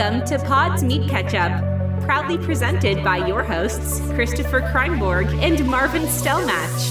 [0.00, 1.52] Welcome to Pod's Meat Ketchup,
[2.06, 6.90] proudly presented by your hosts, Christopher Kreinborg and Marvin Stellmatch.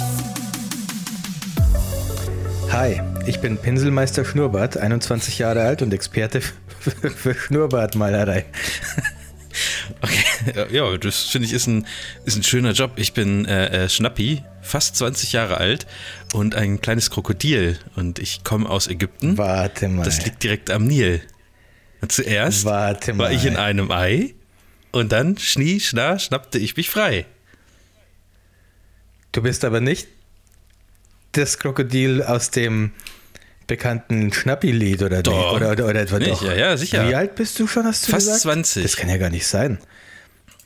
[2.71, 8.45] Hi, ich bin Pinselmeister Schnurrbart, 21 Jahre alt und Experte für, Schnurrbartmalerei.
[10.02, 11.85] Okay, ja, das finde ich ist ein,
[12.23, 12.91] ist ein schöner Job.
[12.95, 15.88] Ich bin äh, äh, Schnappi, fast 20 Jahre alt
[16.34, 19.38] und ein kleines Krokodil und ich komme aus Ägypten.
[19.38, 20.03] Warte mal.
[20.03, 21.21] Das liegt direkt am Nil.
[22.08, 22.98] Zuerst war
[23.31, 24.34] ich in einem Ei
[24.91, 27.25] und dann schnie, schna, schnappte ich mich frei.
[29.31, 30.08] Du bist aber nicht
[31.34, 32.91] das Krokodil aus dem
[33.67, 35.53] bekannten Schnappi-Lied oder, Doch.
[35.53, 36.44] oder, oder, oder etwa Nicht, doch?
[36.44, 37.08] ja, ja, sicher.
[37.08, 38.41] Wie alt bist du schon, hast du Fast gesagt?
[38.41, 38.84] 20.
[38.84, 39.77] Das kann ja gar nicht sein.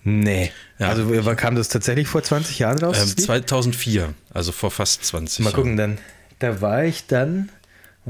[0.05, 0.51] Nee.
[0.79, 0.89] Ja.
[0.89, 2.97] Also wann kam das tatsächlich vor 20 Jahren raus?
[2.99, 3.21] Ähm, Lied?
[3.21, 5.97] 2004, also vor fast 20 Mal gucken, dann.
[6.39, 7.49] Da war ich dann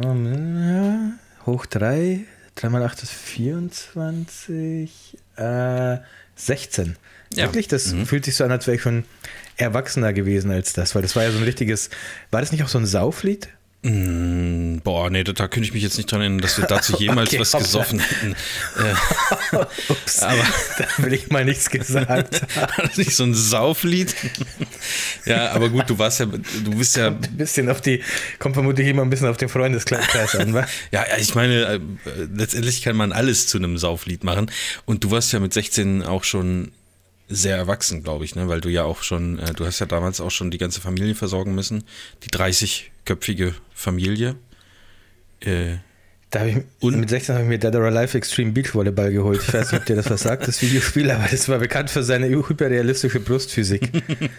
[0.01, 1.13] ähm,
[1.45, 2.21] hoch 3,
[2.55, 5.97] 3 mal 8 ist 24, äh,
[6.35, 6.97] 16.
[7.33, 7.45] Ja.
[7.45, 9.05] Wirklich, das fühlt sich so an, als wäre ich schon
[9.57, 11.89] erwachsener gewesen als das, weil das war ja so ein richtiges,
[12.31, 13.49] war das nicht auch so ein Sauflied?
[13.83, 16.95] Mm, Boah, nee, da, da könnte ich mich jetzt nicht dran erinnern, dass wir dazu
[16.99, 18.33] jemals Okay, was gesoffen hätten.
[18.77, 19.57] Äh,
[19.89, 20.37] Ups, Aber-
[20.77, 22.41] da will ich mal nichts gesagt
[22.97, 24.15] nicht so ein Sauflied?
[25.25, 28.01] ja, aber gut, du warst ja, du bist ja, Ein bisschen auf die,
[28.39, 30.65] kommt vermutlich immer ein bisschen auf den Freundeskreis an, wa?
[30.91, 31.79] ja, ja, ich meine, äh,
[32.33, 34.49] letztendlich kann man alles zu einem Sauflied machen.
[34.85, 36.71] Und du warst ja mit 16 auch schon
[37.29, 38.47] sehr erwachsen, glaube ich, ne?
[38.47, 41.15] weil du ja auch schon, äh, du hast ja damals auch schon die ganze Familie
[41.15, 41.83] versorgen müssen,
[42.23, 44.35] die 30-köpfige Familie.
[45.41, 45.73] Äh,
[46.47, 49.39] ich, Und- mit 16 habe ich mir Dead or Alive Extreme Beach Volleyball geholt.
[49.47, 52.01] Ich weiß nicht, ob dir das was sagt, das Videospiel, aber das war bekannt für
[52.03, 53.89] seine hyperrealistische Brustphysik.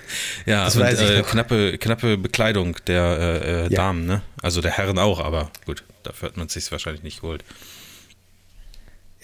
[0.47, 3.69] Ja, Das und, weiß ich äh, knappe, knappe Bekleidung der äh, äh, Ja.
[3.69, 4.23] Damen, ne?
[4.43, 7.45] Also der Herren auch, aber gut, dafür hat man es sich wahrscheinlich nicht geholt.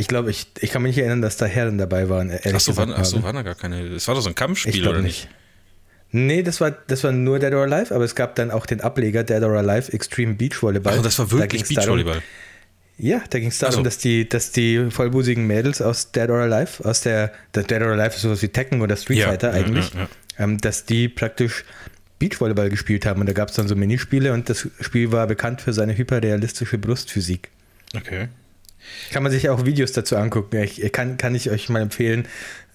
[0.01, 2.31] Ich glaube, ich, ich kann mich nicht erinnern, dass da Herren dabei waren.
[2.31, 3.83] Achso, waren, ach so, waren da gar keine.
[3.89, 5.25] Es war doch so ein Kampfspiel, oder nicht.
[5.25, 5.29] nicht?
[6.13, 8.81] Nee, das war, das war nur Dead or Alive, aber es gab dann auch den
[8.81, 10.97] Ableger Dead or Alive Extreme Beach Volleyball.
[10.99, 12.23] Ach, das war Da wirklich ging's darum- Beachvolleyball.
[12.99, 13.83] Ja, da ging es darum, so.
[13.83, 17.89] dass, die, dass die vollbusigen Mädels aus Dead or Alive, aus der, der Dead or
[17.93, 20.09] Alive ist sowas wie Tekken oder Street Ja, Fighter eigentlich, ja, ja.
[20.39, 21.65] Ähm, dass die praktisch
[22.19, 25.61] Beachvolleyball gespielt haben und da gab es dann so Minispiele und das Spiel war bekannt
[25.63, 27.51] für seine hyperrealistische Brustphysik.
[27.97, 28.29] Okay.
[29.13, 30.57] Kann man sich auch Videos dazu angucken.
[30.63, 32.27] Ich kann, kann ich euch mal empfehlen.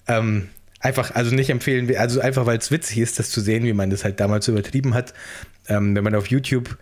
[0.07, 0.49] Ähm,
[0.79, 3.89] einfach, also nicht empfehlen, also einfach, weil es witzig ist, das zu sehen, wie man
[3.89, 5.13] das halt damals übertrieben hat.
[5.67, 6.77] Ähm, wenn man auf YouTube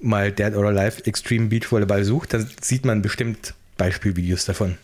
[0.00, 4.76] mal Dead or Alive Extreme Beach Volleyball sucht, dann sieht man bestimmt Beispielvideos davon.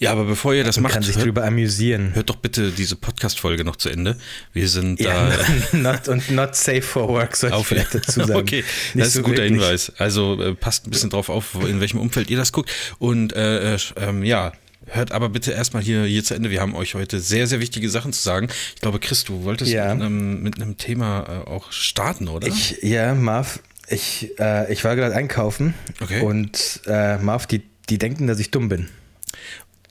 [0.00, 2.14] Ja, aber bevor ihr das Man macht, kann sich hört, drüber amüsieren.
[2.14, 4.16] hört doch bitte diese Podcast-Folge noch zu Ende.
[4.52, 5.28] Wir sind Ja,
[5.72, 5.76] da.
[5.76, 8.32] not, und not safe for work, soll ich Auf, vielleicht dazu sagen.
[8.36, 8.62] okay,
[8.94, 9.60] Nicht das ist so ein guter wirklich.
[9.60, 9.92] Hinweis.
[9.98, 12.70] Also äh, passt ein bisschen drauf auf, in welchem Umfeld ihr das guckt.
[13.00, 14.52] Und äh, äh, ähm, ja,
[14.86, 16.50] hört aber bitte erstmal hier, hier zu Ende.
[16.50, 18.46] Wir haben euch heute sehr, sehr wichtige Sachen zu sagen.
[18.76, 19.92] Ich glaube, Chris, du wolltest Ja.
[19.94, 22.46] mit, einem, mit einem Thema äh, auch starten, oder?
[22.46, 26.20] Ich, ja, Marv, ich, äh, ich war gerade einkaufen Okay.
[26.22, 28.88] und äh, Marv, die, die denken, dass ich dumm bin.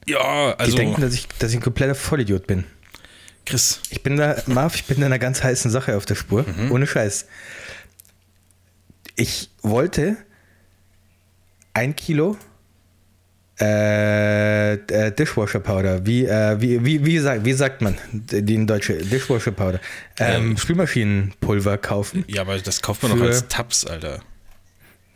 [0.08, 2.64] Ja, Die also denken, dass ich, dass ich ein kompletter Vollidiot bin.
[3.46, 6.46] Chris, Ich bin da, Marv, ich bin da einer ganz heißen Sache auf der Spur.
[6.48, 6.72] Mhm.
[6.72, 7.28] Ohne Scheiß.
[9.16, 10.18] Ich wollte
[11.74, 12.38] ein Kilo
[13.60, 16.06] äh, äh, Dishwasher Powder.
[16.06, 18.98] Wie, äh, wie, wie, wie, sagt, wie sagt man die in Deutsche?
[18.98, 19.80] Dishwasher Powder.
[20.20, 22.24] Ähm, Ähm, Spülmaschinenpulver kaufen.
[22.28, 24.20] ja, aber das kauft man doch als Tabs, Alter.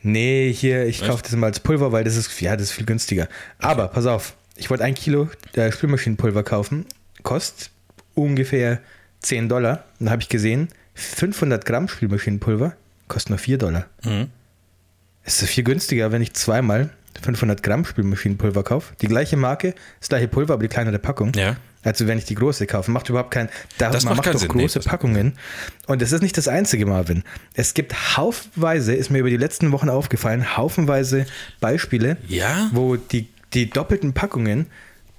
[0.03, 2.87] Nee, hier, ich kaufe das mal als Pulver, weil das ist, ja, das ist viel
[2.87, 3.27] günstiger.
[3.59, 6.85] Aber pass auf, ich wollte ein Kilo äh, Spülmaschinenpulver kaufen,
[7.23, 7.69] kostet
[8.15, 8.79] ungefähr
[9.21, 9.83] 10 Dollar.
[9.99, 12.75] Dann habe ich gesehen, 500 Gramm Spülmaschinenpulver
[13.07, 13.85] kostet nur 4 Dollar.
[14.03, 14.27] Mhm.
[15.23, 16.89] Es ist viel günstiger, wenn ich zweimal
[17.21, 18.93] 500 Gramm Spülmaschinenpulver kaufe.
[19.01, 21.31] Die gleiche Marke, das gleiche Pulver, aber die kleinere Packung.
[21.35, 21.57] Ja.
[21.83, 23.49] Also wenn ich die große kaufe, macht überhaupt keinen.
[23.77, 25.33] Da, Das man macht macht keinen doch Sinn, nee, große das- Packungen.
[25.87, 27.23] Und es ist nicht das einzige, Marvin.
[27.53, 31.25] Es gibt haufenweise, ist mir über die letzten Wochen aufgefallen, haufenweise
[31.59, 32.69] Beispiele, Ja?
[32.71, 34.67] wo die, die doppelten Packungen,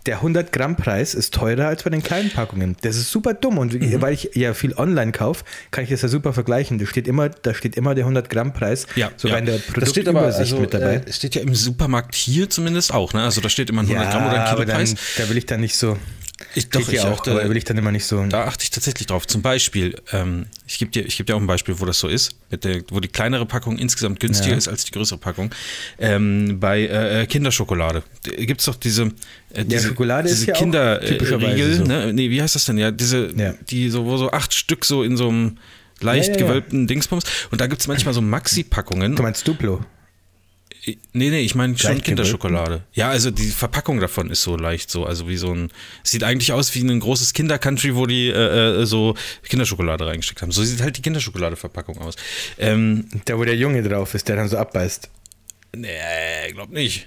[0.06, 2.76] der 100 Gramm Preis ist teurer als bei den kleinen Packungen.
[2.81, 3.58] Das ist super dumm.
[3.58, 4.02] Und Mhm.
[4.02, 6.79] weil ich ja viel online kaufe, kann ich das ja super vergleichen.
[6.79, 9.38] Da steht immer, da steht immer der 100 Gramm Preis Ja, sogar ja.
[9.40, 10.94] in der das steht aber Produktübersicht also, mit dabei.
[11.06, 13.23] Äh, steht ja im Supermarkt hier zumindest auch, ne?
[13.23, 14.94] Also da steht immer ein 100 ja, Gramm oder ein aber Kilo dann, Preis.
[15.19, 15.96] da will ich dann nicht so.
[16.55, 18.25] Ich, doch, ich auch, da will ich dann immer nicht so.
[18.27, 19.27] Da achte ich tatsächlich drauf.
[19.27, 22.09] Zum Beispiel, ähm, ich gebe dir, ich geb dir auch ein Beispiel, wo das so
[22.09, 24.59] ist, der, wo die kleinere Packung insgesamt günstiger Ja.
[24.59, 25.51] ist als die größere Packung.
[25.99, 29.13] Ähm, bei äh, Kinderschokolade gibt es doch diese,
[29.55, 31.85] äh, diese, Schokolade ist diese ja Kinderriegel, so.
[31.85, 32.13] ne?
[32.13, 32.79] Nee, wie heißt das denn?
[32.79, 33.55] Ja, diese, Ja.
[33.71, 35.59] die so, wo so acht Stück so in so einem
[36.01, 36.47] leicht Ja, ja, ja.
[36.47, 37.25] gewölbten Dingsbums.
[37.51, 39.17] Und da gibt es manchmal so Maxi-Packungen.
[39.17, 39.85] Du meinst Duplo?
[40.84, 40.96] Nee,
[41.31, 42.82] nee, ich meine schon Kinderschokolade.
[42.93, 45.70] Ja, also die Verpackung davon ist so leicht so, also wie so ein,
[46.02, 49.14] sieht eigentlich aus wie ein großes Kindercountry, wo die äh, äh, so
[49.49, 50.50] Kinderschokolade reingesteckt haben.
[50.50, 52.17] So sieht halt die Kinderschokoladeverpackung aus.
[52.58, 55.08] Ähm, Da, wo der Junge drauf ist, der dann so abbeißt.
[55.76, 55.88] nee,
[56.52, 57.06] glaub nicht.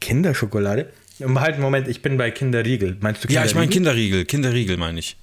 [0.00, 0.92] Kinderschokolade?
[1.20, 2.96] Halt, Moment, ich bin bei Kinderriegel.
[3.00, 4.24] Meinst du Ja, ich meine Kinderriegel?
[4.24, 5.16] Kinderriegel, Kinderriegel meine ich.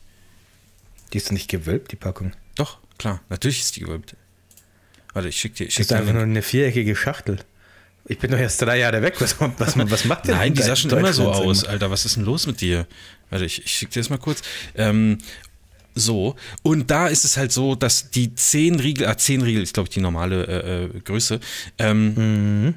[1.13, 2.33] Die ist nicht gewölbt, die Packung.
[2.55, 4.15] Doch, klar, natürlich ist die gewölbt.
[5.13, 7.39] Warte, ich schick dir, ich Das schick ist einfach nur einen- eine viereckige Schachtel.
[8.05, 9.15] Ich bin doch erst drei Jahre weg.
[9.19, 11.63] Was, was, was macht der Nein, die sah schon immer so aus?
[11.65, 11.91] Alter.
[11.91, 12.87] Was ist denn los mit dir?
[13.29, 14.41] Warte, ich, ich schicke dir das mal kurz.
[14.75, 15.19] Ähm,
[15.93, 19.73] so, und da ist es halt so, dass die 10 Riegel, ah, 10 Riegel ist,
[19.73, 21.39] glaube ich, die normale äh, äh, Größe,
[21.77, 22.75] ähm,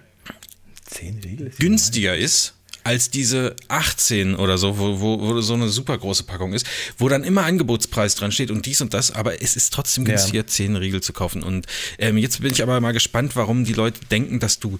[0.84, 5.68] Zehn Riegel ist günstiger ist als diese 18 oder so, wo, wo, wo so eine
[5.68, 6.66] super große Packung ist,
[6.98, 10.10] wo dann immer Angebotspreis dran steht und dies und das, aber es ist trotzdem Ja.
[10.16, 11.42] günstiger, 10 Riegel zu kaufen.
[11.42, 11.66] Und
[11.98, 14.78] ähm, jetzt bin ich aber mal gespannt, warum die Leute denken, dass du,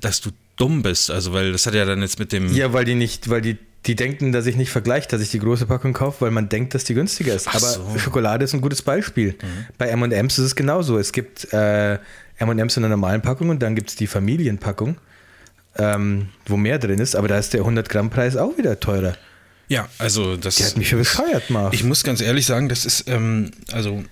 [0.00, 1.10] dass du dumm bist.
[1.10, 2.52] Also, weil das hat ja dann jetzt mit dem.
[2.54, 5.38] Ja, weil die nicht, weil die, die denken, dass ich nicht vergleiche, dass ich die
[5.38, 7.48] große Packung kaufe, weil man denkt, dass die günstiger ist.
[7.48, 7.98] Ach Aber so.
[7.98, 9.34] Schokolade ist ein gutes Beispiel.
[9.78, 10.98] Bei M&M's ist es genauso.
[10.98, 11.98] Es gibt äh,
[12.38, 14.96] M&M's in der normalen Packung und dann gibt es die Familienpackung,
[15.78, 19.16] ähm, wo mehr drin ist, aber da ist der 100 Gramm Preis auch wieder teurer.
[19.68, 20.56] Ja, also das.
[20.56, 21.72] Der hat mich für bescheuert gemacht.
[21.72, 24.04] Ich muss ganz ehrlich sagen, das ist, ähm, also.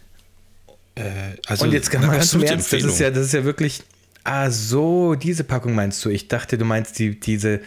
[0.95, 1.03] Äh,
[1.47, 3.45] also und jetzt kann eine man ganz im Ernst, das ist, ja, das ist ja
[3.45, 3.83] wirklich.
[4.25, 6.11] Ah, so, diese Packung meinst du.
[6.11, 7.61] Ich dachte, du meinst die, diese.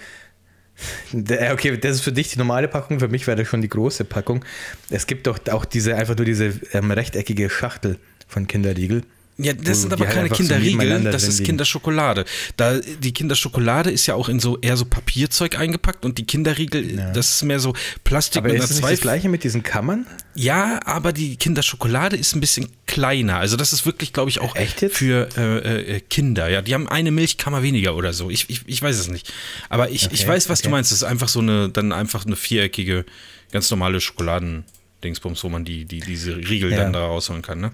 [1.11, 3.69] Der- Okay, das ist für dich die normale Packung, für mich wäre das schon die
[3.69, 4.43] große Packung.
[4.89, 7.97] Es gibt doch auch diese, einfach nur diese ähm, rechteckige Schachtel
[8.27, 9.03] von Kinderriegel.
[9.37, 11.43] Ja, das sind aber halt keine Kinderriegel, das ist.
[11.43, 12.25] Kinderschokolade.
[12.55, 17.11] Da, die Kinderschokolade ist ja auch in so eher so Papierzeug eingepackt und die Kinderriegel,
[17.13, 20.05] das ist mehr so Plastik Aber mit ist das nicht das gleiche mit diesen Kammern?
[20.35, 23.37] Ja, aber die Kinderschokolade ist ein bisschen kleiner.
[23.37, 24.97] Also das ist wirklich, glaube ich, auch Echt jetzt?
[24.97, 26.49] für äh, äh, Kinder.
[26.49, 28.29] Ja, die haben eine Milchkammer weniger oder so.
[28.29, 29.33] Ich, ich, ich weiß es nicht.
[29.69, 30.71] Aber ich, ich Okay, weiß, was du okay.
[30.73, 30.91] meinst.
[30.91, 33.05] Das ist einfach so eine, dann einfach eine viereckige,
[33.51, 36.77] ganz normale Schokoladen-Dingsbums, wo man die, die, diese Riegel Ja.
[36.77, 37.59] dann da rausholen kann.
[37.59, 37.71] Ne?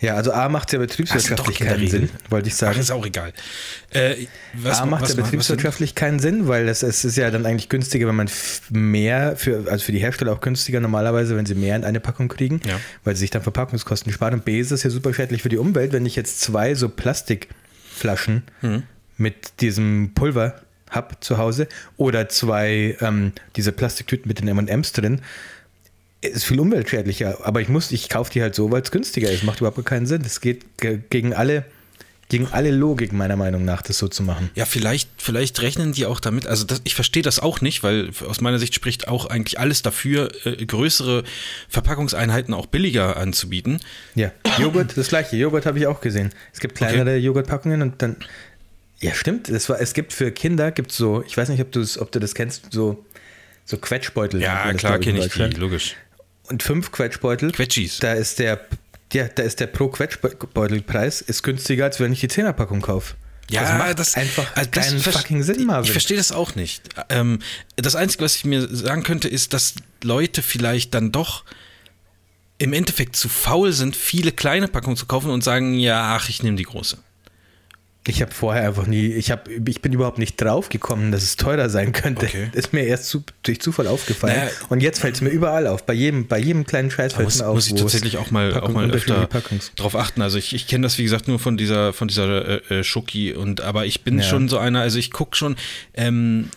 [0.00, 2.78] Ja, also A macht ja Das betriebswirtschaftlich keinen Sinn, wollte ich Ach, sagen.
[2.78, 3.32] ist auch egal.
[3.90, 7.44] Äh, was, A macht was, ja betriebswirtschaftlich keinen Sinn, weil es, es ist ja dann
[7.46, 8.30] eigentlich günstiger, wenn man
[8.70, 12.28] mehr, für, also für die Hersteller auch günstiger normalerweise, wenn sie mehr in eine Packung
[12.28, 12.78] kriegen, Ja.
[13.02, 14.34] weil sie sich dann Verpackungskosten sparen.
[14.34, 16.88] Und B ist es ja super schädlich für die Umwelt, wenn ich jetzt zwei so
[16.88, 18.82] Plastikflaschen Mhm.
[19.16, 20.60] mit diesem Pulver
[20.90, 25.20] habe zu Hause oder zwei ähm, diese Plastiktüten mit den M&M's drin.
[26.20, 29.44] Ist viel umweltschädlicher, aber ich muss, ich kaufe die halt so, weil es günstiger ist.
[29.44, 30.22] Macht überhaupt keinen Sinn.
[30.24, 31.64] Das geht ge- gegen alle,
[32.28, 34.50] gegen alle Logik meiner Meinung nach, das so zu machen.
[34.56, 38.10] Ja, vielleicht, vielleicht rechnen die auch damit, also das, ich verstehe das auch nicht, weil
[38.26, 41.22] aus meiner Sicht spricht auch eigentlich alles dafür, äh, größere
[41.68, 43.78] Verpackungseinheiten auch billiger anzubieten.
[44.16, 45.36] Ja, Joghurt, das gleiche.
[45.36, 46.30] Joghurt habe ich auch gesehen.
[46.52, 48.16] Es gibt kleinere Joghurtpackungen und dann.
[49.00, 49.48] Ja, stimmt.
[49.48, 52.18] Es, war, es gibt für Kinder, gibt so, ich weiß nicht, ob, du's, ob du
[52.18, 53.04] das kennst, so,
[53.64, 54.42] so Quetschbeutel.
[54.42, 55.94] Ja, klar kenne ich die, logisch.
[56.48, 57.52] Und fünf Quetschbeutel.
[57.52, 57.98] Quetschis.
[57.98, 58.60] Da ist der,
[59.12, 63.14] ja, da ist der pro Quetschbeutelpreis ist günstiger, als wenn ich die Zehnerpackung kaufe.
[63.62, 65.84] das macht einfach also das keinen fucking Sinn, Marvin.
[65.84, 66.82] Ich verstehe das auch nicht.
[67.08, 67.38] Ähm,
[67.76, 71.44] das Einzige, was ich mir sagen könnte, ist, dass Leute vielleicht dann doch
[72.58, 76.42] im Endeffekt zu faul sind, viele kleine Packungen zu kaufen und sagen, ja, ach, ich
[76.42, 76.98] nehme die große.
[78.08, 81.36] Ich habe vorher einfach nie, ich, hab, ich bin überhaupt nicht drauf gekommen, dass es
[81.36, 82.24] teurer sein könnte.
[82.26, 82.48] Okay.
[82.54, 84.34] Ist mir erst zu, durch Zufall aufgefallen.
[84.36, 84.50] Naja.
[84.70, 85.84] und jetzt fällt es mir überall auf.
[85.84, 87.54] Bei jedem, bei jedem kleinen Scheiß fällt muss, mir auf.
[87.56, 90.22] muss ich es tatsächlich auch mal, auch Packung- mal unterschiedliche öfter drauf achten.
[90.22, 93.34] Also ich, ich kenne das, wie gesagt, nur von dieser, von dieser äh, äh, Schoki
[93.34, 94.24] und aber ich bin Ja.
[94.24, 95.56] schon so einer, also ich gucke schon,
[95.94, 96.48] ähm,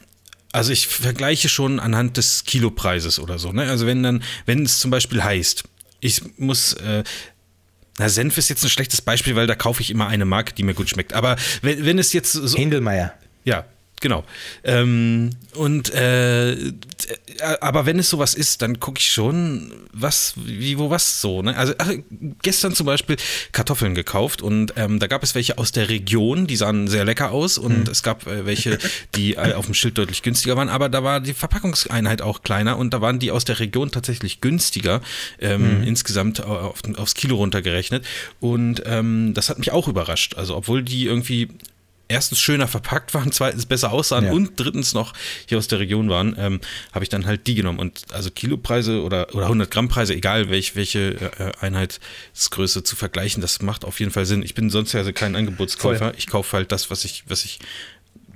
[0.53, 3.51] also ich vergleiche schon anhand des Kilopreises oder so.
[3.51, 3.63] Ne?
[3.69, 5.63] Also wenn dann, wenn es zum Beispiel heißt,
[5.99, 7.03] ich muss, äh,
[8.01, 10.63] na, Senf ist jetzt ein schlechtes Beispiel, weil da kaufe ich immer eine Marke, die
[10.63, 11.13] mir gut schmeckt.
[11.13, 13.13] Aber wenn, wenn es jetzt so, Händelmeier.
[13.43, 13.65] ja,
[14.01, 14.23] genau.
[14.63, 16.71] Ähm, und äh, äh,
[17.61, 21.41] aber wenn es sowas ist, dann gucke ich schon, was, wie, wo, was so.
[21.41, 21.55] Ne?
[21.55, 21.91] Also ach,
[22.41, 23.17] gestern zum Beispiel
[23.51, 27.31] Kartoffeln gekauft und ähm, da gab es welche aus der Region, die sahen sehr lecker
[27.31, 28.77] aus und es gab äh, welche,
[29.15, 32.77] die äh, auf dem Schild deutlich günstiger waren, aber da war die Verpackungseinheit auch kleiner
[32.77, 35.01] und da waren die aus der Region tatsächlich günstiger,
[35.39, 38.05] ähm, insgesamt au- auf, aufs Kilo runtergerechnet.
[38.39, 40.35] Und ähm, das hat mich auch überrascht.
[40.35, 41.49] Also obwohl die irgendwie
[42.11, 44.31] erstens schöner verpackt waren, zweitens besser aussahen Ja.
[44.31, 45.13] und drittens noch
[45.47, 46.61] hier aus der Region waren, ähm,
[46.93, 47.79] habe ich dann halt die genommen.
[47.79, 53.41] Und also Kilopreise oder, oder 100 Gramm Preise, egal welch, welche äh, Einheitsgröße zu vergleichen,
[53.41, 54.43] das macht auf jeden Fall Sinn.
[54.43, 56.05] Ich bin sonst ja also kein Angebotskäufer.
[56.09, 56.13] Voll.
[56.17, 57.59] Ich kaufe halt das, was ich, was ich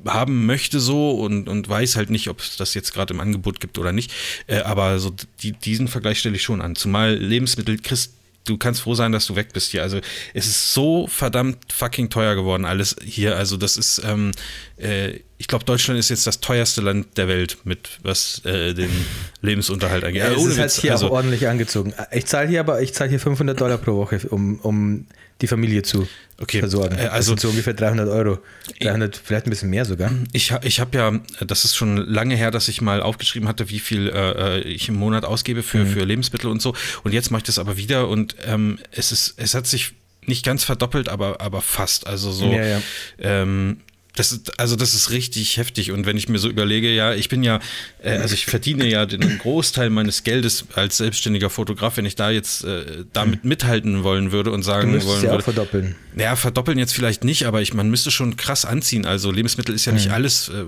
[0.08, 3.60] haben möchte so und, und weiß halt nicht, ob es das jetzt gerade im Angebot
[3.60, 4.12] gibt oder nicht.
[4.48, 6.75] Äh, aber so die, diesen Vergleich stelle ich schon an.
[6.75, 8.13] Zumal Lebensmittel kriegst
[8.46, 9.82] du kannst froh sein, dass du weg bist hier.
[9.82, 10.00] Also
[10.34, 13.36] es ist so verdammt fucking teuer geworden, alles hier.
[13.36, 14.32] Also das ist, ähm,
[14.78, 18.92] äh, ich glaube, Deutschland ist jetzt das teuerste Land der Welt mit was äh, den
[19.42, 20.22] Lebensunterhalt angeht.
[20.22, 21.94] Ja, Äh, es ist halt hier also, auch ordentlich angezogen.
[22.12, 25.08] Ich zahle hier aber, ich zahle hier 500 Dollar pro Woche, um, um
[25.42, 26.96] die Familie zu Okay, versorgen.
[26.98, 28.39] äh, das also- so ungefähr 300 Euro.
[28.82, 30.12] 300, vielleicht ein bisschen mehr sogar.
[30.34, 33.80] Ich, ich habe ja, das ist schon lange her, dass ich mal aufgeschrieben hatte, wie
[33.80, 35.88] viel äh, äh, ich im Monat ausgebe für, Mhm.
[35.88, 36.74] für Lebensmittel und so.
[37.04, 39.94] Und jetzt mache ich das aber wieder und ähm, es ist, es hat sich
[40.27, 42.08] nicht ganz verdoppelt, aber, aber fast.
[42.08, 42.82] Also so, Ja, ja.
[43.20, 43.82] Ähm,
[44.15, 45.91] das ist, also das ist richtig heftig.
[45.91, 47.60] Und wenn ich mir so überlege, ja, ich bin ja,
[48.01, 52.29] äh, also ich verdiene ja den Großteil meines Geldes als selbstständiger Fotograf, wenn ich da
[52.29, 55.95] jetzt äh, damit mithalten wollen würde und Du sagen müsstest wollen ja auch würde, verdoppeln.
[56.17, 59.05] ja, verdoppeln jetzt vielleicht nicht, aber ich, man müsste schon krass anziehen.
[59.05, 60.63] Also Lebensmittel ist ja nicht alles, äh,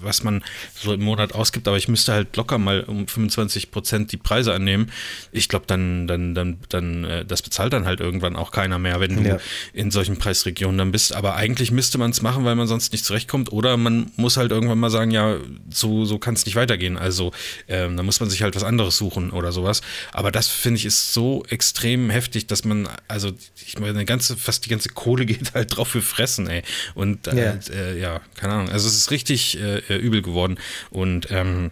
[0.00, 0.44] was man
[0.74, 4.52] so im Monat ausgibt, aber ich müsste halt locker mal um 25 Prozent die Preise
[4.52, 4.90] annehmen.
[5.32, 9.00] Ich glaube, dann, dann, dann, dann, äh, das bezahlt dann halt irgendwann auch keiner mehr,
[9.00, 9.38] wenn du Ja.
[9.72, 11.14] in solchen Preisregionen dann bist.
[11.14, 13.52] Aber eigentlich müsste man es machen, weil man sonst nicht zurechtkommt.
[13.52, 15.36] Oder man muss halt irgendwann mal sagen, ja,
[15.70, 16.96] so, so kann es nicht weitergehen.
[16.98, 17.32] Also
[17.68, 19.82] ähm, da muss man sich halt was anderes suchen oder sowas.
[20.12, 23.30] Aber das finde ich ist so extrem heftig, dass man, also
[23.64, 26.62] ich meine, eine ganze, fast die ganze Kohle geht halt drauf für Fressen, ey.
[26.94, 27.58] Und äh, Ja.
[27.74, 28.70] äh, ja, keine Ahnung.
[28.70, 30.58] Also es ist richtig äh, äh, übel geworden.
[30.90, 31.70] Und ähm,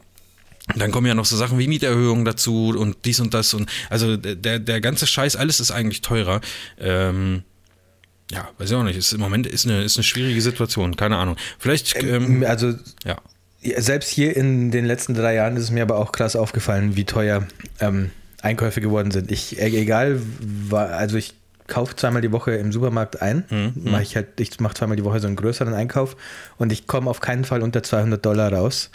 [0.76, 4.16] dann kommen ja noch so Sachen wie Mieterhöhungen dazu und dies und das und also
[4.16, 6.40] der, der ganze Scheiß, alles ist eigentlich teurer.
[6.78, 7.42] Ähm,
[8.30, 8.96] ja, weiß ich auch nicht.
[8.96, 11.36] Ist, Im Moment ist eine, ist eine schwierige Situation, keine Ahnung.
[11.58, 13.16] Vielleicht, ähm, Also ja.
[13.76, 17.04] Selbst hier in den letzten drei Jahren ist es mir aber auch krass aufgefallen, wie
[17.04, 17.46] teuer
[17.78, 18.10] ähm,
[18.40, 19.30] Einkäufe geworden sind.
[19.30, 20.18] Ich, e- egal,
[20.70, 21.34] also ich
[21.66, 25.04] kaufe zweimal die Woche im Supermarkt ein, Mhm, mache ich halt, ich mache zweimal die
[25.04, 26.16] Woche so einen größeren Einkauf
[26.56, 28.90] und ich komme auf keinen Fall unter 200 Dollar raus.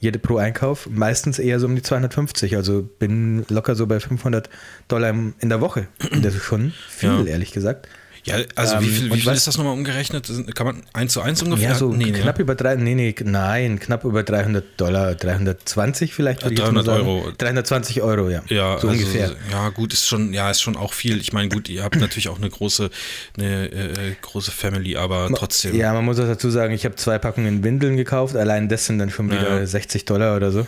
[0.00, 4.48] Jede pro Einkauf, meistens eher so um die 250, also bin locker so bei 500
[4.88, 5.88] Dollar in der Woche.
[6.22, 7.24] Das ist schon viel, Ja.
[7.24, 7.88] ehrlich gesagt.
[8.24, 10.30] Ja, also wie Ähm, viel, und wie viel was- ist das nochmal umgerechnet?
[10.54, 11.70] Kann man eins zu eins ungefähr?
[11.70, 12.42] Ja, so nee, knapp ne?
[12.42, 16.42] über drei, nee, nee, nein, knapp über 300 Dollar, 320 vielleicht.
[16.42, 17.08] würde ich jetzt mal 300 sagen.
[17.08, 17.32] Euro.
[17.38, 18.42] 320 Euro, ja.
[18.48, 19.32] Ja, so also, ungefähr.
[19.50, 21.18] Ja, gut, ist schon, ja, ist schon auch viel.
[21.18, 22.90] Ich meine, gut, ihr habt natürlich auch eine große,
[23.38, 25.74] eine äh, große Family, aber trotzdem.
[25.74, 28.98] Ja, man muss auch dazu sagen, ich habe zwei Packungen Windeln gekauft, allein das sind
[28.98, 29.66] dann schon wieder Ja.
[29.66, 30.66] 60 Dollar oder so.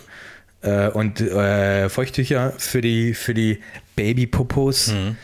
[0.63, 3.59] Äh, und äh, Feuchttücher für die, für die
[3.97, 4.89] Babypopos.
[4.89, 5.17] Mhm.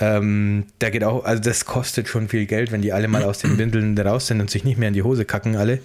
[0.00, 3.38] Ähm, da geht auch, also das kostet schon viel Geld, wenn die alle mal aus
[3.38, 5.80] den Windeln raus sind und sich nicht mehr in die Hose kacken alle.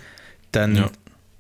[0.52, 0.92] Dann, Ja.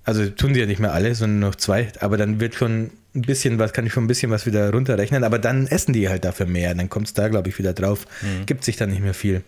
[0.05, 3.21] also tun sie ja nicht mehr alle, sondern noch zwei, aber dann wird schon ein
[3.21, 6.25] bisschen was, kann ich schon ein bisschen was wieder runterrechnen, aber dann essen die halt
[6.25, 8.07] dafür mehr, dann kommt es da, glaube ich, wieder drauf.
[8.47, 9.43] Gibt sich dann nicht mehr viel.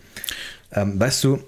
[0.71, 1.39] Ähm, weißt du,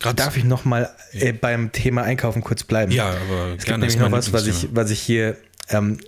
[0.00, 2.90] Grad- darf ich noch mal äh, beim Thema Einkaufen kurz bleiben?
[2.90, 3.78] Ja, aber Es gibt gerne.
[3.82, 5.36] nämlich ist noch was, was ich, was ich hier
[5.68, 5.98] ähm,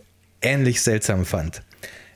[0.42, 1.62] ähnlich seltsam fand.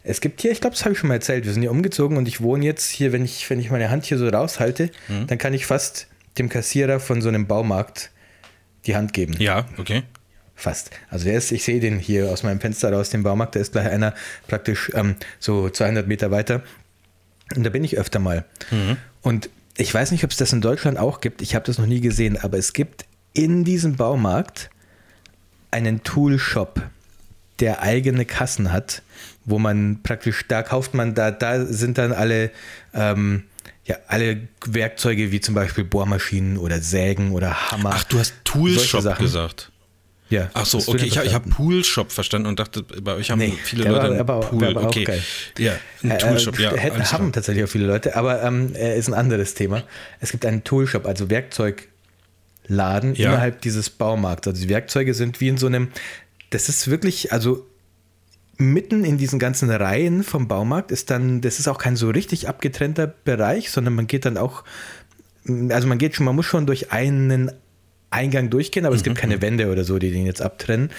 [0.02, 2.16] Es gibt hier, ich glaube, das habe ich schon mal erzählt, wir sind hier umgezogen
[2.16, 5.26] und ich wohne jetzt hier, wenn ich, wenn ich meine Hand hier so raushalte, Mhm.
[5.26, 6.06] dann kann ich fast
[6.38, 8.10] dem Kassierer von so einem Baumarkt
[8.86, 9.34] die Hand geben.
[9.38, 10.04] Ja, okay.
[10.54, 10.90] Fast.
[11.10, 13.72] Also der ist, ich sehe den hier aus meinem Fenster raus, den Baumarkt, da ist
[13.72, 14.14] gleich einer
[14.46, 16.62] praktisch ähm, so 200 Meter weiter.
[17.56, 18.44] Und da bin ich öfter mal.
[19.22, 21.86] Und ich weiß nicht, ob es das in Deutschland auch gibt, ich habe das noch
[21.86, 24.70] nie gesehen, aber es gibt in diesem Baumarkt
[25.70, 26.82] einen Tool-Shop,
[27.60, 29.02] der eigene Kassen hat,
[29.44, 32.50] wo man praktisch, da kauft man, da, da sind dann alle,
[32.94, 33.44] ähm,
[33.84, 37.92] ja, alle Werkzeuge wie zum Beispiel Bohrmaschinen oder Sägen oder Hammer.
[37.94, 39.72] Ach, du hast Toolshop gesagt.
[40.28, 40.48] Ja.
[40.54, 41.48] Ach so, okay, ich, ich habe?
[41.50, 44.76] Poolshop verstanden und dachte, bei euch haben Nee, viele Leute war- aber Pool.
[44.78, 45.02] auch okay.
[45.02, 45.22] geil.
[45.58, 45.72] Ja,
[46.04, 46.72] ein Äh, Toolshop, ja.
[46.72, 49.82] hätten- haben tatsächlich auch viele Leute, aber ähm, er ist ein anderes Thema.
[50.20, 53.30] Es gibt einen Toolshop, also Werkzeugladen Ja.
[53.30, 54.46] innerhalb dieses Baumarkts.
[54.46, 55.88] Also die Werkzeuge sind wie in so einem,
[56.50, 57.66] das ist wirklich, also
[58.60, 62.48] mitten in diesen ganzen Reihen vom Baumarkt ist dann, das ist auch kein so richtig
[62.48, 64.64] abgetrennter Bereich, sondern man geht dann auch,
[65.70, 67.50] also man geht schon, man muss schon durch einen
[68.10, 70.90] Eingang durchgehen, aber es gibt keine Wände oder so, die den jetzt abtrennen.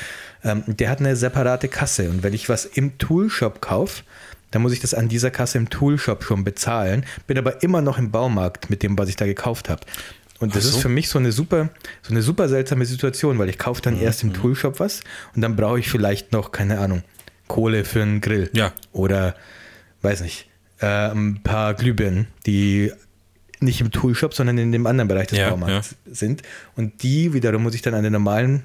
[0.43, 4.03] Ähm, der hat eine separate Kasse und wenn ich was im Toolshop kaufe,
[4.49, 7.97] dann muss ich das an dieser Kasse im Toolshop schon bezahlen, bin aber immer noch
[7.97, 9.81] im Baumarkt mit dem, was ich da gekauft habe.
[10.39, 10.69] Und das so.
[10.69, 11.69] ist für mich so eine super,
[12.01, 15.01] so eine super seltsame Situation, weil ich kaufe dann erst im Toolshop was
[15.35, 17.03] und dann brauche ich vielleicht noch, keine Ahnung,
[17.51, 18.49] Kohle für einen Grill.
[18.53, 18.71] Ja.
[18.93, 19.35] Oder,
[20.01, 20.47] weiß nicht,
[20.79, 22.93] äh, ein paar Glühbirnen, die
[23.59, 26.43] nicht im Toolshop, sondern in dem anderen Bereich des Ja, Baumarkts sind.
[26.77, 28.63] Und die wiederum muss ich dann an der normalen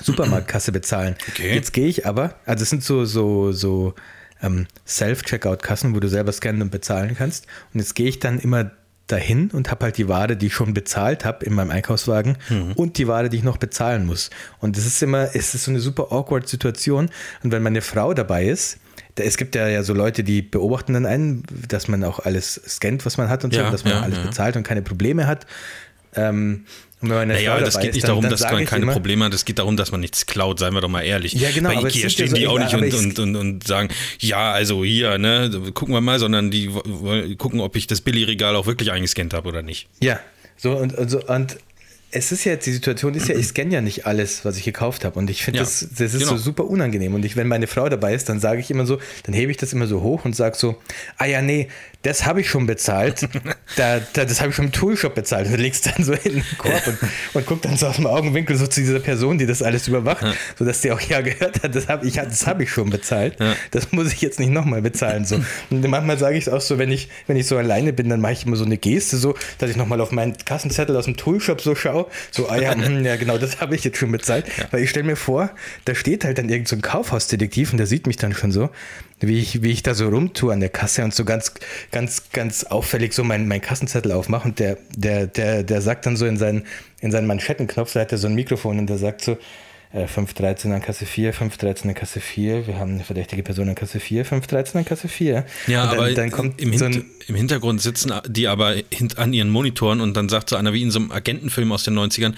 [0.00, 1.16] Supermarktkasse bezahlen.
[1.28, 1.54] Okay.
[1.54, 3.94] Jetzt gehe ich aber, also es sind so, so, so
[4.42, 7.46] ähm, Self-Checkout-Kassen, wo du selber scannen und bezahlen kannst.
[7.72, 8.70] Und jetzt gehe ich dann immer
[9.06, 12.38] dahin und habe halt die Ware, die ich schon bezahlt habe in meinem Einkaufswagen
[12.74, 14.30] und die Ware, die ich noch bezahlen muss.
[14.60, 17.10] Und das ist immer, es ist so eine super awkward Situation.
[17.42, 18.78] Und wenn meine Frau dabei ist,
[19.16, 23.06] es gibt ja, ja so Leute, die beobachten dann einen, dass man auch alles scannt,
[23.06, 25.46] was man hat und so, Ja, dass man ja, alles bezahlt und keine Probleme hat.
[26.16, 26.64] Ähm,
[27.04, 29.34] Naja, das geht nicht dann- darum, dann dass man keine immer, Probleme hat.
[29.34, 31.32] Es geht darum, dass man nichts klaut, seien wir doch mal ehrlich.
[31.34, 33.88] Ja, genau, Bei Ikea stehen so- die auch nicht und, und, und, und sagen,
[34.20, 36.70] ja, also hier, ne, gucken wir mal, sondern die
[37.38, 39.88] gucken, ob ich das Billigregal auch wirklich eingescannt habe oder nicht.
[40.02, 40.20] Ja,
[40.56, 41.56] so und, und so und
[42.14, 44.62] es ist ja jetzt, die Situation ist ja, ich scanne ja nicht alles, was ich
[44.62, 45.18] gekauft habe.
[45.18, 46.32] Und ich finde, Ja, das, das ist genau.
[46.32, 47.12] so super unangenehm.
[47.12, 49.56] Und ich, wenn meine Frau dabei ist, dann sage ich immer so, dann hebe ich
[49.56, 50.76] das immer so hoch und sage so,
[51.18, 51.68] ah ja, nee,
[52.02, 53.28] das habe ich schon bezahlt.
[53.76, 55.48] da, da, das habe ich schon im Toolshop bezahlt.
[55.48, 56.98] Und legst dann so in den Korb und,
[57.34, 60.24] und guckt dann so aus dem Augenwinkel so zu dieser Person, die das alles überwacht,
[60.56, 63.38] sodass die auch ja gehört hat, das habe ich, das hab ich schon bezahlt.
[63.72, 65.24] Das muss ich jetzt nicht nochmal bezahlen.
[65.24, 65.42] So.
[65.70, 68.20] Und manchmal sage ich es auch so, wenn ich, wenn ich so alleine bin, dann
[68.20, 71.16] mache ich immer so eine Geste, so, dass ich nochmal auf meinen Kassenzettel aus dem
[71.16, 72.03] Toolshop so schaue.
[72.30, 74.46] So, ah ja, hm, ja genau, das habe ich jetzt schon bezahlt.
[74.70, 75.50] Weil ich stelle mir vor,
[75.84, 78.70] da steht halt dann irgend so ein Kaufhausdetektiv und der sieht mich dann schon so,
[79.20, 81.54] wie ich, wie ich da so rumtue an der Kasse und so ganz,
[81.90, 86.16] ganz, ganz auffällig so meinen mein Kassenzettel aufmache und der, der, der, der sagt dann
[86.16, 86.64] so in seinen,
[87.00, 89.38] in seinen Manschettenknopf, da hat er so ein Mikrofon und der sagt so,
[89.94, 93.76] äh, 513 an Kasse 4, 513 an Kasse 4, wir haben eine verdächtige Person an
[93.76, 95.46] Kasse 4, 513 an Kasse 4.
[95.68, 98.74] Ja, dann, aber dann kommt im, so ein, im Hintergrund sitzen die aber
[99.16, 101.96] an ihren Monitoren und dann sagt so einer wie in so einem Agentenfilm aus den
[101.96, 102.34] 90ern,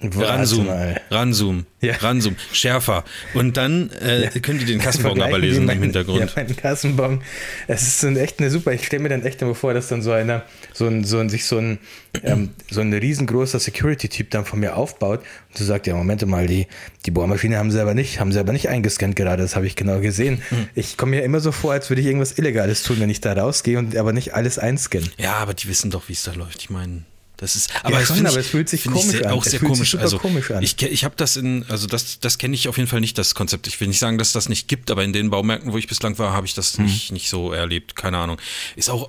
[0.00, 0.68] Ranzoom,
[1.10, 1.94] ranzoom, Ja.
[1.96, 3.02] ranzoom, schärfer.
[3.34, 6.20] Und dann äh, können die den Kassenbon aber lesen meinen- im Hintergrund.
[6.20, 7.20] Ja, meinen Kassenbon.
[7.66, 8.72] Es ist so ein, echt eine super.
[8.72, 11.28] Ich stelle mir dann echt immer vor, dass dann so einer, so ein, so ein,
[11.28, 11.78] sich so ein,
[12.22, 16.46] ähm, so ein riesengroßer Security-Typ dann von mir aufbaut und so sagt, ja, Moment mal,
[16.46, 16.68] die,
[17.04, 19.74] die Bohrmaschine haben sie aber nicht, haben sie aber nicht eingescannt gerade, das habe ich
[19.74, 20.40] genau gesehen.
[20.50, 20.68] Hm.
[20.76, 23.32] Ich komme mir immer so vor, als würde ich irgendwas Illegales tun, wenn ich da
[23.32, 25.10] rausgehe und aber nicht alles einscannen.
[25.18, 26.58] Ja, aber die wissen doch, wie es da läuft.
[26.62, 27.02] Ich meine,
[27.38, 27.70] das ist.
[27.82, 29.32] Aber, schon, find aber es fühlt sich ich komisch sehr, an.
[29.32, 29.90] Auch Es sehr fühlt sich komisch.
[29.92, 30.62] super also komisch an.
[30.62, 33.34] ich, ich habe das in, also das, das kenne ich auf jeden Fall nicht das
[33.34, 33.66] Konzept.
[33.66, 36.18] Ich will nicht sagen, dass das nicht gibt, aber in den Baumärkten, wo ich bislang
[36.18, 36.56] war, habe ich Hm.
[36.56, 37.96] das nicht, nicht so erlebt.
[37.96, 38.38] Keine Ahnung.
[38.76, 39.08] Ist auch.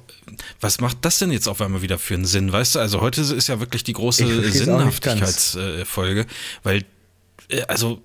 [0.62, 2.52] Was macht das denn jetzt auf einmal wieder für einen Sinn?
[2.52, 2.80] Weißt du?
[2.80, 4.54] Also heute ist ja wirklich die große Ich.
[4.54, 6.26] Sinnhaftigkeitsfolge,
[6.64, 6.86] weil
[7.50, 8.02] äh, also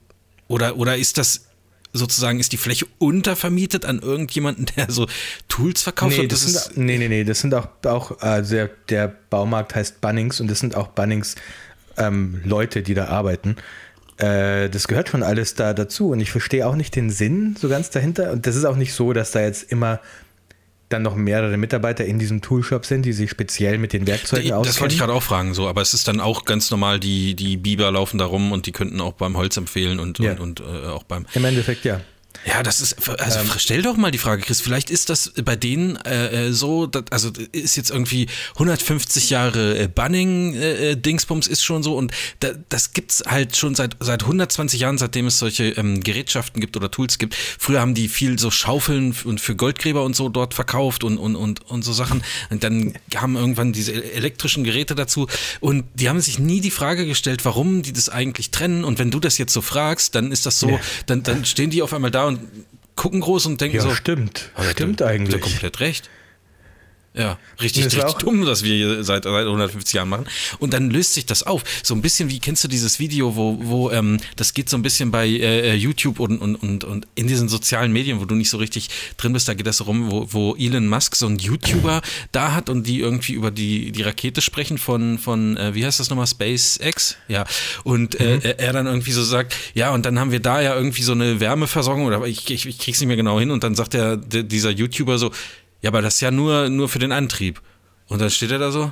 [0.49, 1.47] oder oder ist das
[1.95, 5.07] sozusagen ist die Fläche untervermietet an irgendjemanden, der so
[5.49, 6.17] Tools verkauft?
[6.17, 9.75] Nee, Und das sind, nee, nee, nee, das sind auch, auch also der, der Baumarkt
[9.75, 11.37] heißt Bunnings und das sind auch Bunnings
[11.97, 13.57] ähm, Leute, die da arbeiten.
[14.19, 17.69] Äh, das gehört schon alles da dazu und ich verstehe auch nicht den Sinn so
[17.69, 18.33] ganz dahinter.
[18.33, 20.01] Und das ist auch nicht so, dass da jetzt immer
[20.89, 24.57] dann noch mehrere Mitarbeiter in diesem Toolshop sind, die sich speziell mit den Werkzeugen Das
[24.57, 24.91] wollte auskennen.
[24.93, 27.91] ich gerade auch fragen, so, aber es ist dann auch ganz normal, die, die Biber
[27.91, 30.33] laufen da rum und die könnten auch beim Holz empfehlen und, Ja.
[30.33, 31.27] und, und äh, auch beim.
[31.35, 32.01] Im Endeffekt ja.
[32.47, 33.47] Ja, das ist, also Ähm.
[33.59, 37.05] stell doch mal die Frage, Chris, vielleicht ist das bei denen äh, äh, so, dass,
[37.11, 43.23] also ist jetzt irgendwie 150 Jahre äh, Bunning-Dingsbums ist schon so und da, das gibt's
[43.27, 47.35] halt schon seit, seit 120 Jahren, seitdem es solche ähm, Gerätschaften gibt oder Tools gibt.
[47.35, 51.37] Früher haben die viel so Schaufeln und für Goldgräber und so dort verkauft und, und,
[51.37, 52.23] und, und so Sachen.
[52.51, 55.29] Und dann kamen irgendwann diese elektrischen Geräte dazu
[55.61, 58.85] und die haben sich nie die Frage gestellt, warum die das eigentlich trennen.
[58.85, 60.81] Und wenn du das jetzt so fragst, dann ist das so, Ja.
[61.07, 62.41] dann, dann stehen die auf einmal da und
[62.97, 63.95] gucken groß und denken Ja, so.
[63.95, 64.51] stimmt.
[64.55, 65.31] "Ah, der- Stimmt eigentlich.
[65.31, 66.11] Der komplett recht.
[67.17, 70.27] Ja, richtig, Das richtig dumm, dass wir hier seit, seit 150 Jahren machen.
[70.59, 71.63] Und dann löst sich das auf.
[71.85, 74.83] So ein bisschen wie, kennst du dieses Video, wo, wo ähm, das geht so ein
[74.83, 78.51] bisschen bei äh, YouTube und, und, und, und in diesen sozialen Medien, wo du nicht
[78.51, 81.39] so richtig drin bist, da geht das so rum, wo, wo Elon Musk so einen
[81.39, 85.87] YouTuber da hat und die irgendwie über die, die Rakete sprechen von, von äh, wie
[85.87, 87.17] heißt das nochmal, SpaceX?
[87.29, 87.45] Ja.
[87.85, 90.75] Und äh, er- er dann irgendwie so sagt, ja, und dann haben wir da ja
[90.75, 93.77] irgendwie so eine Wärmeversorgung oder ich, ich, ich krieg's nicht mehr genau hin und dann
[93.77, 95.31] sagt der, der dieser YouTuber so,
[95.85, 97.61] ja, aber das ist ja nur, nur für den Antrieb.
[98.09, 98.91] Und dann steht er da so,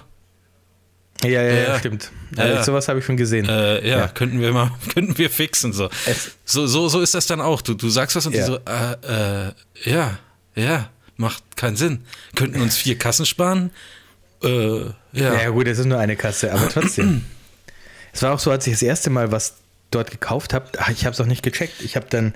[1.23, 1.79] Ja, ja, ja, Ja.
[1.79, 2.11] stimmt.
[2.37, 2.63] Ja, Also ja.
[2.65, 3.49] Sowas habe ich schon gesehen.
[3.49, 5.89] äh, ja, könnten wir mal, könnten wir fixen so.
[6.07, 7.63] Es- so, so, so ist das dann auch.
[7.63, 9.53] Du, du sagst was und die so, äh, äh,
[9.85, 10.19] ja,
[10.55, 12.05] ja, macht keinen Sinn.
[12.35, 13.71] Könnten uns vier Kassen sparen?
[14.43, 14.81] Äh,
[15.13, 15.43] ja.
[15.43, 17.25] Ja, gut, es ist nur eine Kasse, aber trotzdem.
[18.13, 19.55] es war auch so, als ich das erste Mal was
[19.91, 21.81] dort gekauft habe, ich habe es auch nicht gecheckt.
[21.83, 22.35] Ich habe dann,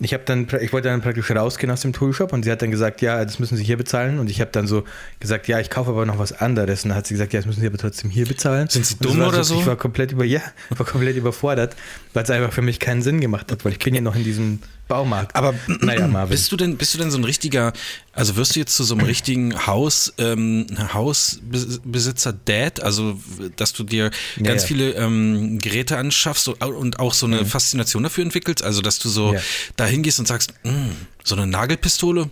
[0.00, 2.70] ich habe dann, ich wollte dann praktisch rausgehen aus dem Toolshop und sie hat dann
[2.70, 4.18] gesagt, ja, das müssen Sie hier bezahlen.
[4.20, 4.84] Und ich habe dann so
[5.18, 6.84] gesagt, ja, ich kaufe aber noch was anderes.
[6.84, 8.68] Und dann hat sie gesagt, ja, das müssen Sie aber trotzdem hier bezahlen.
[8.68, 9.56] Sind Sie dumm oder so?
[9.56, 11.74] Ich war komplett über, ja, war komplett überfordert,
[12.14, 14.22] weil es einfach für mich keinen Sinn gemacht hat, weil ich bin ja noch in
[14.22, 15.36] diesem Baumarkt.
[15.36, 16.30] Aber naja, Marvin.
[16.30, 17.72] Bist du denn, bist du denn so ein richtiger,
[18.12, 23.18] also wirst du jetzt zu so einem richtigen Haus, ähm, Hausbesitzer Dad, also
[23.56, 24.68] dass du dir Ja, ganz ja.
[24.68, 29.34] viele ähm, Geräte anschaffst und- auch so eine Faszination dafür entwickelst, also dass du so
[29.34, 29.40] Ja.
[29.76, 30.90] da hingehst und sagst, "Mm,
[31.22, 32.30] so eine Nagelpistole,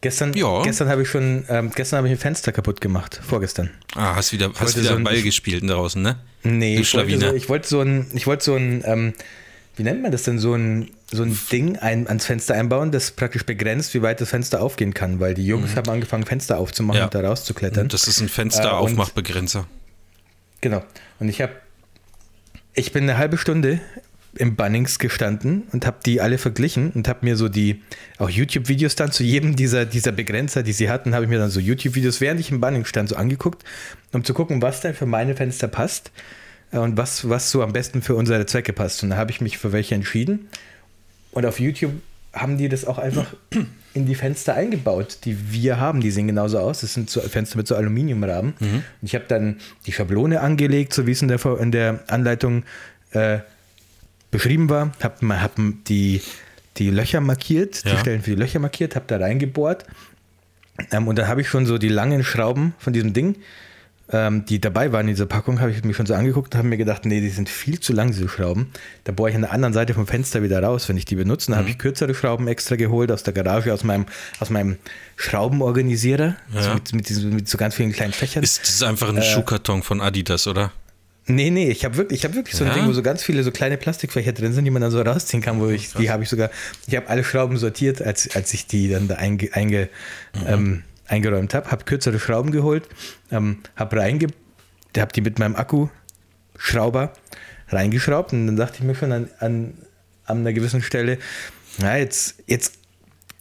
[0.00, 0.62] Gestern, Ja.
[0.62, 3.70] gestern habe ich schon, ähm, gestern habe ich ein Fenster kaputt gemacht, vorgestern.
[3.94, 6.18] ah, hast wieder, hast wieder so ein- Ball gespielt draußen, ne?
[6.42, 9.14] Nee, ich wollte, so, ich wollte so ein, ich wollte so ein, ähm,
[9.76, 13.10] wie nennt man das denn, so ein, so ein Ding ein, ans Fenster einbauen, das
[13.10, 16.98] praktisch begrenzt, wie weit das Fenster aufgehen kann, weil die Jungs haben angefangen, Fenster aufzumachen
[16.98, 17.04] Ja.
[17.06, 17.88] und da rauszuklettern.
[17.88, 19.66] Das ist ein Äh, Fensteraufmachbegrenzer.
[20.60, 20.82] Genau.
[21.18, 21.52] Und ich habe,
[22.74, 23.80] ich bin eine halbe Stunde
[24.36, 27.82] im Bunnings gestanden und habe die alle verglichen und habe mir so die
[28.18, 31.50] auch YouTube-Videos dann zu jedem dieser, dieser Begrenzer, die sie hatten, habe ich mir dann
[31.50, 33.62] so YouTube-Videos, während ich im Bunnings stand, so angeguckt,
[34.12, 36.10] um zu gucken, was denn für meine Fenster passt äh,
[36.80, 39.02] und was, was so am besten für unsere Zwecke passt.
[39.02, 40.48] Und da habe ich mich für welche entschieden.
[41.30, 41.92] Und auf YouTube
[42.32, 43.26] haben die das auch einfach
[43.94, 46.00] in die Fenster eingebaut, die wir haben.
[46.00, 46.80] Die sehen genauso aus.
[46.80, 48.54] Das sind so Fenster mit so Aluminiumrahmen.
[48.60, 52.64] Und ich habe dann die Schablone angelegt, so wie es in der, in der Anleitung
[53.12, 53.38] äh,
[54.32, 54.92] beschrieben war.
[55.00, 55.52] Habe hab
[55.88, 56.22] die,
[56.76, 57.98] die Löcher markiert, die Ja.
[57.98, 59.84] Stellen für die Löcher markiert, habe da reingebohrt.
[60.90, 63.36] Ähm, und dann habe ich schon so die langen Schrauben von diesem Ding,
[64.12, 66.68] ähm, die dabei waren in dieser Packung, habe ich mir schon so angeguckt und habe
[66.68, 68.70] mir gedacht, nee, die sind viel zu lang, diese Schrauben.
[69.04, 71.50] Da bohre ich an der anderen Seite vom Fenster wieder raus, wenn ich die benutze.
[71.50, 74.04] Dann habe ich kürzere Schrauben extra geholt aus der Garage, aus meinem,
[74.40, 74.76] aus meinem
[75.16, 76.74] Schraubenorganisierer, also Ja.
[76.74, 78.42] mit, mit, diesen, mit so ganz vielen kleinen Fächern.
[78.42, 80.72] Ist das einfach Äh, ein Schuhkarton von Adidas, oder?
[81.26, 82.74] Nee, nee, ich habe wirklich, ich hab wirklich so ein Ja?
[82.74, 85.42] Ding, wo so ganz viele so kleine Plastikfächer drin sind, die man dann so rausziehen
[85.42, 86.50] kann, wo ich, die habe ich sogar,
[86.86, 89.88] ich habe alle Schrauben sortiert, als, als ich die dann da einge, einge,
[90.46, 92.88] ähm, eingeräumt habe, habe kürzere Schrauben geholt,
[93.30, 94.28] ähm, habe reinge,
[94.96, 97.12] habe die mit meinem Akkuschrauber
[97.68, 99.74] reingeschraubt und dann dachte ich mir schon an, an,
[100.26, 101.18] an einer gewissen Stelle,
[101.78, 102.74] na, jetzt, jetzt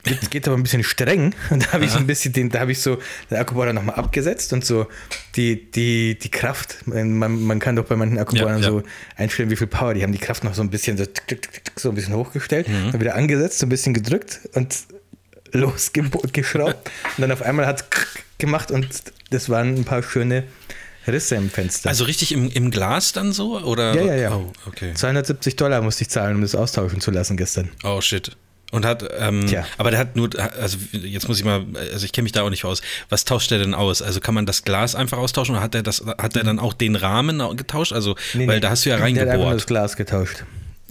[0.04, 1.34] geht, geht aber ein bisschen streng.
[1.52, 2.98] Und da habe ich so ein bisschen den, da habe ich so
[3.30, 4.88] den Akkubohrer nochmal abgesetzt und so
[5.36, 8.72] die, die, die Kraft, man, man kann doch bei manchen Akkubohrern Ja, ja.
[8.72, 8.84] so
[9.16, 10.12] einstellen, wie viel Power die haben.
[10.12, 11.06] Die Kraft noch so ein bisschen so,
[11.78, 12.92] so ein bisschen hochgestellt, Mhm.
[12.92, 14.76] dann wieder angesetzt, so ein bisschen gedrückt und
[15.54, 16.90] losgeschraubt.
[17.18, 18.88] und dann auf einmal hat es gemacht und
[19.30, 20.44] das waren ein paar schöne
[21.08, 21.90] Risse im Fenster.
[21.90, 23.60] Also richtig im, im Glas dann so?
[23.60, 23.94] Oder?
[23.96, 24.36] ja, ja, ja.
[24.36, 24.94] Oh, okay.
[24.94, 27.70] 270 Dollar musste ich zahlen, um das austauschen zu lassen gestern.
[27.84, 28.32] Oh, shit.
[28.72, 29.66] Und hat, ähm, Tja.
[29.78, 32.50] aber der hat nur, also jetzt muss ich mal, also ich kenne mich da auch
[32.50, 32.82] nicht aus.
[33.10, 34.02] Was tauscht der denn aus?
[34.02, 36.74] Also kann man das Glas einfach austauschen oder hat der das, hat der dann auch
[36.74, 37.94] den Rahmen au- getauscht?
[37.94, 38.62] Also, Nee, weil nee.
[38.62, 39.68] da hast du ja Der hat einfach nur das reingebohrt.
[39.68, 40.44] Glas getauscht.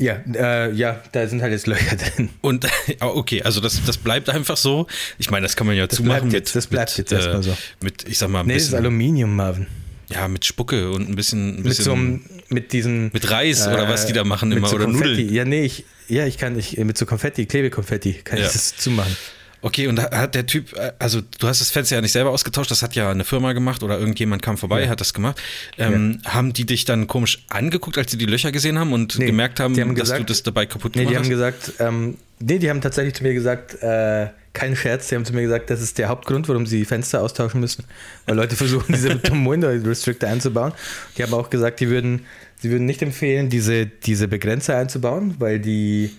[0.03, 2.29] Ja, äh, ja, da sind halt jetzt Löcher drin.
[2.41, 2.67] Und
[3.01, 4.87] okay, also das, das bleibt einfach so.
[5.19, 7.57] Ich meine, das kann man ja zumachen bleibt jetzt- das bleibt mit, jetzt erstmal so.
[7.83, 9.67] mit, ich sag mal, ein Nee, das ist bisschen, Aluminium, Marvin.
[10.11, 13.11] ja, mit Spucke und ein bisschen, ein Mit bisschen so einem, mit diesen.
[13.13, 15.09] mit Reis oder was die da machen mit immer so oder Konfetti.
[15.11, 15.33] Nudeln.
[15.35, 18.47] Ja, nee, ich, ja, ich kann, ich, mit so Konfetti, Klebekonfetti, kann Ja.
[18.47, 19.17] ich das zumachen.
[19.65, 22.31] Okay, und da hat der Typ, äh, also du hast das Fenster ja nicht selber
[22.31, 24.89] ausgetauscht, das hat ja eine Firma gemacht oder irgendjemand kam vorbei, Ja.
[24.89, 25.41] hat das gemacht.
[25.79, 29.27] Ähm, Haben die dich dann komisch angeguckt, als sie die Löcher gesehen haben und Nee,
[29.27, 31.67] gemerkt haben, haben dass du gesagt- das dabei kaputt Nee, gemacht die haben hast?
[31.69, 35.33] gesagt, ähm, nee, die haben tatsächlich zu mir gesagt, äh, kein Scherz, die haben zu
[35.33, 37.85] mir gesagt, das ist der Hauptgrund, warum sie Fenster austauschen müssen.
[38.27, 40.73] Weil Leute versuchen, diese Window Restrictor einzubauen.
[41.17, 42.27] Die haben auch gesagt, die würden,
[42.59, 46.11] sie würden nicht empfehlen, diese, diese Begrenzer einzubauen, weil die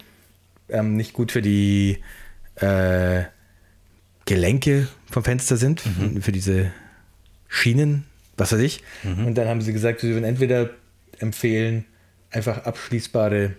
[0.69, 1.99] ähm, nicht gut für die
[2.55, 3.23] äh,
[4.33, 5.83] Gelenke vom Fenster sind,
[6.21, 6.71] für diese
[7.47, 8.81] Schienen, was weiß ich.
[9.03, 10.71] Und dann haben sie gesagt, sie würden entweder
[11.19, 11.85] empfehlen,
[12.31, 13.53] einfach abschließbare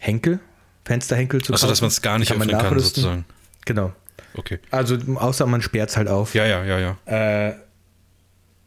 [0.00, 0.40] Henkel,
[0.84, 3.24] Fensterhenkel zu Achso, dass man es gar nicht Kann öffnen kann, sozusagen.
[3.64, 3.92] Genau.
[4.34, 4.58] Okay.
[4.72, 6.34] Also außer man sperrt es halt auf.
[6.34, 7.48] Ja, ja, ja, ja.
[7.48, 7.54] Äh,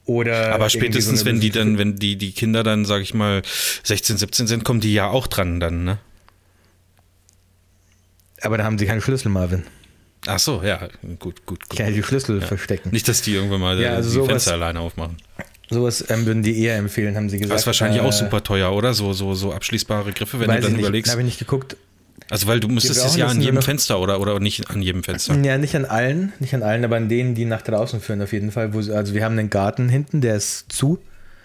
[0.05, 3.41] oder Aber spätestens, so wenn die dann, wenn die, die Kinder dann, sag ich mal,
[3.83, 5.97] 16, 17 sind, kommen die ja auch dran dann, ne?
[8.41, 9.65] Aber da haben sie keinen Schlüssel, Marvin.
[10.27, 10.87] Ach so, ja,
[11.19, 11.69] gut, gut, gut.
[11.77, 12.89] kann ja die Schlüssel verstecken.
[12.91, 15.17] Nicht, dass die irgendwann mal Ja, also die sowas- Fenster alleine aufmachen.
[15.69, 17.53] Sowas ähm, würden die eher empfehlen, haben sie gesagt.
[17.53, 18.93] Das ist wahrscheinlich Äh, auch super teuer, oder?
[18.93, 21.11] So, so, so abschließbare Griffe, wenn du dann ich nicht, überlegst.
[21.11, 21.77] habe ich nicht geguckt.
[22.31, 25.35] Also, weil du müsstest es ja an jedem Fenster oder, oder nicht an jedem Fenster.
[25.41, 28.33] Ja, nicht an allen, nicht an allen, aber an denen, die nach draußen führen auf
[28.33, 28.73] jeden Fall.
[28.73, 30.99] Wo, also wir haben einen Garten hinten, der ist zu.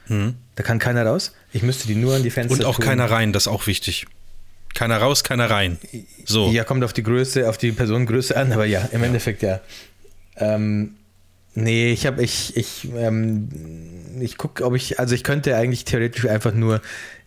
[0.08, 1.32] Da kann keiner raus.
[1.52, 2.52] Ich müsste die nur an die Fenster.
[2.58, 2.84] Und auch tun.
[2.84, 4.06] keiner rein, das ist auch wichtig.
[4.74, 5.78] Keiner raus, keiner rein.
[6.24, 6.50] So.
[6.50, 9.60] Ja, kommt auf die Größe, auf die Personengröße an, aber ja, im Endeffekt ja.
[10.36, 10.96] Ähm,
[11.54, 13.48] nee, ich habe, ich, ich, ähm,
[14.20, 16.80] ich gucke, ob ich, also ich könnte eigentlich theoretisch einfach nur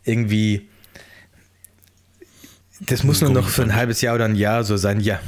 [0.04, 0.68] irgendwie,
[2.80, 5.20] das muss nur noch für ein halbes Jahr oder ein Jahr so sein, ja.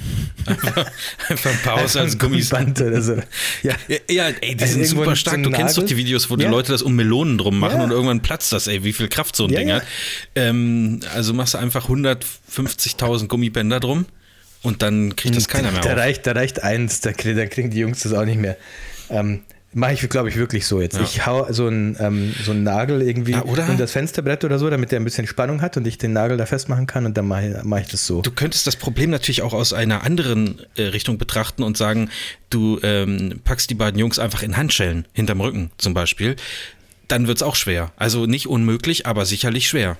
[1.30, 3.16] Einfach ein paar ein Gummiband oder so.
[3.64, 3.76] Ja.
[4.10, 5.42] Ja, ey, die Also sind super stark.
[5.44, 6.50] Du kennst doch die Videos, wo die Ja.
[6.50, 7.84] Leute das um Melonen drum machen Ja.
[7.84, 9.84] und irgendwann platzt das, ey, wie viel Kraft so ein Ja, Ding hat.
[10.36, 14.06] Ähm, also machst du einfach 150.000 Gummibänder drum
[14.62, 15.98] und dann kriegt das keiner mehr da auf.
[15.98, 18.58] reicht, da reicht eins, da kriegen die Jungs das auch nicht mehr.
[19.10, 20.96] Ähm, Mache ich, glaube ich, wirklich so jetzt.
[20.96, 21.04] Ja.
[21.04, 23.68] Ich hau so einen, ähm, so einen Nagel irgendwie Ja, oder?
[23.68, 26.38] in das Fensterbrett oder so, damit der ein bisschen Spannung hat und ich den Nagel
[26.38, 28.24] da festmachen kann und dann mache ich, mach ich das so.
[28.24, 32.10] Du könntest das Problem natürlich auch aus einer anderen äh, Richtung betrachten und sagen,
[32.50, 36.36] du ähm, packst die beiden Jungs einfach in Handschellen hinterm Rücken zum Beispiel.
[37.08, 37.92] Dann wird es auch schwer.
[37.96, 39.98] Also nicht unmöglich, aber sicherlich schwer.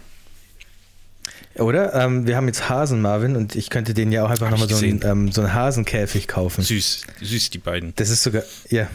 [1.56, 1.94] Oder?
[1.94, 4.84] Ähm, wir haben jetzt Hasen, Marvin, und ich könnte denen ja auch einfach nochmal so,
[4.84, 6.64] einen, ähm, so einen Hasenkäfig kaufen.
[6.64, 7.94] Süß, süß, die beiden.
[7.98, 8.88] Das ist sogar, ja.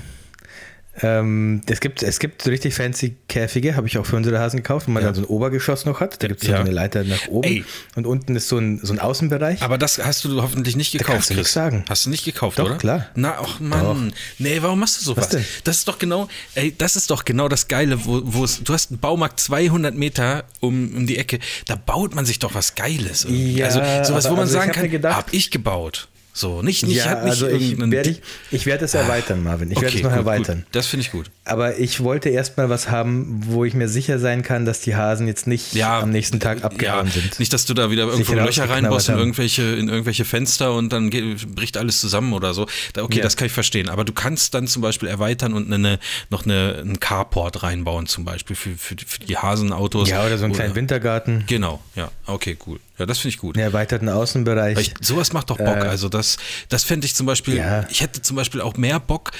[1.02, 4.58] Ähm, es, gibt, es gibt so richtig fancy Käfige, habe ich auch für unsere Hasen
[4.58, 5.08] gekauft, wo man Ja.
[5.08, 6.22] dann so ein Obergeschoss noch hat.
[6.22, 6.56] Da gibt es Ja.
[6.58, 7.48] so eine Leiter nach oben.
[7.48, 7.64] Ey.
[7.96, 9.62] Und unten ist so ein, so ein Außenbereich.
[9.62, 11.52] Aber das hast du hoffentlich nicht Da gekauft, kannst du Chris.
[11.52, 11.84] sagen.
[11.88, 12.76] Hast du nicht gekauft, Doch, oder?
[12.76, 13.06] klar.
[13.16, 14.12] Na, ach Mann.
[14.38, 15.24] Nee, warum machst du sowas?
[15.24, 15.44] Was denn?
[15.64, 18.72] Das ist doch genau, ey, das ist doch genau das Geile, wo, wo es, du
[18.72, 22.74] hast einen Baumarkt 200 Meter um, um die Ecke, da baut man sich doch was
[22.76, 23.24] Geiles.
[23.24, 23.54] irgendwie.
[23.56, 26.08] Ja, also sowas, wo man also sagen kann, gedacht- hab ich gebaut.
[26.36, 28.20] So, nicht, nicht, ja, nicht also ich werde ich,
[28.50, 29.70] ich werde es erweitern, Marvin.
[29.70, 30.58] Ich werde Okay, es noch gut, erweitern.
[30.64, 30.66] Gut.
[30.72, 31.30] Das finde ich gut.
[31.44, 35.28] Aber ich wollte erstmal was haben, wo ich mir sicher sein kann, dass die Hasen
[35.28, 37.38] jetzt nicht Ja, am nächsten Tag abgehauen ja, sind.
[37.38, 40.92] Nicht, dass du da wieder irgendwo Sich Löcher reinbaust in irgendwelche, in irgendwelche Fenster und
[40.92, 42.66] dann geht, bricht alles zusammen oder so.
[42.98, 43.88] Okay, das kann ich verstehen.
[43.88, 48.24] Aber du kannst dann zum Beispiel erweitern und eine, noch eine, einen Carport reinbauen, zum
[48.24, 50.08] Beispiel für, für, die- für die Hasenautos.
[50.08, 52.10] Ja, oder so einen kleinen Wintergarten, Genau, ja.
[52.26, 52.80] Okay, cool.
[52.98, 53.56] Ja, das finde ich gut.
[53.56, 54.78] einen erweiterten Außenbereich.
[54.78, 55.78] Ich, sowas macht doch Bock.
[55.78, 56.36] Äh, also das,
[56.68, 57.86] das fände ich zum Beispiel, Ja.
[57.90, 59.32] ich hätte zum Beispiel auch mehr Bock,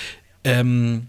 [0.43, 1.07] ähm,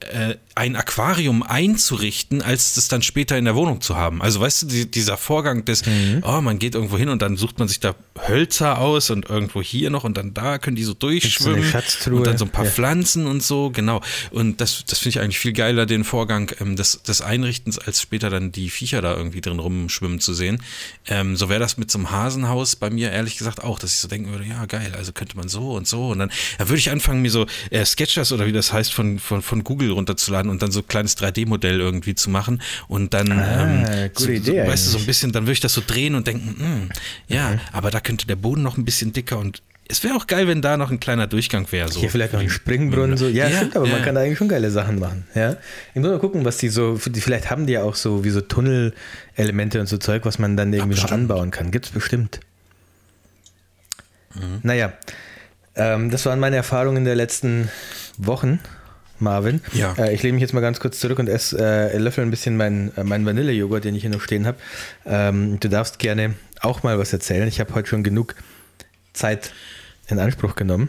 [0.00, 4.20] äh, ein Aquarium einzurichten, als das dann später in der Wohnung zu haben.
[4.20, 6.22] Also weißt du, die, dieser Vorgang des, Mhm.
[6.24, 7.94] oh, man geht irgendwo hin und dann sucht man sich da
[8.26, 12.16] Hölzer aus und irgendwo hier noch und dann da können die so durchschwimmen Schatztruhe.
[12.16, 12.70] und dann so ein paar Ja.
[12.72, 14.00] Pflanzen und so, genau.
[14.32, 18.02] Und das, das finde ich eigentlich viel geiler, den Vorgang ähm, des, des Einrichtens, als
[18.02, 20.60] später dann die Viecher da irgendwie drin rumschwimmen zu sehen.
[21.06, 23.98] Ähm, so wäre das mit so einem Hasenhaus bei mir ehrlich gesagt auch, dass ich
[24.00, 26.78] so denken würde, ja geil, also könnte man so und so und dann, dann würde
[26.80, 30.47] ich anfangen, mir so äh, Sketchers oder wie das heißt von, von, von Google runterzuladen
[30.50, 34.62] und dann so ein kleines 3D-Modell irgendwie zu machen und dann, Ah, ähm, so, Idee
[34.62, 36.88] so, weißt du, so ein bisschen, dann würde ich das so drehen und denken, hm,
[37.28, 37.60] ja, Mhm.
[37.72, 40.60] aber da könnte der Boden noch ein bisschen dicker und es wäre auch geil, wenn
[40.60, 41.90] da noch ein kleiner Durchgang wäre.
[41.90, 42.00] So.
[42.00, 43.16] Hier vielleicht noch ein Springbrunnen.
[43.16, 43.26] So.
[43.26, 44.04] Ja, Ja, stimmt, aber man ja.
[44.04, 45.24] kann da eigentlich schon geile Sachen machen.
[45.34, 45.56] Ja?
[45.94, 48.28] Ich muss mal gucken, was die so, die- vielleicht haben die ja auch so wie
[48.28, 51.70] so Tunnelelemente und so Zeug, was man dann irgendwie noch anbauen kann.
[51.70, 52.40] Gibt es bestimmt.
[54.34, 54.60] Mhm.
[54.62, 54.92] Naja,
[55.74, 57.70] ähm, das waren meine Erfahrungen der letzten
[58.18, 58.60] Wochen,
[59.20, 59.60] Marvin.
[59.72, 59.94] Ja.
[59.98, 62.56] Äh, ich lehne mich jetzt mal ganz kurz zurück und esse, äh, löffel ein bisschen
[62.56, 64.58] meinen äh, meinen Vanillejoghurt, den ich hier noch stehen habe.
[65.06, 67.46] Ähm, du darfst gerne auch mal was erzählen.
[67.48, 68.34] Ich habe heute schon genug
[69.12, 69.52] Zeit
[70.08, 70.88] in Anspruch genommen.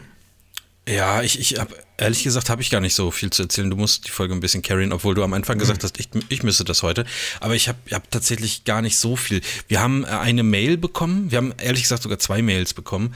[0.88, 3.70] Ja, ich, ich habe ehrlich gesagt habe ich gar nicht so viel zu erzählen.
[3.70, 5.60] Du musst die Folge ein bisschen carryen, obwohl du am Anfang Mhm.
[5.60, 7.04] gesagt hast, ich, ich müsste das heute.
[7.38, 9.40] Aber ich habe hab tatsächlich gar nicht so viel.
[9.68, 11.30] Wir haben äh, eine Mail bekommen.
[11.30, 13.14] Wir haben ehrlich gesagt sogar zwei Mails bekommen.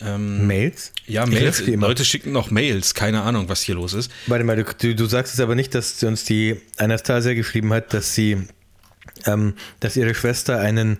[0.00, 0.92] Ähm, Mails?
[1.06, 1.66] ja, Ich Mails.
[1.66, 2.94] Leute schicken noch Mails.
[2.94, 4.10] Keine Ahnung, was hier los ist.
[4.26, 7.94] Warte mal, du, du, du sagst es aber nicht, dass uns die Anastasia geschrieben hat,
[7.94, 8.38] dass sie,
[9.24, 10.98] ähm, dass ihre Schwester einen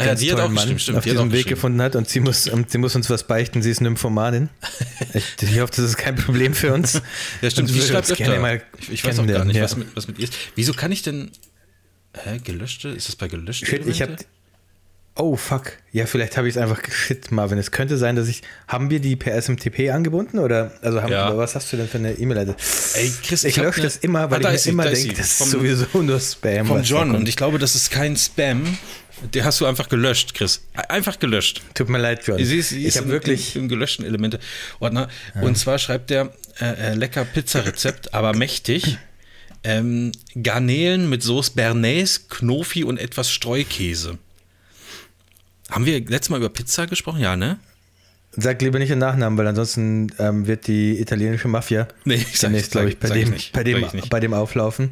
[0.00, 2.08] Ah ja, ganz hat tollen Mann geschrieben, stimmt, auf die diesem Weg gefunden hat und
[2.08, 3.60] sie muss, und sie muss uns was beichten.
[3.60, 4.48] Sie ist Nymphomanin.
[5.12, 7.02] ich, ich hoffe, das ist kein Problem für uns.
[7.42, 7.74] Ja, stimmt.
[7.74, 9.64] Würde schreibt gerne mal ich, ich weiß auch gar nicht, ja.
[9.64, 10.34] was, mit, was mit ihr ist.
[10.54, 11.30] Wieso kann ich denn.
[12.16, 12.88] Hä, gelöschte?
[12.88, 13.68] Ist das bei gelöschten?
[13.68, 14.16] Shit, ich habe.
[15.20, 15.72] Oh fuck.
[15.92, 17.58] Ja, vielleicht habe ich es einfach shit, Marvin.
[17.58, 18.42] Es könnte sein, dass ich.
[18.68, 21.36] Haben wir die per SMTP angebunden oder also haben, Ja.
[21.36, 22.98] was hast du denn für eine E-Mail-Adresse?
[22.98, 25.14] Ey, Chris, Ich hab lösche das immer, weil Ah, da ich sie, immer da denke,
[25.14, 26.68] das ist sowieso nur Spam.
[26.68, 27.14] Da John.
[27.14, 28.78] Und ich glaube, das ist kein Spam.
[29.34, 30.62] Der hast du einfach gelöscht, Chris.
[30.88, 31.60] Einfach gelöscht.
[31.74, 32.42] Tut mir leid, John.
[32.42, 33.54] Sie ist, sie ich habe wirklich.
[33.56, 35.08] im, im gelöschten Elemente-Ordner.
[35.42, 38.96] Und zwar schreibt der äh, äh, lecker Pizzarezept, aber mächtig.
[39.62, 44.16] Ähm, Garnelen mit Sauce Bernays, Knofi und etwas Streukäse.
[45.70, 47.20] Haben wir letztes Mal über Pizza gesprochen?
[47.20, 47.58] Ja, ne?
[48.36, 52.48] Sag lieber nicht den Nachnamen, weil ansonsten ähm, wird die italienische Mafia Nee, ich sag-
[52.50, 53.52] demnächst, glaube ich, bei ich dem, nicht.
[53.52, 54.08] bei, dem, Sag ich nicht.
[54.10, 54.90] bei dem auflaufen.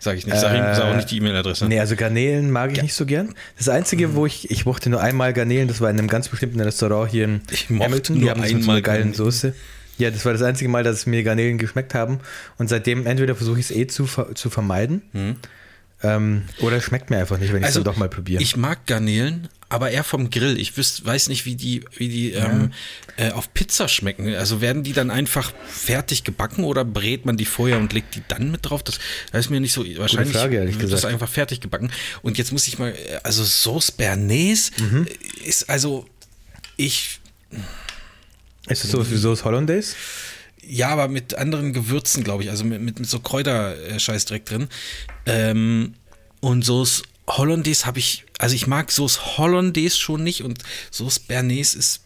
[0.00, 0.36] Sag ich nicht.
[0.38, 1.66] Sag, ihm- sag auch nicht die E-Mail-Adresse.
[1.66, 3.34] Nee, also Garnelen mag ich nicht so gern.
[3.56, 6.60] Das Einzige, wo ich, ich mochte nur einmal Garnelen, das war in einem ganz bestimmten
[6.60, 8.16] Restaurant hier in Ich Hamilton.
[8.16, 9.14] Die nur haben das mit so einer geilen.
[9.14, 9.54] Soße.
[9.96, 12.20] Ja, das war das einzige Mal, dass mir Garnelen geschmeckt haben.
[12.58, 15.02] Und seitdem entweder versuche ich es eh zu, zu vermeiden
[16.02, 18.42] ähm, oder schmeckt mir einfach nicht, wenn ich es Also, dann doch mal probiere.
[18.42, 20.58] Ich mag Garnelen, aber eher vom Grill.
[20.58, 22.72] Ich wüs, weiß nicht, wie die, wie die ähm,
[23.16, 24.32] äh, auf Pizza schmecken.
[24.34, 28.22] Also werden die dann einfach fertig gebacken oder brät man die vorher und legt die
[28.28, 28.82] dann mit drauf?
[28.82, 28.98] Das,
[29.32, 29.84] das ist mir nicht so.
[29.98, 31.12] Wahrscheinlich Frage, ehrlich wird das gesagt.
[31.12, 31.90] einfach fertig gebacken.
[32.22, 35.06] Und jetzt muss ich mal, äh, also Sauce Bernays Mhm.
[35.44, 36.06] ist also
[36.76, 37.20] ich.
[38.68, 39.94] ist das so wie Sauce Hollandaise?
[40.70, 42.50] Ja, aber mit anderen Gewürzen, glaube ich.
[42.50, 44.68] Also mit, mit, mit so Kräuterscheiß direkt drin.
[45.24, 45.94] Ähm,
[46.40, 51.74] und Sauce Hollandaise habe ich, also ich mag Sauce Hollandaise schon nicht und Sauce Bernays
[51.74, 52.02] ist.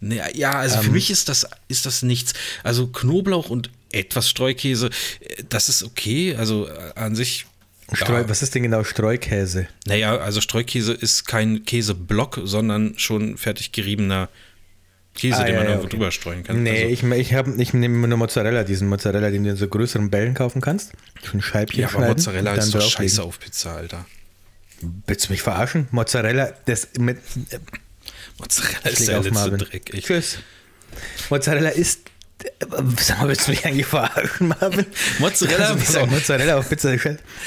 [0.00, 2.34] Nee, ja, also für mich ist das, ist das nichts.
[2.62, 6.34] Also Knoblauch und etwas Streukäse, äh, das ist okay.
[6.36, 7.46] Also äh, an sich.
[7.92, 8.28] Streu, ja.
[8.28, 9.68] Was ist denn genau Streukäse?
[9.86, 14.28] Naja, also Streukäse ist kein Käseblock, sondern schon fertig geriebener
[15.16, 15.96] Käse, Ah, den ja, man ja, irgendwo okay.
[15.96, 16.62] drüber streuen kann.
[16.62, 19.66] Nee, also, ich, ich, hab, ich nehme nur Mozzarella, diesen Mozzarella, den du in so
[19.66, 20.92] größeren Bällen kaufen kannst.
[21.24, 24.06] So ein Scheibchen Ja, aber schneiden Mozzarella ist doch scheiße auf Pizza, Alter.
[25.06, 25.88] Willst du mich verarschen?
[25.90, 27.18] Mozzarella, das mit.
[28.38, 29.58] Mozzarella ist der auf letzte Marvin.
[29.58, 29.94] Dreck.
[29.94, 30.38] Ich, Tschüss.
[31.30, 32.10] Mozzarella ist.
[33.00, 34.84] Sag mal, willst du mich eigentlich verarschen, Marvin?
[35.18, 36.10] Mozzarella, auf.
[36.10, 36.94] Mozzarella auf Pizza.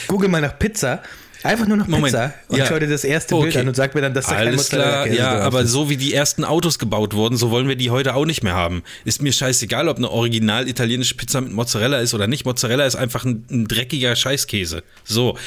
[0.08, 1.04] Google mal nach Pizza.
[1.42, 2.66] Einfach nur nach Moment, Pizza und ja.
[2.66, 3.60] schau dir das erste Bild Okay.
[3.60, 5.72] an und sag mir dann, dass da kein Alles klar, Mozzarella-Käse ja, aber ist.
[5.72, 8.56] so wie die ersten Autos gebaut wurden, so wollen wir die heute auch nicht mehr
[8.56, 8.84] haben.
[9.06, 12.46] Ist mir scheißegal, ob eine original italienische Pizza mit Mozzarella ist oder nicht.
[12.46, 14.84] Mozzarella ist einfach ein, ein dreckiger Scheißkäse.
[15.06, 15.38] So,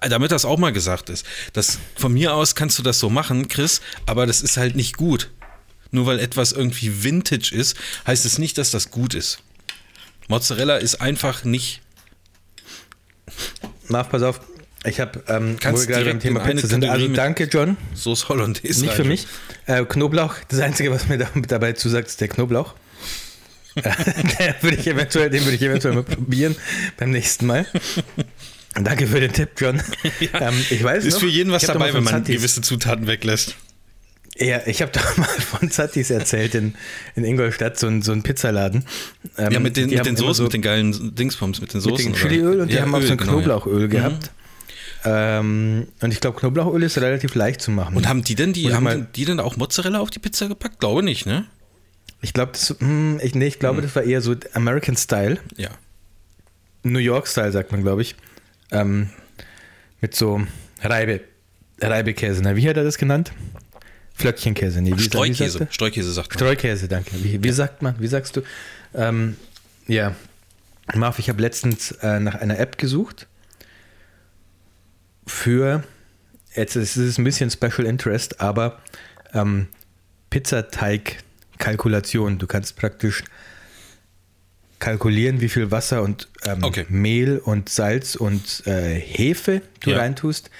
[0.00, 1.26] damit das auch mal gesagt ist.
[1.52, 4.96] Das, von mir aus kannst du das so machen, Chris, aber das ist halt nicht
[4.96, 5.30] gut.
[5.90, 9.40] Nur weil etwas irgendwie Vintage ist, heißt es nicht, dass das gut ist.
[10.28, 11.82] Mozzarella ist einfach nicht.
[13.88, 14.40] Marv, pass auf.
[14.84, 17.76] Ich habe, ähm, wo Kannst wir gerade beim Thema Pizza sind, also danke, John.
[17.94, 18.80] Soße Hollandaise.
[18.80, 19.26] Nicht für mich.
[19.66, 22.74] Äh, Knoblauch, das Einzige, was mir da, dabei zusagt, ist der Knoblauch.
[23.74, 23.82] Äh,
[24.38, 26.54] den würde ich eventuell, den würde ich eventuell mal probieren
[26.98, 27.64] beim nächsten Mal.
[28.74, 29.82] Danke für den Tipp, John.
[30.34, 33.54] Ähm, ich weiß Ist noch, für jeden was dabei, wenn man Zatis- gewisse Zutaten weglässt.
[34.36, 36.74] Ja, ich habe doch mal von Zatis erzählt in,
[37.16, 38.84] in Ingolstadt, so ein, so ein Pizzaladen.
[39.38, 41.80] Ähm, Ja, mit den, die mit den Soßen, so, mit den geilen Dingspumps, mit den
[41.80, 42.10] Soßen.
[42.12, 42.28] mit dem?
[42.28, 43.44] Chiliöl und die Ja, haben auch so ein genau, ja.
[43.44, 44.18] Knoblauchöl Mhm.
[45.04, 47.96] Ähm, und ich glaube, Knoblauchöl ist relativ leicht zu machen.
[47.96, 50.78] Und haben die denn die, haben mal- die denn auch Mozzarella auf die Pizza gepackt?
[50.80, 51.46] Glaube nicht, ne?
[52.20, 55.38] ich glaube, das, hm, ich, nee, ich glaube, das war eher so American Style.
[55.56, 55.70] Ja.
[56.84, 58.14] New York Style, sagt man, glaube ich.
[58.70, 59.10] Ähm,
[60.00, 60.40] mit so
[60.82, 61.20] Reibe,
[61.80, 62.40] Reibekäse.
[62.42, 63.32] Na, wie hat er das genannt?
[64.14, 64.82] Flöckchenkäse.
[64.82, 65.60] Nee, wie, wie sagt Streukäse.
[65.60, 65.72] er?
[65.72, 66.38] Streukäse sagt man.
[66.38, 67.10] Streukäse, danke.
[67.24, 67.96] Wie, wie sagt man?
[67.98, 68.42] Wie sagst du?
[68.94, 69.36] Ähm,
[69.88, 70.14] ja.
[70.94, 73.26] Marv, ich habe letztens äh, nach einer App gesucht
[75.26, 75.82] für,
[76.54, 78.80] jetzt ist es ein bisschen Special Interest, aber
[79.34, 79.68] ähm,
[80.30, 82.38] Pizzateig-Kalkulation.
[82.38, 83.24] Du kannst praktisch
[84.78, 86.86] kalkulieren, wie viel Wasser und ähm, Okay.
[86.88, 89.98] Mehl und Salz und äh, Hefe du Ja.
[89.98, 90.50] reintust,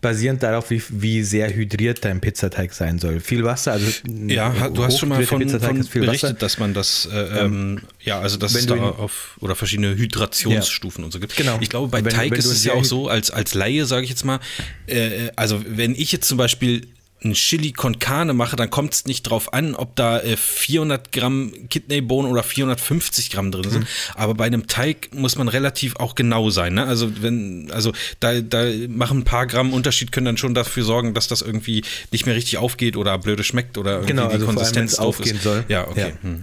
[0.00, 3.20] basierend darauf, wie, wie sehr hydriert dein Pizzateig sein soll.
[3.20, 3.86] Viel Wasser, also
[4.26, 6.32] Ja, du hast schon mal von, Pizzateig von berichtet, Wasser.
[6.34, 11.12] dass man das, äh, ähm, ja, also dass es da auf, oder verschiedene Hydrationsstufen und
[11.12, 11.36] so gibt.
[11.36, 11.58] Genau.
[11.60, 14.04] Ich glaube, bei Wenn- Teig wenn ist es ja auch so, als, als Laie, sage
[14.04, 14.40] ich jetzt mal,
[14.86, 16.86] äh, äh, also wenn ich jetzt zum Beispiel
[17.22, 21.12] ein Chili con Carne mache, dann kommt es nicht drauf an, ob da äh, 400
[21.12, 23.70] Gramm Kidneybohnen oder 450 Gramm drin Mhm.
[23.70, 23.86] sind.
[24.14, 26.74] Aber bei einem Teig muss man relativ auch genau sein.
[26.74, 26.84] Ne?
[26.86, 31.12] Also wenn, also da, da machen ein paar Gramm Unterschied können dann schon dafür sorgen,
[31.12, 34.46] dass das irgendwie nicht mehr richtig aufgeht oder blöde schmeckt oder irgendwie Genau, die also
[34.46, 35.42] vor allem, Konsistenz wenn's doof aufgehen ist.
[35.42, 35.64] soll.
[35.68, 36.00] Ja, okay.
[36.00, 36.22] Ja.
[36.22, 36.42] Hm.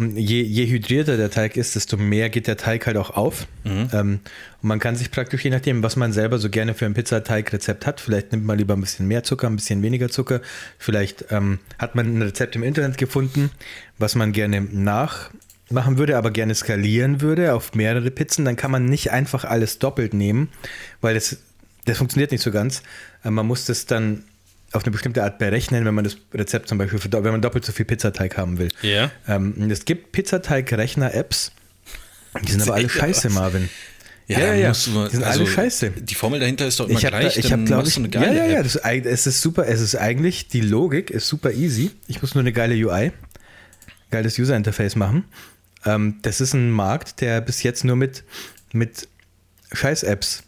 [0.00, 3.46] Und Je, je hydrierter der Teig ist, desto mehr geht der Teig halt auch auf.
[3.64, 3.90] Mhm.
[3.92, 4.20] Ähm,
[4.62, 7.86] und man kann sich praktisch, je nachdem, was man selber so gerne für ein Pizzateigrezept
[7.86, 10.40] hat, vielleicht nimmt man lieber ein bisschen mehr Zucker, ein bisschen weniger Zucker.
[10.78, 13.50] Vielleicht ähm, hat man ein Rezept im Internet gefunden,
[13.98, 18.46] was man gerne nachmachen würde, aber gerne skalieren würde auf mehrere Pizzen.
[18.46, 20.48] Dann kann man nicht einfach alles doppelt nehmen,
[21.02, 21.36] weil das,
[21.84, 22.82] das funktioniert nicht so ganz.
[23.22, 24.24] Äh, man muss das dann
[24.72, 27.64] auf eine bestimmte Art berechnen, wenn man das Rezept zum Beispiel, für, wenn man doppelt
[27.64, 28.68] so viel Pizzateig haben will.
[28.82, 29.10] Ja.
[29.26, 31.52] Ähm, und es gibt Pizzateig-Rechner-Apps.
[32.42, 33.34] Die sind aber alle scheiße, was?
[33.34, 33.68] Marvin.
[34.28, 34.72] Ja, ja, ja.
[34.72, 35.90] du die sind also, alle scheiße.
[35.90, 37.36] Die Formel dahinter ist doch immer Ich habe, gleich.
[37.36, 39.66] ich dann habe, glaube ich, eine geile ja, ja, ja, das es ist super.
[39.66, 41.90] Es ist eigentlich die Logik ist super easy.
[42.06, 43.10] Ich muss nur eine geile UI,
[44.12, 45.24] geiles User Interface machen.
[45.84, 48.22] Ähm, das ist ein Markt, der bis jetzt nur mit
[48.72, 49.08] mit
[49.72, 50.44] Scheiß-Apps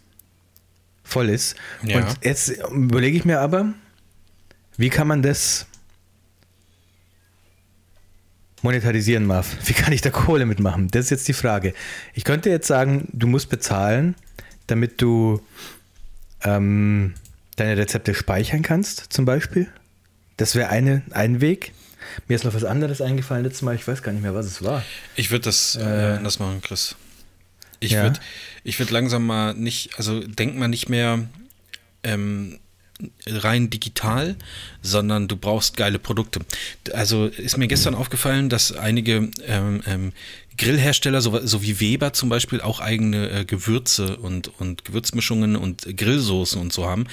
[1.03, 1.57] voll ist.
[1.83, 1.99] Ja.
[1.99, 3.75] Und jetzt überlege ich mir aber,
[4.77, 5.67] wie kann man das
[8.63, 9.57] monetarisieren, Marv?
[9.65, 10.89] Wie kann ich da Kohle mitmachen?
[10.91, 11.75] Das ist jetzt die Frage.
[12.15, 14.15] Ich könnte jetzt sagen, du musst bezahlen,
[14.67, 15.43] damit du
[16.45, 17.15] ähm,
[17.57, 19.69] deine Rezepte speichern kannst, zum Beispiel.
[20.37, 21.73] Das wäre eine, ein Weg.
[22.29, 23.75] Mir ist noch was anderes eingefallen letztes Mal.
[23.75, 24.83] Ich weiß gar nicht mehr, was es war.
[25.17, 25.83] Ich würde das äh,
[26.17, 26.97] anders machen, Chris.
[27.81, 28.03] Ich Ja.
[28.05, 28.21] würde
[28.65, 31.25] ich würd langsam mal nicht, also denk mal nicht mehr
[32.05, 32.61] ähm,
[33.27, 34.37] rein digital,
[34.83, 36.41] sondern du brauchst geile Produkte.
[36.93, 40.13] Also ist mir gestern aufgefallen, dass einige ähm, ähm,
[40.59, 45.97] Grillhersteller, so, so wie Weber zum Beispiel, auch eigene äh, Gewürze und, und Gewürzmischungen und
[45.97, 47.07] Grillsoßen und so haben.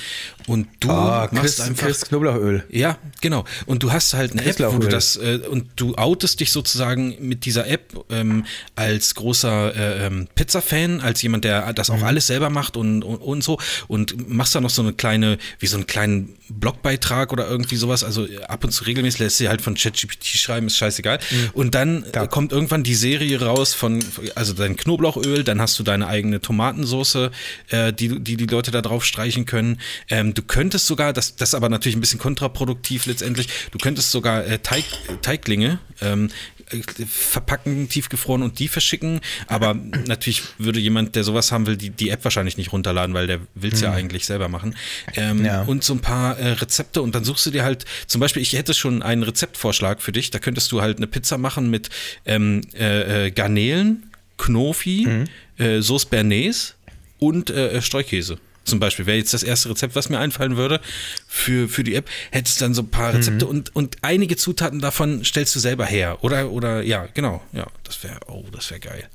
[0.48, 1.86] Und du Ah, machst Chris, einfach.
[1.88, 2.64] Chris Knoblauchöl.
[2.70, 3.46] Ja, genau.
[3.66, 7.16] Und du hast halt eine App, wo du das äh, und du outest dich sozusagen
[7.20, 8.46] mit dieser App ähm,
[8.76, 11.96] als großer äh, ähm, Pizza-Fan, als jemand, der das Mhm.
[11.96, 15.38] auch alles selber macht und, und, und so und machst da noch so eine kleine,
[15.60, 18.04] wie so einen kleinen Blogbeitrag oder irgendwie sowas.
[18.04, 21.20] Also äh, ab und zu regelmäßig lässt sie halt von ChatGPT schreiben, ist scheißegal.
[21.54, 22.26] Und dann Ja.
[22.28, 24.04] kommt irgendwann die Serie raus von,
[24.36, 27.32] also dein Knoblauchöl, dann hast du deine eigene Tomatensoße,
[27.70, 29.80] äh, die, die die Leute da drauf streichen können.
[30.10, 34.12] Ähm, du könntest sogar, das, das ist aber natürlich ein bisschen kontraproduktiv letztendlich, du könntest
[34.12, 34.86] sogar äh, Teig,
[35.22, 36.59] Teiglinge ähm, äh,
[37.08, 39.20] verpacken, tiefgefroren und die verschicken.
[39.48, 39.74] Aber
[40.08, 43.40] natürlich würde jemand, der sowas haben will, die, die App wahrscheinlich nicht runterladen, weil der
[43.56, 44.76] will es ja eigentlich selber machen.
[45.16, 45.64] Ähm, Ja.
[45.64, 48.54] Und so ein paar äh, Rezepte und dann suchst du dir halt, zum Beispiel, ich
[48.54, 50.32] hätte schon einen Rezeptvorschlag für dich.
[50.32, 51.90] Da könntest du halt eine Pizza machen mit
[52.26, 55.26] ähm, äh, äh, Garnelen, Knofi,
[55.58, 56.76] äh, Sauce Bernays
[57.20, 58.38] und äh, Streukäse.
[58.64, 60.80] Zum Beispiel wäre jetzt das erste Rezept, was mir einfallen würde
[61.28, 62.10] für, für die App.
[62.32, 66.24] Hättest dann so ein paar Rezepte und, und einige Zutaten davon stellst du selber her.
[66.24, 67.42] Oder, oder ja, genau.
[67.52, 69.10] Ja, das wäre, oh, das wäre geil.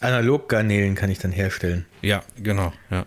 [0.00, 1.86] Analoggarnelen kann ich dann herstellen.
[2.00, 3.06] Ja, genau, ja.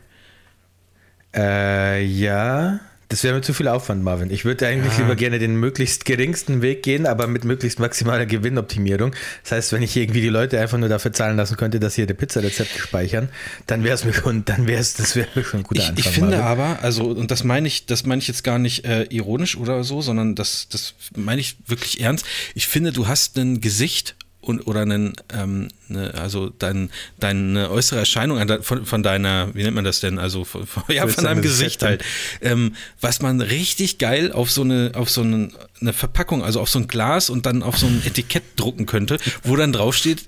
[1.34, 2.80] Äh, ja.
[3.10, 4.32] Das wäre mir zu viel Aufwand, Marvin.
[4.32, 9.14] Ich würde eigentlich lieber gerne den möglichst geringsten Weg gehen, aber mit möglichst maximaler Gewinnoptimierung.
[9.43, 12.01] Das heißt, wenn ich irgendwie die Leute einfach nur dafür zahlen lassen könnte, dass sie
[12.01, 13.30] ihre Pizzarezepte speichern,
[13.68, 15.89] dann wäre es mir schon, dann wäre es, das wäre mir schon ein guter Ich,
[15.89, 16.03] Anfang.
[16.03, 16.45] ich finde Marvin.
[16.45, 19.84] aber, also, und das meine ich, das meine ich jetzt gar nicht äh, ironisch oder
[19.84, 22.26] so, sondern das, das meine ich wirklich ernst.
[22.56, 24.16] Ich finde, du hast ein Gesicht
[24.48, 26.89] und oder einen, ähm, ne, also dein,
[27.20, 30.20] deine äußere Erscheinung von, von deiner, wie nennt man das denn?
[30.20, 32.04] Also von, von, ja, von deinem Gesicht halt.
[32.41, 35.50] Ähm, was man richtig geil auf so eine, auf so eine,
[35.82, 39.18] eine Verpackung, also auf so ein Glas und dann auf so ein Etikett drucken könnte,
[39.43, 40.28] wo dann draufsteht,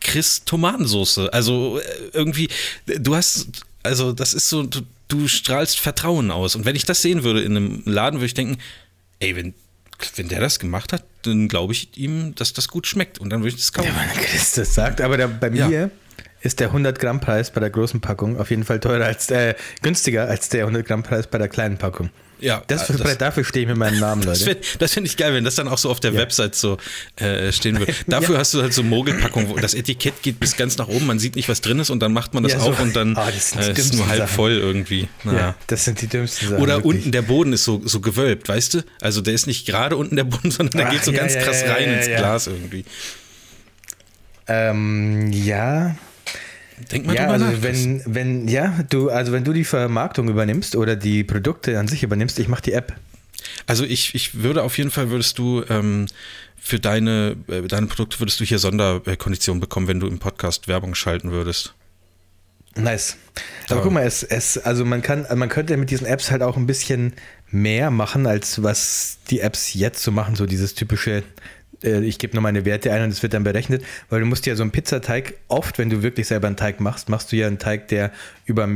[0.00, 1.32] Chris Tomatensoße.
[1.32, 2.48] Also äh, irgendwie,
[2.86, 3.48] du hast,
[3.82, 6.54] also das ist so, du, du strahlst Vertrauen aus.
[6.56, 8.58] Und wenn ich das sehen würde in einem Laden, würde ich denken,
[9.18, 9.54] ey, wenn,
[10.16, 13.18] wenn der das gemacht hat, dann glaube ich ihm, dass das gut schmeckt.
[13.18, 13.88] Und dann würde ich das kaufen.
[13.88, 15.68] Ja, wenn Chris das sagt, aber der, bei Ja.
[15.68, 15.90] mir
[16.40, 19.54] ist der 100 Gramm Preis bei der großen Packung auf jeden Fall teurer als äh,
[19.82, 22.10] günstiger als der 100 Gramm Preis bei der kleinen Packung.
[22.38, 24.58] Ja, Das, äh, das- dafür stehe ich mit meinem Namen, Das Leute.
[24.62, 26.18] finde find ich geil, wenn das dann auch so auf der Ja.
[26.20, 26.76] Website so
[27.16, 27.94] äh, stehen würde.
[28.06, 31.18] Dafür hast du halt so Mogelpackung, wo das Etikett geht bis ganz nach oben, man
[31.18, 32.70] sieht nicht, was drin ist und dann macht man das Ja, so.
[32.70, 34.34] auf und dann das die äh, ist es nur halb Sachen.
[34.34, 35.08] voll irgendwie.
[35.24, 35.32] Ja.
[35.32, 35.54] Naja.
[35.66, 36.62] das sind die dümmsten Sachen.
[36.62, 36.94] Oder wirklich.
[36.96, 38.84] unten der Boden ist so, so gewölbt, weißt du?
[39.00, 41.34] Also der ist nicht gerade unten der Boden, sondern der Ach, geht so ja, ganz
[41.34, 42.16] ja, krass ja, rein ja, ins ja.
[42.18, 42.84] Glas irgendwie.
[44.48, 45.96] Ähm, ja,
[46.92, 47.62] Denk mal ja, also nach.
[47.62, 52.02] wenn, wenn, ja, du, also wenn du die Vermarktung übernimmst oder die Produkte an sich
[52.02, 52.94] übernimmst, ich mache die App.
[53.66, 56.06] Also ich, ich würde auf jeden Fall würdest du ähm,
[56.56, 60.94] für deine, äh, deine Produkte würdest du hier Sonderkonditionen bekommen, wenn du im Podcast Werbung
[60.94, 61.74] schalten würdest.
[62.74, 63.16] Nice.
[63.66, 66.42] Aber Aber- guck mal, es, es, also man kann, man könnte mit diesen Apps halt
[66.42, 67.14] auch ein bisschen
[67.50, 71.22] mehr machen, als was die Apps jetzt so machen, so dieses typische,
[71.86, 74.44] äh, ich gebe nur meine Werte ein und es wird dann berechnet, weil du musst
[74.46, 77.46] ja so einen Pizzateig, oft, wenn du wirklich selber einen Teig machst, machst du ja
[77.46, 78.10] einen Teig, der
[78.44, 78.68] über,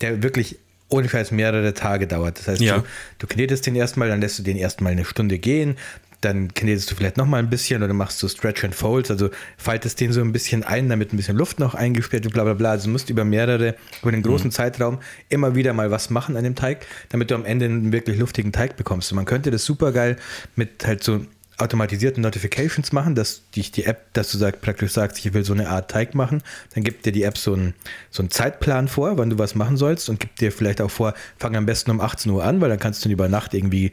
[0.00, 2.38] der wirklich ohne Scheiß mehrere Tage dauert.
[2.38, 2.78] Das heißt, Ja.
[2.78, 2.84] du,
[3.18, 5.76] du knetest den erstmal, dann lässt du den erstmal eine Stunde gehen,
[6.20, 9.28] dann knetest du vielleicht nochmal ein bisschen oder machst du Stretch and Folds, also
[9.58, 12.54] faltest den so ein bisschen ein, damit ein bisschen Luft noch eingesperrt wird, bla bla
[12.54, 12.70] bla.
[12.70, 16.44] Also du musst über mehrere, über einen großen Zeitraum immer wieder mal was machen an
[16.44, 19.12] dem Teig, damit du am Ende einen wirklich luftigen Teig bekommst.
[19.12, 20.16] Und man könnte das super geil
[20.56, 21.26] mit halt so
[21.58, 25.52] automatisierten Notifications machen, dass dich die App, dass du sag, praktisch sagst, ich will so
[25.52, 26.42] eine Art Teig machen,
[26.74, 27.74] dann gibt dir die App so einen,
[28.10, 31.14] so einen Zeitplan vor, wann du was machen sollst und gibt dir vielleicht auch vor,
[31.38, 33.92] fang am besten um 18 Uhr an, weil dann kannst du über Nacht irgendwie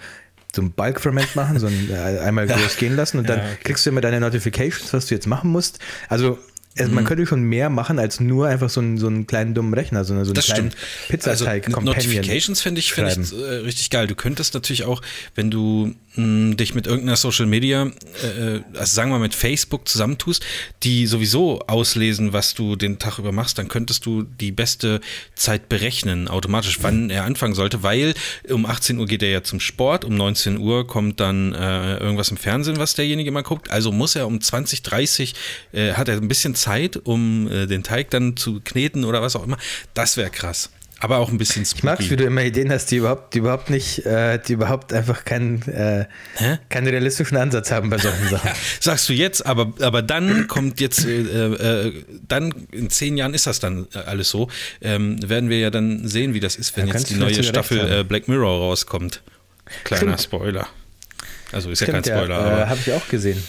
[0.54, 3.58] so ein Bulk-Ferment machen, so ein, äh, einmal groß gehen lassen und dann Ja, okay.
[3.64, 5.80] kriegst du immer deine Notifications, was du jetzt machen musst.
[6.10, 6.40] Also
[6.76, 6.96] es, Mhm.
[6.96, 10.06] man könnte schon mehr machen als nur einfach so einen, so einen kleinen dummen Rechner,
[10.06, 11.10] sondern so einen Das kleinen stimmt.
[11.10, 11.82] Pizzateig also.
[11.82, 14.08] Notifications finde ich, find ich äh, richtig geil.
[14.08, 15.02] Du könntest natürlich auch,
[15.36, 17.92] wenn du mh, dich mit irgendeiner Social Media,
[18.24, 20.44] äh, äh, also sagen wir mal mit Facebook zusammentust,
[20.84, 25.02] die sowieso auslesen, was du den Tag über machst, dann könntest du die beste
[25.36, 28.14] Zeit berechnen, automatisch, wann er anfangen sollte, weil
[28.50, 32.30] um 18 Uhr geht er ja zum Sport, um 19 Uhr kommt dann äh, irgendwas
[32.32, 33.70] im Fernsehen, was derjenige mal guckt.
[33.72, 35.34] Also muss er um 20, 30,
[35.74, 36.61] äh, hat er ein bisschen Zeit,
[36.98, 39.58] um äh, den Teig dann zu kneten oder was auch immer.
[39.94, 40.70] Das wäre krass.
[41.04, 41.78] Aber auch ein bisschen spooky.
[41.80, 44.94] Ich mag wie du immer Ideen hast, die überhaupt, die überhaupt nicht, äh, die überhaupt
[44.94, 46.06] einfach keinen, äh,
[46.70, 48.52] keinen realistischen Ansatz haben bei solchen Sachen.
[48.80, 51.22] Sagst du jetzt, aber, aber dann kommt jetzt, äh,
[51.88, 54.48] äh, dann in zehn Jahren ist das dann äh, alles so.
[54.80, 58.02] Ähm, werden wir ja dann sehen, wie das ist, wenn Ja, jetzt die neue Staffel
[58.02, 59.24] äh, Black Mirror rauskommt.
[59.84, 60.22] Kleiner Stimmt.
[60.22, 60.68] Spoiler.
[61.52, 63.42] Also ist ja Stimmt, kein Spoiler, ja, habe ich auch gesehen.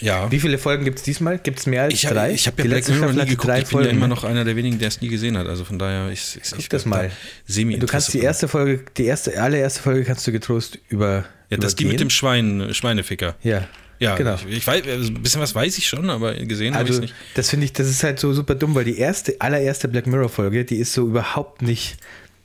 [0.00, 0.30] Ja.
[0.30, 1.38] Wie viele Folgen gibt es diesmal?
[1.38, 2.32] Gibt es mehr als Ich habe drei?
[2.32, 3.30] ich hab ja Die Black Mirror nie geguckt.
[3.30, 4.14] Ich bin ja Folgen, immer ne?
[4.14, 5.46] noch einer der wenigen, der es nie gesehen hat.
[5.46, 7.10] Also von daher ist, ist Guck ich das mal.
[7.46, 11.24] semi Du kannst die erste Folge, die erste, allererste Folge kannst du getrost über.
[11.50, 13.36] Ja, das die mit dem Schwein, Schweineficker.
[13.42, 13.66] Ja.
[14.00, 14.36] Ja, genau.
[14.48, 17.02] ich, ich weiß, also ein bisschen was weiß ich schon, aber gesehen habe ich Also,
[17.02, 17.14] es nicht.
[17.34, 20.28] das finde ich, das ist halt so super dumm, weil die erste, allererste Black Mirror
[20.28, 21.96] Folge, die ist so überhaupt nicht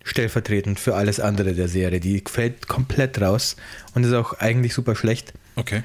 [0.04, 2.00] stellvertretend für alles andere der Serie.
[2.00, 3.56] Die fällt komplett raus
[3.94, 5.34] und ist auch eigentlich super schlecht.
[5.56, 5.84] Okay.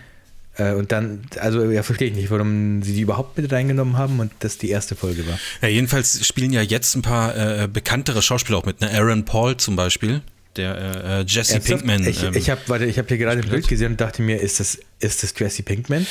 [0.59, 4.21] Äh, Und dann, also ja, verstehe ich nicht, warum sie die überhaupt mit reingenommen haben
[4.21, 5.39] und das die erste Folge war.
[5.63, 8.81] Ja, jedenfalls spielen ja jetzt ein paar äh, bekanntere Schauspieler auch mit.
[8.81, 8.91] Ne?
[8.93, 10.21] Aaron Paul zum Beispiel,
[10.57, 11.85] der äh, Jesse Ernsthaft?
[11.85, 12.07] Pinkman.
[12.07, 14.79] Ich, ähm, ich habe hab hier gerade ein Bild gesehen und dachte mir, ist das,
[14.99, 16.07] ist das Jesse Pinkman?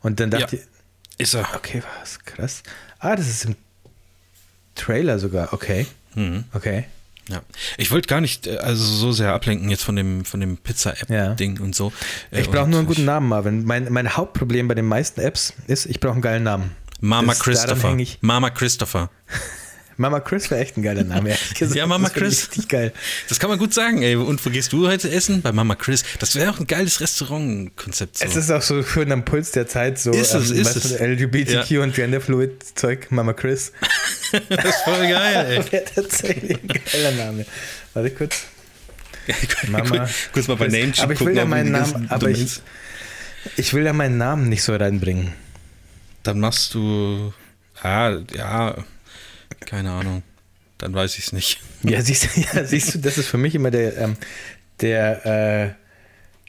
[0.00, 0.62] Und dann dachte Ja.
[0.62, 0.68] ich,
[1.18, 1.48] ist er.
[1.54, 2.62] okay, was krass.
[2.98, 3.54] Ah, das ist im
[4.74, 5.52] Trailer sogar.
[5.52, 5.86] Okay.
[6.14, 6.44] Mhm.
[6.52, 6.84] Okay.
[7.28, 7.40] Ja.
[7.78, 11.60] Ich wollte gar nicht äh, also so sehr ablenken jetzt von dem, von dem Pizza-App-Ding
[11.60, 11.92] und so.
[12.30, 13.64] Äh, Ich brauche nur einen guten Namen, Marvin.
[13.64, 16.72] Mein, mein Hauptproblem bei den meisten Apps ist, ich brauche einen geilen Namen.
[17.00, 17.96] Mama Das- Christopher.
[18.20, 19.10] Mama Christopher.
[19.96, 21.76] Mama Chris wäre echt ein geiler Name, ehrlich gesagt.
[21.76, 22.48] Ja, Mama Das Chris.
[22.48, 22.92] Richtig geil.
[23.28, 24.16] Das kann man gut sagen, ey.
[24.16, 25.42] Und wo gehst du heute essen?
[25.42, 26.04] Bei Mama Chris.
[26.18, 28.18] Das wäre auch ein geiles Restaurantkonzept.
[28.18, 28.24] So.
[28.24, 30.92] Es ist auch so schön am Puls der Zeit, so Ist es, ähm, ist es.
[31.00, 31.82] LGBTQ Ja.
[31.82, 33.72] und Genderfluid-Zeug, Mama Chris.
[34.48, 37.46] das ist voll geil, Wäre tatsächlich ein geiler Name.
[37.94, 38.42] Warte kurz.
[39.26, 39.34] ey.
[39.68, 40.78] Mama Kurz mal bei Chris.
[40.78, 42.60] Namecheap Aber ich will ja meinen Namen, aber ich,
[43.56, 45.32] ich will ja meinen Namen nicht so reinbringen.
[46.22, 47.32] Dann machst du.
[47.82, 48.76] Ah, ja.
[49.66, 50.22] Keine Ahnung.
[50.78, 51.60] Dann weiß ich es nicht.
[51.82, 54.16] Ja, siehst du, ja, siehst du, das ist für mich immer der, ähm,
[54.80, 55.74] der, äh,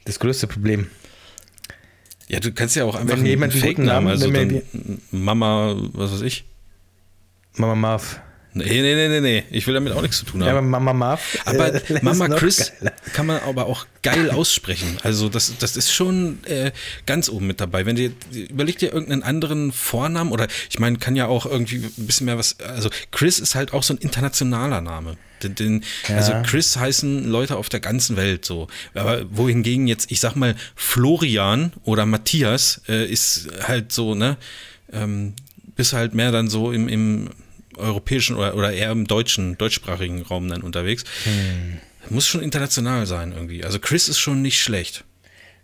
[0.06, 0.88] das größte Problem.
[2.28, 4.62] Ja, du kannst ja auch einfach Wenn jemand einen Fake-Namen, Namen- also dann
[5.12, 6.46] Mama, was weiß ich.
[7.56, 8.22] Mama Marv.
[8.56, 9.44] Nee, nee, nee, nee, nee.
[9.50, 10.70] Ich will damit auch nichts zu tun Ja, aber haben.
[10.70, 11.40] Mama Marv.
[11.46, 12.94] Aber äh, Mama Chris geiler.
[13.14, 14.98] kann man aber auch geil aussprechen.
[15.02, 16.72] Also das, das ist schon äh,
[17.06, 17.86] ganz oben mit dabei.
[17.86, 22.06] Wenn dir überleg dir irgendeinen anderen Vornamen oder ich meine, kann ja auch irgendwie ein
[22.06, 22.60] bisschen mehr was.
[22.60, 25.18] Also Chris ist halt auch so ein internationaler Name.
[25.42, 26.18] Den, den, Ja.
[26.18, 28.68] Also Chris heißen Leute auf der ganzen Welt so.
[28.94, 34.38] Aber wohingegen jetzt, ich sag mal, Florian oder Matthias äh, ist halt so, ne?
[34.92, 35.34] Ähm,
[35.76, 37.30] bist halt mehr dann so im, im
[37.78, 41.04] europäischen oder, oder eher im deutschen, deutschsprachigen Raum dann unterwegs.
[42.10, 43.64] Muss schon international sein irgendwie.
[43.64, 45.04] Also Chris ist schon nicht schlecht.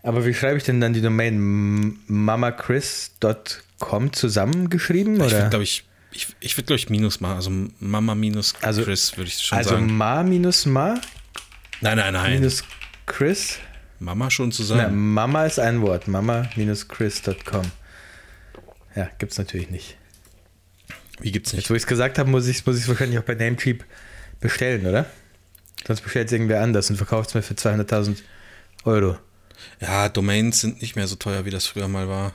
[0.03, 1.97] Aber wie schreibe ich denn dann die Domain?
[2.07, 5.15] Mamachris.com zusammengeschrieben?
[5.15, 7.35] Ich würde, glaube ich, ich, ich würde, glaube ich, Minus machen.
[7.35, 9.95] Also Mama minus Also- Chris, würde ich schon Also sagen.
[9.95, 10.99] ma minus ma
[11.81, 12.33] Nein, nein, nein.
[12.35, 12.63] minus
[13.05, 13.57] Chris.
[13.99, 15.13] Mama schon Na, zusammen.
[15.13, 16.07] Mama ist ein Wort.
[16.07, 17.63] Mama-chris.com.
[18.95, 19.97] Ja, gibt's natürlich nicht.
[21.19, 21.63] Wie gibt's nicht?
[21.63, 23.83] Jetzt, wo ich es gesagt habe, muss ich es muss ich's wahrscheinlich auch bei Namecheap
[24.39, 25.05] bestellen, oder?
[25.87, 28.17] Sonst bestellt es irgendwer anders und verkauft es mir für 200.000
[28.85, 29.17] Euro.
[29.79, 32.33] Ja, Domains sind nicht mehr so teuer, wie das früher mal war.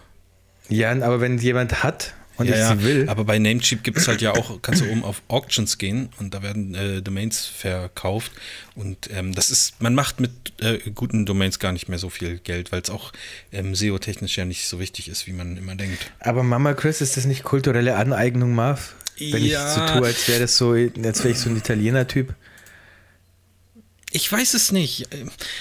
[0.69, 3.99] Ja, aber wenn jemand hat und ja, ich ja, sie will, aber bei Namecheap gibt
[3.99, 7.45] es halt ja auch, kannst du oben auf Auctions gehen und da werden äh, Domains
[7.47, 8.33] verkauft
[8.75, 10.31] und ähm, das ist, man macht mit
[10.61, 13.13] äh, guten Domains gar nicht mehr so viel Geld, weil es auch
[13.53, 16.11] ähm, SEO-technisch ja nicht so wichtig ist, wie man immer denkt.
[16.21, 18.95] aber Mama Chris, ist das nicht kulturelle Aneignung, Marv?
[19.19, 19.65] Wenn Ja.
[19.69, 22.35] ich so tue, als wäre das so, als wäre ich so ein Italiener-Typ.
[24.17, 25.09] Ich weiß es nicht.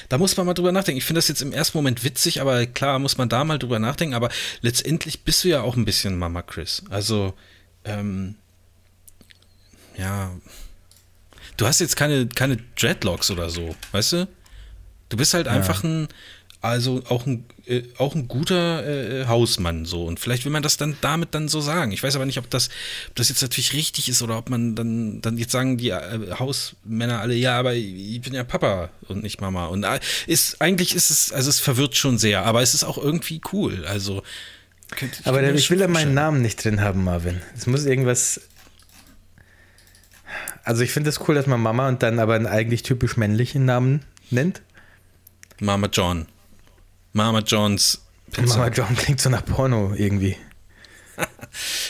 [0.10, 1.00] Da muss man mal drüber nachdenken.
[1.00, 3.80] Ich finde das jetzt im ersten Moment witzig, aber klar muss man da mal drüber
[3.80, 4.14] nachdenken.
[4.14, 4.30] Aber
[4.62, 6.84] letztendlich bist du ja auch ein bisschen Mama Chris.
[6.92, 7.34] Also,
[7.84, 8.36] ähm,
[9.98, 10.32] ja.
[11.58, 14.28] Du hast jetzt keine, keine Dreadlocks oder so, weißt du?
[15.10, 16.08] Du bist halt einfach ein,
[16.64, 20.06] also auch ein, äh, auch ein guter äh, Hausmann so.
[20.06, 21.92] Und vielleicht will man das dann damit dann so sagen.
[21.92, 22.70] Ich weiß aber nicht, ob das,
[23.10, 26.32] ob das jetzt natürlich richtig ist oder ob man dann, dann jetzt sagen die äh,
[26.40, 29.66] Hausmänner alle, ja, aber ich bin ja Papa und nicht Mama.
[29.66, 32.98] Und äh, ist, eigentlich ist es, also es verwirrt schon sehr, aber es ist auch
[32.98, 33.86] irgendwie cool.
[33.86, 34.24] Also,
[34.96, 36.14] könnte- Aber der, das ich will ja meinen.
[36.14, 37.42] Namen nicht drin haben, Marvin.
[37.58, 38.40] Es muss irgendwas.
[40.64, 43.18] Also ich finde es das cool, dass man Mama und dann aber einen eigentlich typisch
[43.18, 44.62] männlichen Namen nennt.
[45.60, 46.26] Mama John.
[47.14, 48.02] Mama Johns
[48.32, 48.58] Pizza.
[48.58, 50.36] Mama John klingt so nach Porno irgendwie.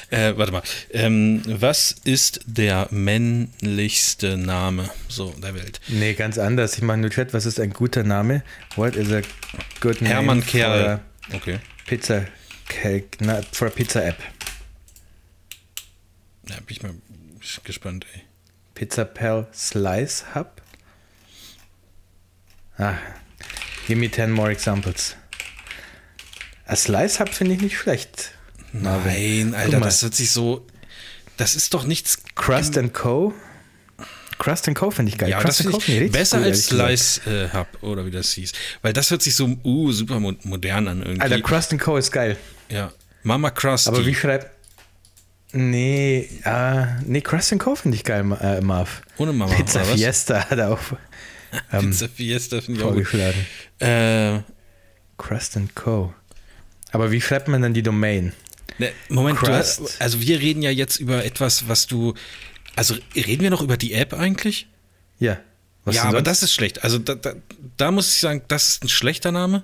[0.09, 0.61] Äh, warte mal.
[0.91, 5.79] Ähm, was ist der männlichste Name so der Welt?
[5.87, 6.75] Nee, ganz anders.
[6.75, 8.43] Ich mache nur Chat, was ist ein guter Name?
[8.75, 9.21] What is a
[9.79, 10.85] good name Hermann for Kerl.
[11.31, 11.59] a Okay.
[11.87, 12.25] Pizza
[12.67, 14.17] cake, na, for a Pizza App?
[16.49, 16.93] Ja, bin ich mal
[17.63, 18.21] gespannt, ey.
[18.75, 20.61] Pizza Pal Slice Hub?
[22.77, 22.97] Ah,
[23.87, 25.15] give me 10 more examples.
[26.65, 28.31] A Slice Hub finde ich nicht schlecht.
[28.71, 29.51] Marvin.
[29.51, 30.65] Nein, Alter, das hört sich so.
[31.37, 32.19] Das ist doch nichts.
[32.35, 33.33] Crust and Co.
[34.39, 34.91] Crust and Co.
[34.91, 35.29] finde ich geil.
[35.29, 35.91] Ja, Crust das and Co.
[35.91, 36.65] ich besser cool, als.
[36.65, 38.51] Slice äh, Hub oder wie das hieß.
[38.81, 41.21] Weil das hört sich so uh, super mo modern an irgendwie.
[41.21, 41.97] Alter, Crust and Co.
[41.97, 42.37] ist geil.
[42.69, 42.91] ja.
[43.23, 43.89] Mama Krusty.
[43.89, 44.47] Aber wie schreibt.
[45.53, 47.75] Nee, ah, nee, Crust and Co.
[47.75, 49.01] finde ich geil, äh, Marv.
[49.17, 49.53] Ohne Mama.
[49.53, 49.83] Pizza?
[49.85, 50.79] Fiesta hat er auch
[51.71, 53.07] ähm, Pizza Fiesta finde ich auch gut.
[53.07, 53.45] vorgeschlagen.
[53.79, 54.41] Äh,
[55.17, 56.13] Crust and Co.
[56.91, 58.33] Aber wie schreibt man dann die Domain?
[58.79, 62.13] Ne, Moment, hast, also wir reden ja jetzt über etwas, was du.
[62.75, 64.67] Also reden wir noch über die App eigentlich?
[65.19, 65.39] Ja.
[65.85, 66.27] Was ja, denn aber sonst?
[66.27, 66.83] das ist schlecht.
[66.83, 67.33] Also da, da,
[67.77, 69.63] da muss ich sagen, das ist ein schlechter Name.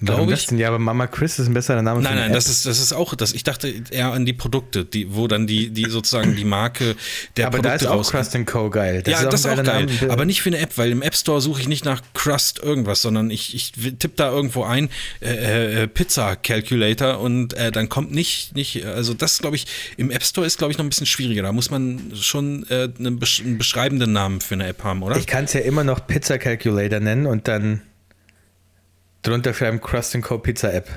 [0.00, 0.46] Glaube das ich.
[0.48, 0.58] denn?
[0.58, 3.14] Ja, aber Mama Chris ist ein besserer Name Nein, nein, das ist, das ist auch,
[3.14, 6.96] das, ich dachte eher an die Produkte, die, wo dann die, die sozusagen die Marke
[7.36, 8.10] der aber da Produkte ist auch.
[8.10, 8.70] Crust Co.
[8.70, 9.02] geil.
[9.06, 9.86] ja, das ist auch geil.
[9.86, 10.12] Name.
[10.12, 13.02] Aber nicht für eine App, weil im App Store suche ich nicht nach Crust irgendwas,
[13.02, 14.88] sondern ich, ich tippe da irgendwo ein
[15.20, 19.66] äh, äh, Pizza Calculator und äh, dann kommt nicht, nicht, also das glaube ich,
[19.96, 21.42] im App Store ist glaube ich noch ein bisschen schwieriger.
[21.42, 25.16] Da muss man schon äh, einen, besch einen beschreibenden Namen für eine App haben, oder?
[25.16, 27.82] Ich kann es ja immer noch Pizza Calculator nennen und dann
[29.22, 30.38] drunter schreiben Crust Co.
[30.38, 30.88] Pizza App.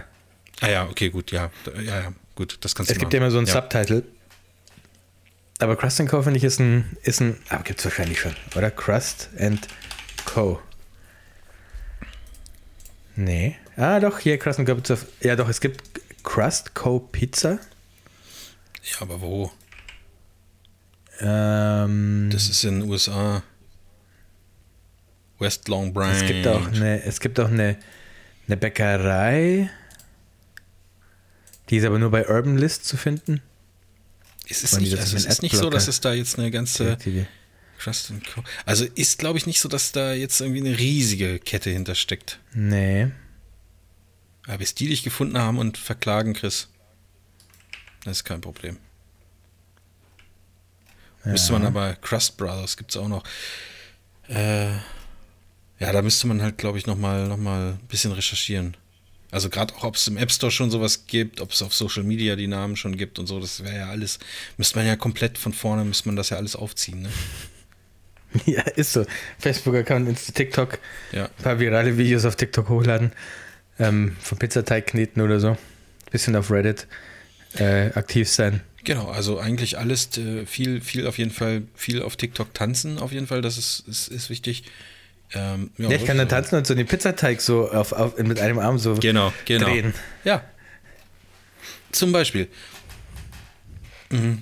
[0.61, 3.32] ah ja, okay, gut, ja, ja, ja, gut, das kannst Es du gibt ja immer
[3.32, 3.53] so einen ja.
[3.53, 4.03] Subtitle.
[5.59, 6.21] Aber Crust Co.
[6.21, 8.71] finde ich ist ein, ist ein, aber gibt es wahrscheinlich schon, oder?
[8.71, 9.67] Crust and
[10.26, 10.59] Co.
[13.15, 13.55] Nee.
[13.78, 14.76] Ah, doch, hier Crust Co.
[14.76, 14.97] Pizza.
[15.21, 15.82] Ja, doch, es gibt
[16.23, 16.99] Crust Co.
[16.99, 17.59] Pizza.
[18.84, 19.51] Ja, aber wo?
[21.21, 23.41] Ähm, Das ist in den USA.
[25.39, 26.13] West Long Branch.
[26.13, 27.78] es gibt auch eine, es gibt auch eine,
[28.48, 29.70] eine Bäckerei.
[31.70, 33.41] Die ist aber nur bei Urban List zu finden.
[34.48, 36.98] Es ist nicht, also es ist nicht so, dass es da jetzt eine ganze
[37.80, 38.43] Trust Co.
[38.66, 42.39] Also ist, glaube ich, nicht so, dass da jetzt irgendwie eine riesige Kette hintersteckt.
[42.54, 43.12] Nee.
[44.48, 46.70] Aber bis die dich gefunden haben und verklagen, Chris,
[48.04, 48.78] das ist kein Problem.
[51.24, 53.24] Müsste man aber, Crust Brothers gibt es auch noch.
[54.28, 54.74] Äh,
[55.80, 58.78] ja, da müsste man halt, glaube ich, nochmal noch mal ein bisschen recherchieren.
[59.32, 62.03] Also gerade auch, ob es im App Store schon sowas gibt, ob es auf Social
[62.03, 64.19] Media die Namen schon gibt und so, das wäre ja alles,
[64.55, 67.01] müsste man ja komplett von vorne, müsste man das ja alles aufziehen.
[67.03, 67.09] Ne?
[68.45, 69.05] Ja, ist so.
[69.39, 70.80] Facebook-Account, Insta, TikTok.
[71.13, 71.26] Ja.
[71.26, 73.13] Ein paar virale Videos auf TikTok hochladen.
[73.80, 75.57] Ähm, vom Pizzateig kneten oder so.
[76.11, 76.86] Bisschen auf Reddit
[77.53, 78.59] äh, aktiv sein.
[78.84, 83.11] Genau, also eigentlich alles, äh, viel, viel auf jeden Fall, viel auf TikTok tanzen auf
[83.11, 84.63] jeden Fall, das ist, ist, ist wichtig.
[85.34, 88.59] Ähm, Ja, ich kann dann tanzen und so den Pizzateig so auf, auf, mit einem
[88.59, 89.65] Arm so Genau, genau.
[89.67, 89.93] drehen.
[90.23, 90.43] Ja.
[91.91, 92.47] Zum Beispiel.
[94.09, 94.41] Mhm.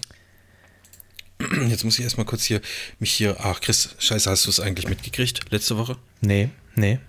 [1.67, 2.61] Jetzt muss ich erstmal kurz hier
[2.99, 3.35] mich hier.
[3.39, 5.97] Ach, Chris, scheiße, hast du es eigentlich mitgekriegt letzte Woche?
[6.21, 6.99] Nee, nee.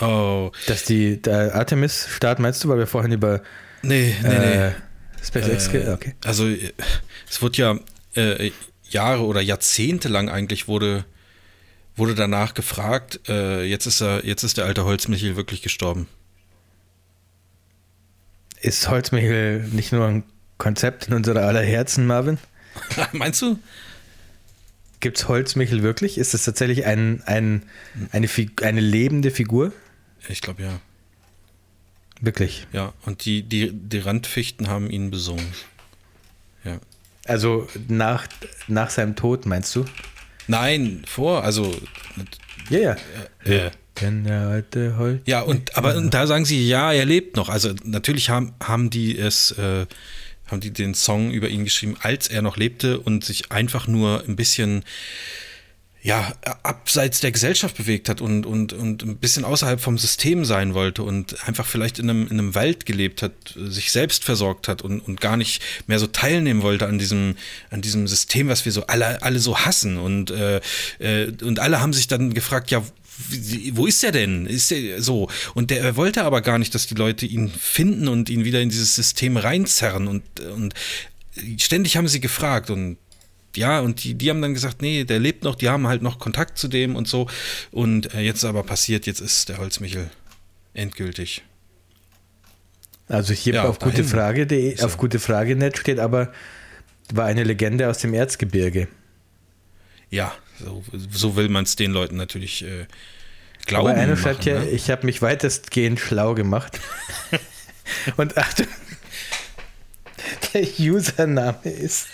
[0.00, 3.42] Oh, Dass die Artemis-Start meinst du, weil wir vorhin über
[3.82, 4.74] nee, nee, äh, nee.
[5.24, 6.14] SpaceX Äh, okay.
[6.24, 6.72] Also, äh,
[7.28, 7.78] es wurde ja
[8.14, 8.50] äh,
[8.88, 11.06] Jahre oder Jahrzehnte lang eigentlich wurde,
[11.96, 16.06] wurde danach gefragt, äh, jetzt ist er, jetzt ist der alte Holzmichel wirklich gestorben.
[18.60, 20.24] Ist Holzmichel nicht nur ein
[20.58, 22.38] Konzept in unserer aller Herzen, Marvin?
[23.12, 23.58] Meinst du?
[25.00, 26.18] Gibt es Holzmichel wirklich?
[26.18, 27.62] Ist es tatsächlich ein, ein,
[28.12, 28.28] eine,
[28.62, 29.72] eine lebende Figur?
[30.28, 30.80] Ich glaube ja.
[32.20, 32.66] Wirklich.
[32.72, 35.46] Ja, und die, die, die Randfichten haben ihn besungen.
[36.64, 36.78] Ja.
[37.26, 38.26] Also nach,
[38.68, 39.84] nach seinem Tod, meinst du?
[40.46, 41.74] Nein, vor, also
[42.70, 42.96] Ja, ja.
[43.44, 43.70] äh,
[44.00, 45.22] Denn der alte Holz.
[45.26, 47.48] ja, und aber und da sagen sie, ja, er lebt noch.
[47.48, 49.86] Also natürlich haben, haben die es, äh,
[50.46, 54.22] haben die den Song über ihn geschrieben, als er noch lebte und sich einfach nur
[54.28, 54.84] ein bisschen
[56.06, 56.32] ja,
[56.62, 61.02] abseits der Gesellschaft bewegt hat und, und, und ein bisschen außerhalb vom System sein wollte
[61.02, 65.00] und einfach vielleicht in einem, in einem Wald gelebt hat, sich selbst versorgt hat und,
[65.00, 67.34] und gar nicht mehr so teilnehmen wollte an diesem,
[67.70, 69.98] an diesem System, was wir so alle, alle so hassen.
[69.98, 70.60] Und, äh,
[71.00, 72.84] äh, und alle haben sich dann gefragt, ja,
[73.72, 74.46] wo ist er denn?
[74.46, 75.28] Ist er so?
[75.54, 78.60] Und der er wollte aber gar nicht, dass die Leute ihn finden und ihn wieder
[78.60, 80.06] in dieses System reinzerren.
[80.06, 80.22] Und,
[80.54, 80.72] und
[81.58, 82.96] ständig haben sie gefragt und
[83.56, 86.18] ja, und die, die haben dann gesagt, nee, der lebt noch, die haben halt noch
[86.18, 87.28] Kontakt zu dem und so.
[87.70, 90.10] Und äh, jetzt aber passiert, jetzt ist der Holzmichel
[90.74, 91.42] endgültig.
[93.08, 93.94] Also hier Ja, auf dahin.
[93.94, 94.86] gutefrage.de, So.
[94.86, 96.32] auf gutefrage.net steht aber,
[97.12, 98.88] war eine Legende aus dem Erzgebirge.
[100.10, 102.86] Ja, so, so will man es den Leuten natürlich äh,
[103.66, 103.90] glauben.
[103.90, 104.68] Aber einer schreibt hier, ne?
[104.70, 106.80] ich habe mich weitestgehend schlau gemacht.
[108.16, 108.66] Und Achtung,
[110.56, 112.08] der Username ist,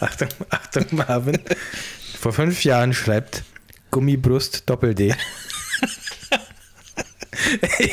[0.00, 1.38] Achtung, Achtung Marvin,
[2.18, 3.42] vor fünf Jahren schreibt
[3.90, 5.14] Gummibrust Doppel-D.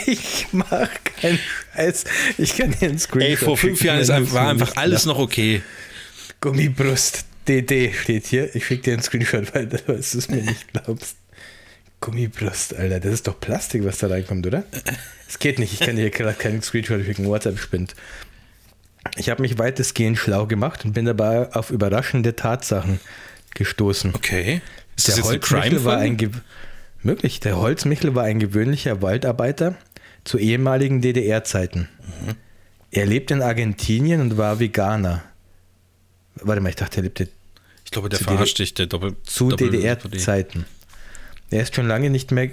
[0.06, 1.40] Ich mach keinen
[1.76, 2.06] Scheiß.
[2.38, 5.20] Ich kann dir einen Screenshot Ey, vor fünf Jahren ist einfach, war einfach alles noch
[5.20, 5.62] okay.
[6.40, 8.56] Gummibrust DD steht hier.
[8.56, 11.18] Ich schicke dir einen Screenshot, weil du es mir nicht glaubst.
[12.00, 13.00] Gummibrust, Alter.
[13.00, 14.64] Das ist doch Plastik, was da reinkommt, oder?
[15.28, 15.74] Es geht nicht.
[15.74, 17.28] Ich kann dir gerade keinen Screenshot schicken.
[17.28, 17.94] WhatsApp spinnt.
[19.18, 23.00] Ich habe mich weitestgehend schlau gemacht und bin dabei auf überraschende Tatsachen
[23.56, 24.14] gestoßen.
[24.16, 24.62] Okay.
[24.96, 26.18] Ist das Der jetzt Holzmichel war ein?
[26.18, 26.30] Ge-
[27.02, 27.40] möglich.
[27.40, 29.76] Der Holzmichel war ein gewöhnlicher Waldarbeiter
[30.24, 31.90] zu ehemaligen DDR-Zeiten.
[32.26, 32.36] Mhm.
[32.92, 35.24] Er lebt in Argentinien und war Veganer.
[36.36, 37.28] Warte mal, ich dachte, er lebte
[37.86, 39.16] Ich glaube, der verarscht dich, der Doppel...
[39.24, 40.66] zu DDR-Zeiten.
[41.50, 42.50] Er ist schon lange nicht mehr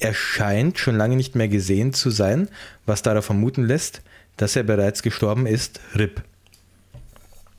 [0.00, 2.48] er scheint schon lange nicht mehr gesehen zu sein,
[2.86, 4.00] was darauf vermuten lässt,
[4.40, 5.80] dass er bereits gestorben ist.
[5.94, 6.22] RIP.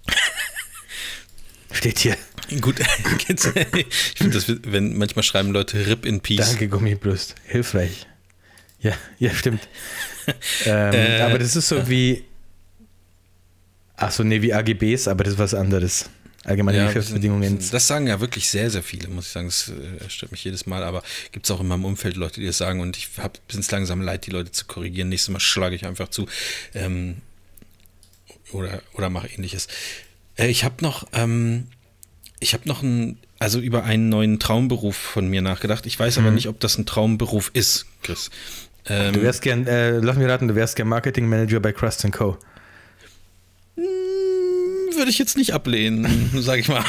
[1.71, 2.17] Steht hier.
[2.59, 2.79] Gut,
[3.27, 3.39] ich
[4.15, 6.49] finde das, wenn manchmal schreiben Leute RIP in Peace.
[6.49, 7.35] Danke, Gummibrust.
[7.45, 8.07] Hilfreich.
[8.79, 9.67] Ja, ja, stimmt.
[10.65, 11.21] ähm, Äh.
[11.21, 12.25] aber das ist so wie.
[13.95, 16.09] Ach so, nee, wie AGBs, aber das ist was anderes.
[16.43, 17.59] Allgemeine Ja, Geschäftsbedingungen.
[17.71, 19.47] Das sagen ja wirklich sehr, sehr viele, muss ich sagen.
[19.47, 22.47] Das äh, stört mich jedes Mal, aber gibt es auch in meinem Umfeld Leute, die
[22.47, 25.09] das sagen und ich habe bis langsam leid, die Leute zu korrigieren.
[25.09, 26.27] Nächstes Mal schlage ich einfach zu.
[26.73, 27.17] Ähm,
[28.51, 29.67] oder, oder mache ähnliches.
[30.35, 31.67] Äh, ich habe noch, ähm,
[32.39, 35.85] ich habe noch ein, also über einen neuen Traumberuf von mir nachgedacht.
[35.85, 38.31] Ich weiß aber nicht, ob das ein Traumberuf ist, Chris.
[38.87, 42.05] Ähm, Du wärst gern, äh, lass mich raten, du wärst gern Marketing Manager bei Crust
[42.11, 42.37] Co.
[44.95, 46.83] würde ich jetzt nicht ablehnen, sag ich mal.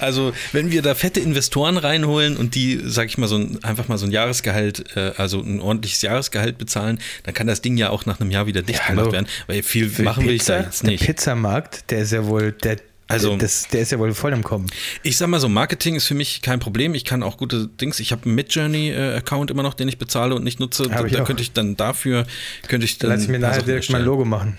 [0.00, 3.88] Also, wenn wir da fette Investoren reinholen und die, sag ich mal, so ein, einfach
[3.88, 7.88] mal so ein Jahresgehalt, äh, also ein ordentliches Jahresgehalt bezahlen, dann kann das Ding ja
[7.88, 10.40] auch nach einem Jahr wieder dicht Ja, gemacht werden, weil viel Für machen will ich
[10.42, 11.04] Pizza, da jetzt Der nicht.
[11.06, 12.76] Pizzamarkt, der ist ja wohl, der,
[13.06, 14.66] Also- der, das, der ist ja wohl voll im Kommen.
[15.02, 16.94] Ich sag mal so, Marketing ist für mich kein Problem.
[16.94, 18.00] Ich kann auch gute Dings.
[18.00, 20.90] Ich habe einen Midjourney-Account immer noch, den ich bezahle und nicht nutze.
[20.90, 22.26] Hab Da, ich da könnte ich dann dafür,
[22.66, 23.08] könnte ich dann.
[23.08, 24.02] Lass ich mir nachher direkt mein.
[24.04, 24.58] Logo machen.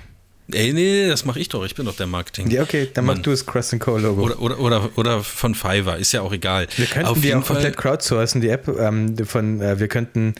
[0.51, 1.63] Ey, nee, das mache ich doch.
[1.65, 2.49] Ich bin doch der Marketing.
[2.49, 3.97] Ja, okay, dann mach du das Crust Co.
[3.97, 4.23] Logo.
[4.23, 6.67] Oder, oder, oder, oder von Fiverr, ist ja auch egal.
[6.75, 10.35] wir könnten Auf die auch komplett Fall, crowdsourcen, die App ähm, von, äh, wir könnten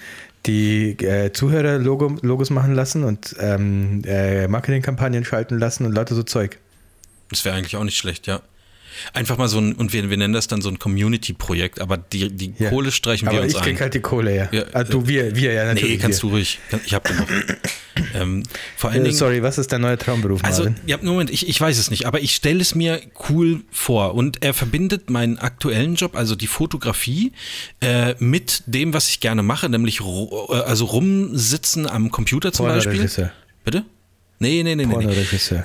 [0.46, 6.16] die äh, Zuhörer -Logo, Logos machen lassen und ähm, äh, Marketingkampagnen schalten lassen und lauter
[6.16, 6.58] so Zeug.
[7.30, 8.42] Das wäre eigentlich auch nicht schlecht, ja.
[9.14, 12.30] Einfach mal so ein, und wir, wir nennen das dann so ein Community-Projekt, aber die,
[12.30, 12.70] die Ja.
[12.70, 13.64] Kohle streichen wir Aber uns ich ein.
[13.66, 14.50] krieg halt die Kohle, ja.
[14.52, 15.90] Ja, ah, du, wir, wir, ja, natürlich.
[15.92, 16.30] nee, kannst wir.
[16.30, 16.60] du ruhig.
[16.86, 17.28] Ich habe genug.
[18.16, 18.44] ähm,
[18.76, 19.16] vor allen Äh, Dingen.
[19.16, 20.80] sorry, was ist dein neuer Traumberuf, Also, Marvin?
[20.86, 24.16] ja, Moment, ich, ich weiß es nicht, aber ich stelle es mir cool vor.
[24.16, 27.32] Und er verbindet meinen aktuellen Job, also die Fotografie,
[27.82, 30.04] äh, mit dem, was ich gerne mache, nämlich äh,
[30.54, 33.10] also rumsitzen am Computer zum Beispiel.
[33.66, 33.86] Bitte?
[34.42, 34.96] Nee, nee, nee, nee.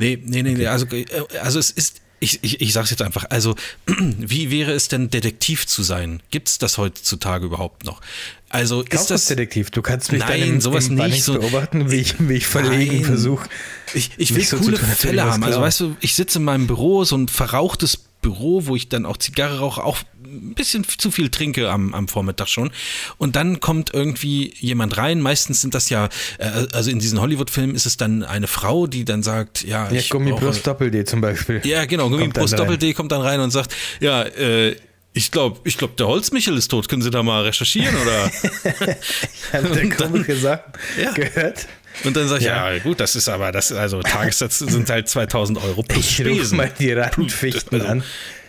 [0.00, 0.66] Nee, nee, nee, nee.
[0.66, 1.04] Also, äh,
[1.40, 3.54] also es ist, ich, ich, ich sag's jetzt einfach, also
[3.86, 6.22] wie wäre es denn, Detektiv zu sein?
[6.30, 8.00] Gibt es das heutzutage überhaupt noch?
[8.48, 9.00] Also ist das...
[9.00, 9.70] Kaufhausdetektiv.
[9.70, 13.48] Du kannst mich Nein, sowas nicht, so- beobachten, wie ich, wie ich verlegen versuche.
[13.94, 15.42] Ich, ich mich will so coole tun, Fälle haben.
[15.44, 19.04] Also weißt du, ich sitze in meinem Büro, so ein verrauchtes Büro, wo ich dann
[19.06, 22.70] auch Zigarre rauche, auch ein bisschen zu viel trinke am, am Vormittag schon.
[23.18, 25.20] Und dann kommt irgendwie jemand rein.
[25.20, 26.08] Meistens sind das ja,
[26.38, 29.98] äh, also in diesen Hollywood-Filmen ist es dann eine Frau, die dann sagt, ja, Ja,
[30.00, 31.60] ich Gummibrust brauche- Doppel-D zum Beispiel.
[31.64, 32.50] Ja, genau, dann rein.
[32.56, 34.74] Doppel-D kommt dann rein und sagt, ja, äh,
[35.12, 36.88] ich glaube, ich glaub, der Holzmichel ist tot.
[36.88, 38.30] Können Sie da mal recherchieren oder?
[38.42, 41.12] Ich habe der dann- komische Sachen Ja.
[41.12, 41.66] gehört.
[42.02, 42.70] Und dann sage ich, Ja.
[42.72, 42.78] ja.
[42.82, 46.56] gut, das ist aber, das also Tagessatz sind halt 2000 Euro plus Spesen.
[46.56, 48.02] mal die Randfichten Also, an.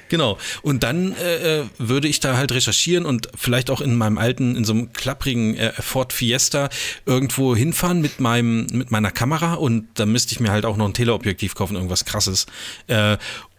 [0.07, 0.37] Genau.
[0.61, 4.55] Und dann äh, äh, würde ich da halt recherchieren und vielleicht auch in meinem alten,
[4.55, 6.69] in so einem klapprigen äh, Ford Fiesta
[7.07, 10.85] irgendwo hinfahren mit meinem, mit meiner Kamera und dann müsste ich mir halt auch noch
[10.85, 12.45] ein Teleobjektiv kaufen, irgendwas krasses.
[12.87, 13.17] Äh,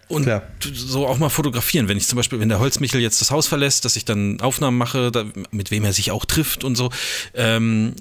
[0.09, 0.43] und Klar.
[0.73, 3.85] so auch mal fotografieren, wenn ich zum Beispiel, wenn der Holzmichel jetzt das Haus verlässt,
[3.85, 6.91] dass ich dann Aufnahmen mache, da, mit wem er sich auch trifft und so.
[7.35, 7.95] Ähm,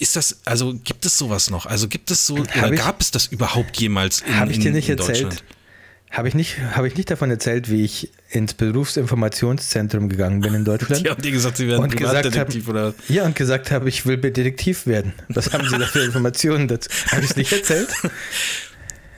[0.00, 1.66] ist das, also gibt es sowas noch?
[1.66, 4.68] Also gibt es so, oder ich- gab es das überhaupt jemals in, Habe ich dir
[4.68, 5.22] in, nicht in erzählt?
[5.24, 5.44] Deutschland?
[6.10, 10.64] Habe ich, nicht, habe ich nicht davon erzählt, wie ich ins Berufsinformationszentrum gegangen bin in
[10.64, 11.04] Deutschland?
[11.06, 14.06] Die haben dir gesagt, sie werden und Privatdetektiv haben, oder ja, und gesagt habe, ich
[14.06, 15.12] will Detektiv werden.
[15.28, 16.88] Was haben Sie da für Informationen dazu?
[17.12, 17.90] Habe ich es nicht erzählt?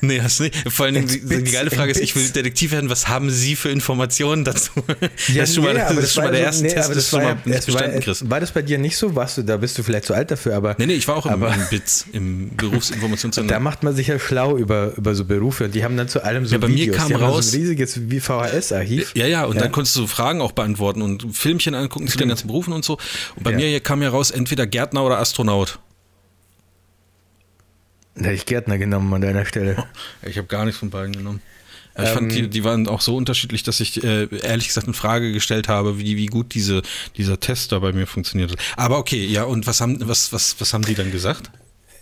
[0.04, 0.56] Nee, hast du nicht.
[0.72, 2.28] Vor allen Dingen, Ins die, die geile Frage ist, ich will.
[2.28, 4.70] Detektiv werden, was haben Sie für Informationen dazu?
[5.28, 6.88] Ja, das ist schon mal, nee, das aber ist schon mal der erste nee, Test,
[6.88, 8.28] das das schon war, mal nicht bestanden, Chris.
[8.28, 9.14] war das bei dir nicht so?
[9.14, 11.26] Warst du, da bist du vielleicht zu alt dafür, aber Nee, nee, ich war auch
[11.26, 13.62] im, Aber- im BITS, im da Berufsinformationszentrum.
[13.62, 16.46] macht man sich ja schlau über, über so Berufe und die haben dann zu allem
[16.46, 16.96] so Ja, bei mir Videos.
[16.96, 19.12] kam die raus- so ein riesiges VHS-Archiv.
[19.14, 19.62] Ja, ja, und Ja.
[19.62, 22.98] dann konntest du Fragen auch beantworten und Filmchen angucken zu den ganzen Berufen und so.
[23.36, 23.56] Und bei Ja.
[23.58, 25.78] mir kam ja raus, entweder Gärtner oder Astronaut.
[28.14, 29.76] Da hätte ich Gärtner genommen an deiner Stelle.
[30.22, 31.40] Ich habe gar nichts von beiden genommen.
[31.94, 34.94] Ich Ähm, fand, die, die waren auch so unterschiedlich, dass ich äh, ehrlich gesagt in
[34.94, 36.82] Frage gestellt habe, wie, wie gut diese,
[37.16, 38.58] dieser Test da bei mir funktioniert hat.
[38.76, 41.50] Aber okay, ja, und was haben, was, was, was haben die dann gesagt?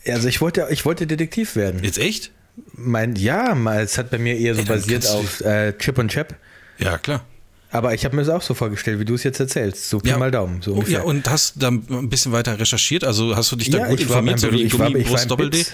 [0.06, 1.82] Also ich wollte, ich wollte Detektiv werden.
[1.84, 2.30] Jetzt echt?
[2.74, 6.08] Mein, ja, es hat bei mir eher so Ey, dann basiert auf äh, Chip und
[6.08, 6.36] Chap.
[6.78, 7.24] Ja, klar.
[7.72, 9.88] Aber ich habe mir das auch so vorgestellt, wie du es jetzt erzählst.
[9.90, 10.18] So Pi Ja.
[10.18, 10.61] mal Daumen.
[10.62, 10.98] So Oh, ungefähr.
[10.98, 13.04] ja, und hast da ein bisschen weiter recherchiert?
[13.04, 15.64] Also hast du dich da Ja, gut war beim informiert, so wie Gummibrust Doppel-D?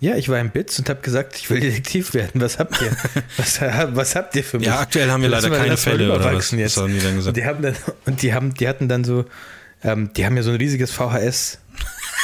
[0.00, 2.40] Ja, ich war im Bits und habe gesagt, ich will Detektiv werden.
[2.40, 2.96] Was habt ihr?
[3.36, 4.66] Was, was habt ihr für mich?
[4.66, 6.26] Ja, aktuell haben wir leider keine Fälle, oder was?
[6.26, 6.76] überwachsen Was Jetzt.
[6.78, 7.28] haben die dann gesagt?
[7.28, 7.76] Und die haben dann,
[8.06, 9.26] und die haben, die hatten dann so,
[9.84, 11.58] ähm, die haben ja so ein riesiges VHS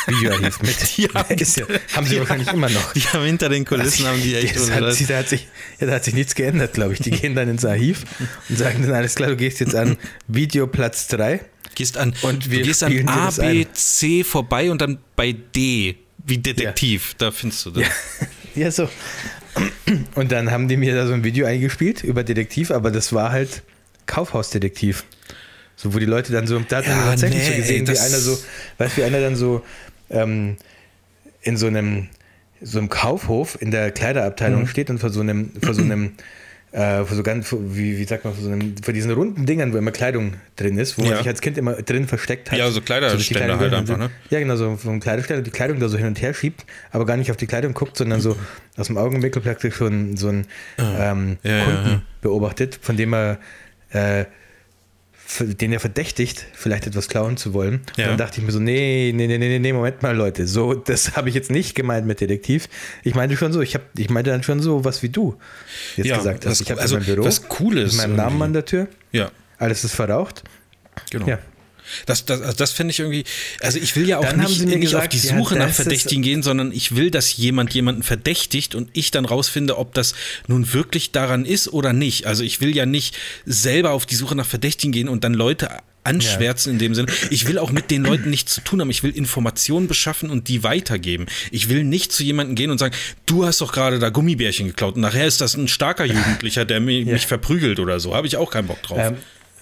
[0.07, 0.77] Videoarchiv mit.
[0.97, 2.93] Die haben- ist ja, haben sie wahrscheinlich immer noch.
[2.93, 5.49] Die haben hinter den Kulissen haben die echt hat, sich, da, hat sich,
[5.81, 7.01] ja, da hat sich nichts geändert, glaube ich.
[7.01, 8.05] Die gehen dann ins Archiv
[8.49, 9.97] und sagen dann, alles klar, du gehst jetzt an
[10.29, 11.41] Video Platz 3
[11.75, 13.67] Gehst an, Und wir du gehst an A, B.
[13.73, 15.97] C vorbei und dann bei D,
[16.27, 17.85] wie Detektiv, da findest du das.
[18.55, 18.89] Ja, so.
[20.15, 23.31] Und dann haben die mir da so ein Video eingespielt über Detektiv, aber das war
[23.33, 23.63] halt
[24.07, 25.05] Kaufhausdetektiv.
[25.77, 27.95] So, wo die Leute dann so, da hat man Ja, tatsächlich nee, so gesehen, ey,
[27.95, 28.39] wie einer so,
[28.79, 29.63] weißt du, wie einer dann so
[30.11, 30.57] ähm,
[31.43, 32.09] in so einem,
[32.63, 34.67] so einem Kaufhof in der Kleiderabteilung Mhm.
[34.69, 36.13] steht und vor so einem, vor so einem,
[36.77, 39.73] äh, vor so ganz, wie, wie sagt man, vor, so einem, vor diesen runden Dingern,
[39.73, 41.19] wo immer Kleidung drin ist, wo man Ja.
[41.19, 42.59] sich als Kind immer drin versteckt hat.
[42.59, 44.11] Ja, so Kleiderständer Kleidung halt einfach, ne?
[44.29, 47.17] Ja, genau, so vom Kleiderständer die Kleidung da so hin und her schiebt, aber gar
[47.17, 48.37] nicht auf die Kleidung guckt, sondern so
[48.77, 50.47] aus dem Augenwinkel praktisch schon so einen
[50.79, 53.39] ähm, Ja, Kunden beobachtet, von dem er
[53.93, 54.27] äh,
[55.41, 57.75] den er verdächtigt, vielleicht etwas klauen zu wollen.
[57.89, 58.07] Und Ja.
[58.09, 61.17] dann dachte ich mir so, nee, nee, nee, nee, nee, Moment mal, Leute, so, das
[61.17, 62.69] habe ich jetzt nicht gemeint mit Detektiv.
[63.03, 65.37] Ich meinte schon so, ich, hab, ich meinte dann schon so, was wie du
[65.97, 66.61] jetzt Ja, gesagt hast.
[66.61, 69.83] Ich habe also mein Büro was Cooles mit meinem Namen an der Tür, Ja, alles
[69.85, 70.45] ist verraucht.
[71.11, 71.27] genau.
[71.27, 71.39] Ja.
[72.07, 73.25] Das, das, also das finde ich irgendwie,
[73.61, 75.71] also ich will ja auch Dann nicht, nicht auf gesagt, die ja, Suche nach das
[75.79, 79.95] ist- Verdächtigen gehen, sondern ich will, dass jemand jemanden verdächtigt und ich dann rausfinde, ob
[79.95, 80.15] das
[80.47, 82.27] nun wirklich daran ist oder nicht.
[82.27, 85.71] Also ich will ja nicht selber auf die Suche nach Verdächtigen gehen und dann Leute
[86.05, 87.09] anschwärzen in dem Sinne.
[87.31, 88.91] Ich will auch mit den Leuten nichts zu tun haben.
[88.91, 91.27] Ich will Informationen beschaffen und die weitergeben.
[91.51, 92.95] Ich will nicht zu jemandem gehen und sagen,
[93.27, 96.79] du hast doch gerade da Gummibärchen geklaut und nachher ist das ein starker Jugendlicher, der
[96.79, 98.15] mich, mich verprügelt oder so.
[98.15, 98.99] Habe ich auch keinen Bock drauf.
[99.01, 99.17] Ähm,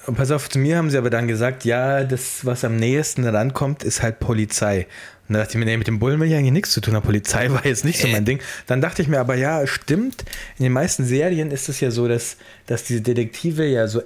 [0.06, 3.26] und pass auf, zu mir haben sie aber dann gesagt, ja, das, was am nächsten
[3.26, 4.86] rankommt, ist halt Polizei.
[5.28, 6.94] Und da dachte ich mir, nee, mit dem Bullen will ich eigentlich nichts zu tun
[6.94, 7.02] haben.
[7.02, 8.12] Polizei war jetzt nicht so Äh.
[8.12, 8.40] mein Ding.
[8.66, 10.24] Dann dachte ich mir aber, ja, stimmt.
[10.58, 12.36] In den meisten Serien ist es ja so, dass,
[12.66, 14.02] dass diese Detektive ja so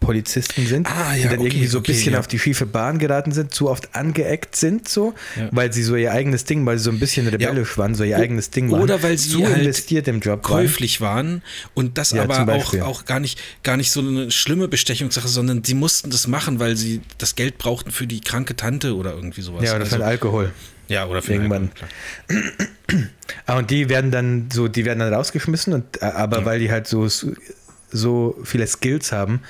[0.00, 2.18] Ex-Polizisten sind, Ah, die ja, dann okay, irgendwie so ein okay, bisschen ja.
[2.20, 5.48] auf die schiefe Bahn geraten sind, zu oft angeeckt sind, so, Ja.
[5.52, 8.16] weil sie so ihr eigenes Ding, weil sie so ein bisschen rebellisch waren, so ihr
[8.16, 8.82] eigenes Ding waren.
[8.82, 10.62] Oder weil sie zu halt investiert im Job waren.
[10.64, 11.42] käuflich waren
[11.74, 15.74] und das aber auch, auch gar nicht, gar nicht so eine schlimme Bestechungssache, sondern sie
[15.74, 19.62] mussten das machen, weil sie das Geld brauchten für die kranke Tante oder irgendwie sowas.
[19.64, 20.50] Ja, oder für also, den Alkohol.
[20.88, 21.70] ja, oder für irgendwann.
[23.46, 26.70] Ah, und die werden dann so, die werden dann rausgeschmissen und äh, aber weil die
[26.70, 27.06] halt so,
[27.92, 29.40] so viele Skills haben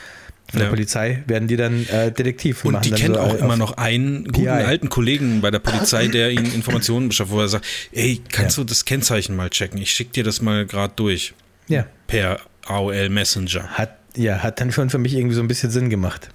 [0.50, 0.70] von der Ja.
[0.70, 4.44] Polizei, werden die dann äh, Detektiv Und die kennen so auch immer noch einen guten
[4.46, 4.48] PI.
[4.48, 8.64] alten Kollegen bei der Polizei, der ihnen Informationen beschafft, wo er sagt, ey, kannst Ja.
[8.64, 9.80] du das Kennzeichen mal checken?
[9.80, 11.34] Ich schicke dir das mal gerade durch
[11.68, 13.68] Ja, per AOL Messenger.
[13.68, 16.28] hat, ja, hat dann schon für mich irgendwie so ein bisschen Sinn gemacht.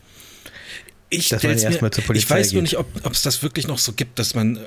[1.09, 2.71] Ich, Dass man stell's erst mir, mal zur Polizei ich weiß nur geht.
[2.73, 4.59] nicht, ob es das wirklich noch so gibt, dass man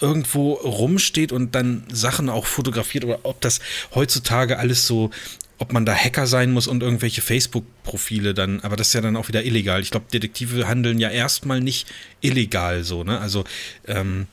[0.00, 3.60] irgendwo rumsteht und dann Sachen auch fotografiert oder ob das
[3.94, 5.10] heutzutage alles so,
[5.58, 9.16] ob man da Hacker sein muss und irgendwelche Facebook-Profile dann, aber das ist ja dann
[9.16, 9.80] auch wieder illegal.
[9.80, 11.86] Ich glaube, Detektive handeln ja erstmal nicht
[12.20, 13.18] illegal so, ne?
[13.20, 13.44] Also,
[13.86, 14.26] ähm,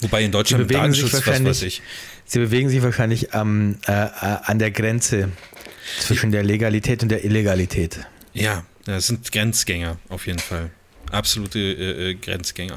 [0.00, 1.82] wobei in Deutschland mit bewegen sich Datenschutz, was weiß ich.
[2.24, 4.08] Sie bewegen sich wahrscheinlich am, äh, äh,
[4.42, 5.30] an der Grenze
[6.00, 8.00] zwischen der Legalität und der Illegalität.
[8.34, 10.70] Ja, das sind Grenzgänger auf jeden Fall.
[11.12, 12.76] Absolute äh, äh, Grenzgänger.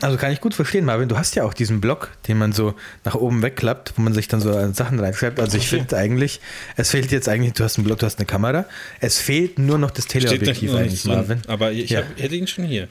[0.00, 1.08] Also kann ich gut verstehen, Marvin.
[1.08, 2.74] Du hast ja auch diesen Block, den man so
[3.04, 5.38] nach oben wegklappt, wo man sich dann so Sachen reinschreibt.
[5.40, 6.40] Also ich finde eigentlich,
[6.76, 8.66] es fehlt jetzt eigentlich, du hast einen Block, du hast eine Kamera.
[9.00, 11.42] Es fehlt nur noch das Teleobjektiv eigentlich, nichts dran, Marvin.
[11.46, 12.00] Aber ich Ja.
[12.00, 12.88] hab, hätte ihn schon hier.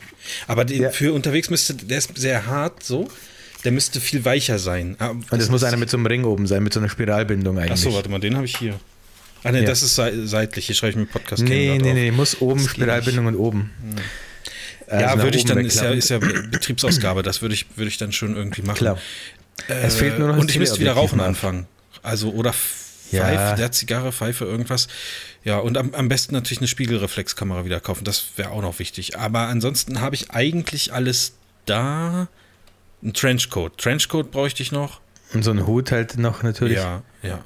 [0.47, 0.89] Aber den, Ja.
[0.91, 3.09] für unterwegs müsste, der ist sehr hart so.
[3.63, 4.97] Der müsste viel weicher sein.
[4.99, 7.57] Ah, Und es muss einer mit so einem Ring oben sein, mit so einer Spiralbindung
[7.57, 7.71] eigentlich.
[7.71, 8.77] Achso, warte mal, den habe ich hier.
[9.45, 9.65] Ah ne, Ja.
[9.67, 10.65] das ist sei- seitlich.
[10.67, 13.71] Hier schreibe ich mir Podcast Nee, nee, nee, muss oben Das Spiralbindung und oben.
[14.87, 17.89] Also Ja, nach würde ich dann, ist ja, ist ja Betriebsausgabe, das würde ich, würde
[17.89, 18.77] ich dann schon irgendwie machen.
[18.77, 18.97] Klar.
[19.67, 21.27] Es fehlt nur noch Und ich müsste wieder rauchen Marv.
[21.29, 21.67] anfangen.
[22.01, 23.55] Also, oder Pfeife, Ja.
[23.55, 24.87] der Zigarre, Pfeife, irgendwas.
[25.43, 28.03] Ja, und am, am besten natürlich eine Spiegelreflexkamera wieder kaufen.
[28.03, 29.17] Das wäre auch noch wichtig.
[29.19, 31.33] Aber ansonsten habe ich eigentlich alles
[31.65, 32.27] da.
[33.03, 33.77] Ein Trenchcoat.
[33.77, 35.01] Trenchcoat bräuchte ich noch.
[35.33, 36.77] Und so ein Hut halt noch natürlich.
[36.77, 37.43] Ja, ja.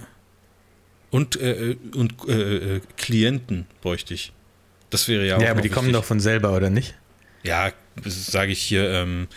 [1.10, 4.34] Und, äh, äh, und äh, äh, Klienten bräuchte ich.
[4.90, 6.02] Das wäre ja auch Ja, aber die kommen wichtig.
[6.02, 6.96] doch von selber, oder nicht?
[7.48, 7.72] Ja,
[8.06, 9.28] sage ich hier, ähm,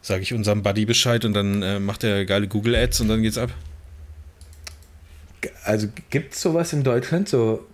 [0.00, 3.22] sage ich unserem Buddy Bescheid und dann äh, macht er geile Google Ads und dann
[3.22, 3.50] geht's ab.
[5.64, 7.66] Also gibt es sowas in Deutschland, so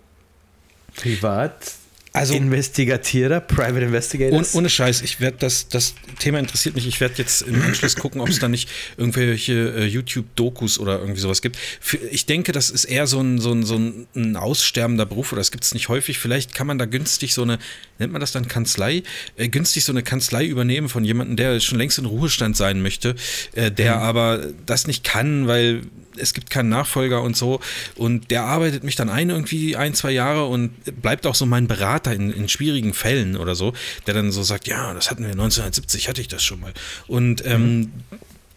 [0.95, 1.73] privat
[2.11, 4.55] Also- Investigatierer, Private Und, Investigators?
[4.55, 6.87] ohne Scheiß, ich werde das, das Thema interessiert mich.
[6.87, 11.19] Ich werde jetzt im Anschluss gucken, ob es da nicht irgendwelche äh, YouTube-Dokus oder irgendwie
[11.21, 11.57] sowas gibt.
[11.79, 15.39] Für, ich denke, das ist eher so ein, so ein, so ein, aussterbender Beruf oder
[15.39, 16.17] das gibt es nicht häufig.
[16.17, 17.59] Vielleicht kann man da günstig so eine,
[17.99, 19.03] nennt man das dann Kanzlei,
[19.37, 23.15] äh, günstig so eine Kanzlei übernehmen von jemandem, der schon längst in Ruhestand sein möchte,
[23.53, 25.81] äh, der aber das nicht kann, weil
[26.17, 27.59] es gibt keinen Nachfolger und so.
[27.95, 31.67] Und der arbeitet mich dann ein irgendwie ein, zwei Jahre und bleibt auch so mein
[31.67, 33.73] Berater in, in schwierigen Fällen oder so,
[34.07, 36.73] der dann so sagt, ja, das hatten wir 1970, hatte ich das schon mal.
[37.07, 37.91] Und ähm,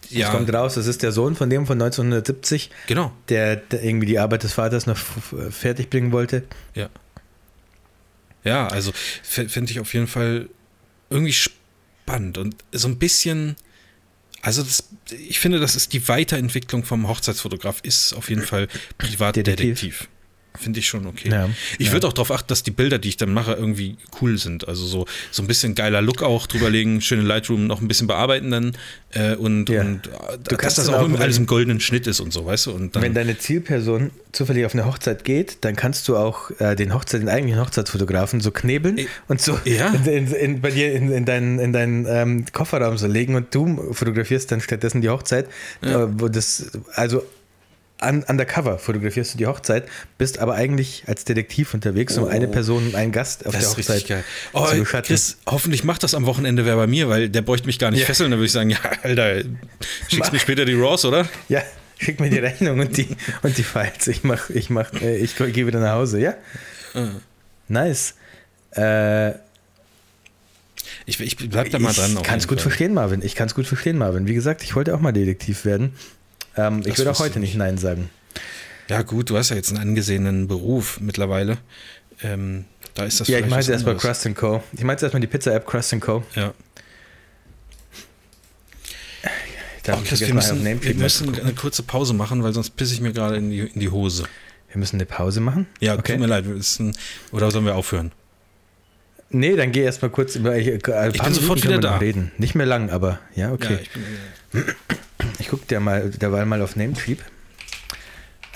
[0.04, 3.82] Es ja, kommt raus, das ist der Sohn von dem von 1970, genau, der, der
[3.82, 4.98] irgendwie die Arbeit des Vaters noch
[5.50, 6.44] fertig bringen wollte.
[6.74, 6.88] ja.
[8.44, 8.90] Ja, also
[9.22, 10.48] fände ich auf jeden Fall
[11.10, 13.56] irgendwie spannend und so ein bisschen,
[14.40, 18.66] also das, ich finde, das ist die Weiterentwicklung vom Hochzeitsfotograf, ist auf jeden Fall
[18.98, 20.08] Privatdetektiv.
[20.58, 21.30] Finde ich schon okay.
[21.30, 21.48] Ja,
[21.78, 21.92] ich ja.
[21.92, 24.68] würde auch darauf achten, dass die Bilder, die ich dann mache, irgendwie cool sind.
[24.68, 28.50] Also so, so ein bisschen geiler Look auch drüberlegen, schöne Lightroom noch ein bisschen bearbeiten
[28.50, 28.76] dann
[29.12, 29.80] äh, und, Ja.
[29.80, 30.10] und äh,
[30.44, 32.72] dass kannst das auch, auch, alles im goldenen Schnitt ist und so, weißt du?
[32.72, 36.76] Und dann, Wenn deine Zielperson zufällig auf eine Hochzeit geht, dann kannst du auch äh,
[36.76, 39.92] den Hochzeit, den eigentlichen Hochzeitsfotografen so knebeln Äh, und so ja.
[40.04, 43.54] in, in, in, bei dir in, in deinen, in deinen ähm, Kofferraum so legen und
[43.54, 45.46] du fotografierst dann stattdessen die Hochzeit.
[45.80, 47.22] Äh, wo das, also
[48.02, 49.84] un, undercover fotografierst du die Hochzeit,
[50.18, 52.26] bist aber eigentlich als Detektiv unterwegs, um Oh.
[52.28, 54.24] eine Person und einen Gast auf das der Hochzeit geil.
[54.52, 55.06] Oh, zu beschatten.
[55.08, 58.00] Chris, hoffentlich macht das am Wochenende wer bei mir, weil der bräuchte mich gar nicht
[58.00, 58.06] Ja.
[58.06, 58.30] fesseln.
[58.30, 59.42] Dann würde ich sagen, ja, Alter,
[60.08, 61.26] schickst mir später die Raws, oder?
[61.48, 61.62] Ja,
[61.98, 63.08] schick mir die Rechnung und die,
[63.42, 64.08] und die Files.
[64.08, 66.34] Ich mach, ich mach, äh, ich gehe wieder nach Hause, ja?
[66.94, 67.08] Ah.
[67.68, 68.14] Nice.
[68.76, 69.32] Äh,
[71.06, 72.12] Ich, ich bleib da mal dran.
[72.16, 73.22] Ich kann es gut verstehen, Marvin.
[73.22, 74.26] Ich kann es gut verstehen, Marvin.
[74.28, 75.94] Wie gesagt, ich wollte auch mal Detektiv werden.
[76.56, 77.54] Ähm, ich würde auch heute nicht.
[77.56, 78.10] Nein sagen.
[78.88, 81.58] Ja, gut, du hast ja jetzt einen angesehenen Beruf mittlerweile.
[82.22, 83.96] Ähm, da ist das ja, ich jetzt erstmal.
[83.96, 84.62] Crust Co.
[84.72, 86.22] Ich meine jetzt erstmal die Pizza-App Crust Co.
[86.34, 86.52] Ja.
[89.84, 92.94] Darf Oh, ich Chris, wir müssen, wir müssen eine kurze Pause machen, weil sonst pisse
[92.94, 94.24] ich mir gerade in die, in die Hose.
[94.70, 95.66] wir müssen eine Pause machen?
[95.80, 96.12] Ja, okay.
[96.12, 96.46] tut mir leid.
[96.46, 96.96] müssen-
[97.32, 98.12] Oder sollen wir aufhören?
[99.30, 100.56] Nee, dann geh erstmal kurz über.
[100.56, 101.96] Ich, ein paar bin sofort wieder da.
[101.96, 102.30] Reden.
[102.36, 103.74] Nicht mehr lang, aber ja, okay.
[103.74, 104.64] Ja, ich bin,
[105.38, 107.22] Ich gucke dir mal derweil mal auf Namecheap.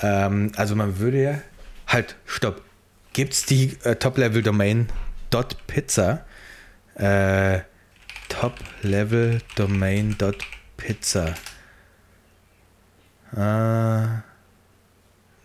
[0.01, 1.41] Ähm, also man würde ja.
[1.87, 2.61] Halt, stopp.
[3.13, 4.87] Gibt es die äh, Top-Level-Domain
[5.67, 6.25] .pizza?
[6.95, 7.61] Äh,
[8.29, 10.17] Top-Level-Domain
[10.77, 11.33] .pizza.
[13.35, 14.07] Äh,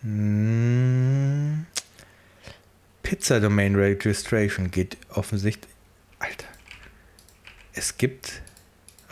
[0.05, 1.65] mh,
[3.01, 5.71] Pizza Domain Registration geht offensichtlich.
[6.19, 6.47] Alter.
[7.73, 8.41] Es gibt.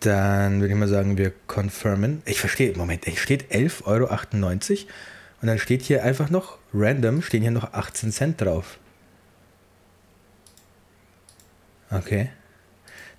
[0.01, 2.23] Dann würde ich mal sagen, wir confirmen.
[2.25, 4.09] Ich verstehe, Moment, hier steht 11,98 Euro
[5.41, 8.81] und dann steht hier einfach noch random, stehen hier noch 18 Cent drauf.
[11.89, 12.31] Okay.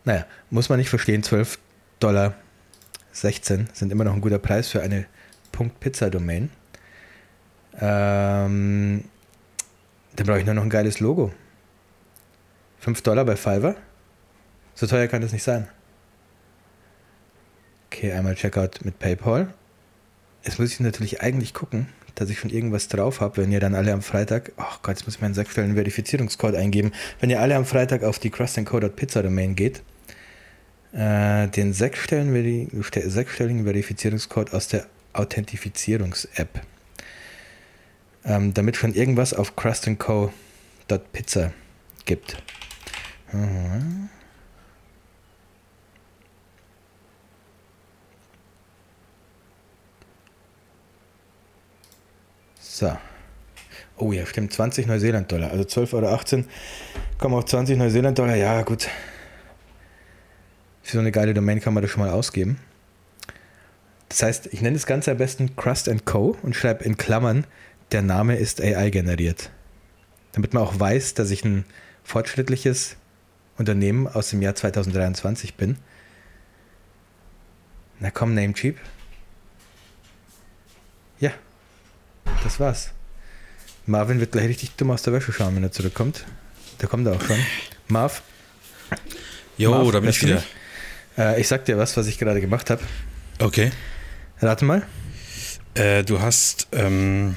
[0.04, 1.58] Naja, muss man nicht verstehen, 12
[2.02, 2.36] Dollar
[3.14, 5.06] 16 sind immer noch ein guter Preis für eine
[5.80, 6.50] .pizza-Domain.
[7.80, 9.04] Ähm,
[10.16, 11.32] dann brauche ich nur noch ein geiles Logo.
[12.80, 13.76] 5 Dollar bei Fiverr?
[14.76, 15.68] So teuer kann das nicht sein.
[17.88, 19.54] Okay, einmal Checkout mit PayPal.
[20.44, 23.76] Jetzt muss ich natürlich eigentlich gucken, dass ich schon irgendwas drauf habe, wenn ihr dann
[23.76, 27.56] alle am Freitag, oh Gott, jetzt muss ich meinen sechsstelligen Verifizierungscode eingeben, wenn ihr alle
[27.56, 29.84] am Freitag auf die crustandco.pizza-Domain geht,
[30.94, 36.62] äh, den sechsstelligen, sechsstelligen Verifizierungscode aus der Authentifizierungs-App.
[38.26, 41.52] Ähm, damit schon irgendwas auf crustandco.pizza
[42.06, 42.38] gibt.
[43.32, 44.10] Mhm.
[52.60, 52.96] So.
[53.98, 54.54] Oh ja, stimmt.
[54.54, 55.52] 20 Neuseeland-Dollar.
[55.52, 56.46] Also 12,18 Euro.
[57.20, 58.36] Kommen auf 20 Neuseeland-Dollar.
[58.36, 58.90] Ja, gut.
[60.84, 62.60] Für so eine geile Domain kann man das schon mal ausgeben.
[64.10, 66.38] Das heißt, ich nenne das Ganze am besten Crust Co.
[66.44, 67.48] und schreibe in Klammern,
[67.92, 69.50] der Name ist AI generiert.
[70.34, 71.66] Damit man auch weiß, dass ich ein
[72.04, 72.98] fortschrittliches
[73.58, 75.78] Unternehmen aus dem Jahr 2023 bin.
[78.00, 78.78] Na komm, Namecheap.
[81.20, 81.32] Ja,
[82.44, 82.92] das war's.
[83.86, 86.26] Marvin wird gleich richtig dumm aus der Wäsche schauen, wenn er zurückkommt.
[86.82, 87.40] Der kommt auch schon.
[87.88, 88.22] Marv,
[89.58, 90.36] Jo, Marv, da bin ich wieder.
[90.36, 90.46] mich?
[91.18, 92.82] Äh, ich sag dir was, was ich gerade gemacht habe.
[93.40, 93.72] Okay.
[94.40, 94.84] Rate mal.
[95.76, 97.36] Äh, du hast ähm,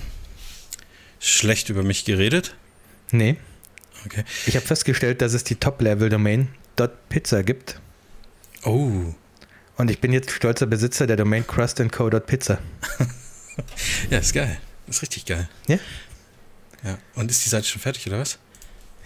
[1.21, 2.55] schlecht über mich geredet?
[3.11, 3.37] Nee.
[4.05, 4.25] Okay.
[4.47, 6.49] Ich habe festgestellt, dass es die Top-Level-Domain
[7.09, 7.81] .pizza gibt.
[8.65, 9.15] Oh.
[9.77, 12.59] Und ich bin jetzt stolzer Besitzer der Domain crustandco.pizza.
[14.11, 14.59] Ja, ist geil.
[14.87, 15.49] Ist richtig geil.
[15.67, 15.79] Ja?
[16.85, 16.99] Ja.
[17.15, 18.39] Und ist die Seite schon fertig, oder was?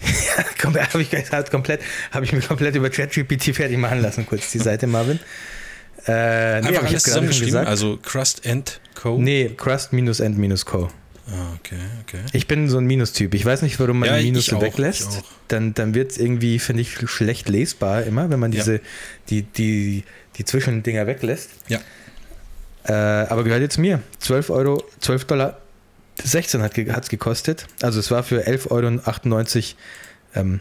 [0.63, 1.81] habe ich, hat komplett,
[2.11, 5.19] hab ich mir komplett über ChatGPT fertig machen lassen, kurz die Seite, Marvin.
[6.07, 9.17] Äh, nee, Einfach alles zusammengeschrieben, also Crust and Co.
[9.19, 10.89] Nee, crust-end-co.
[11.27, 12.19] Ah, okay, okay.
[12.33, 13.33] Ich bin so ein Minustyp.
[13.35, 15.21] Ich weiß nicht, warum man Ja, Minus auch, weglässt.
[15.47, 18.59] Dann, dann wird es irgendwie, finde ich, schlecht lesbar immer, wenn man Ja.
[18.59, 18.81] diese,
[19.29, 20.03] die, die,
[20.37, 21.51] die Zwischendinger weglässt.
[21.67, 21.79] Ja.
[22.83, 24.01] Äh, aber gehört jetzt mir.
[24.19, 25.60] 12 Euro, 12 Dollar
[26.23, 27.67] 16 hat es gekostet.
[27.81, 29.77] Also es war für 11,98 Euro
[30.35, 30.59] ähm,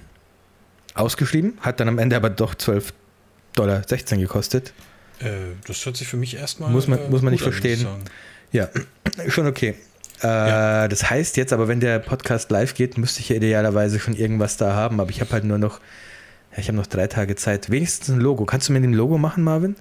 [0.95, 2.93] ausgeschrieben, hat dann am Ende aber doch 12
[3.55, 4.73] Dollar 16 gekostet.
[5.21, 5.29] Äh,
[5.67, 6.71] das hört sich für mich erstmal.
[6.71, 7.87] Muss man- äh, muss man nicht verstehen.
[8.53, 8.69] Ja,
[9.29, 9.75] schon okay.
[10.23, 10.89] Äh, Ja.
[10.89, 14.57] Das heißt jetzt aber, wenn der Podcast live geht, müsste ich ja idealerweise schon irgendwas
[14.57, 15.81] da haben, aber ich habe halt nur noch,
[16.53, 17.71] ja, ich habe noch drei Tage Zeit.
[17.71, 18.45] Wenigstens ein Logo.
[18.45, 19.77] Kannst du mir ein Logo machen, Marvin?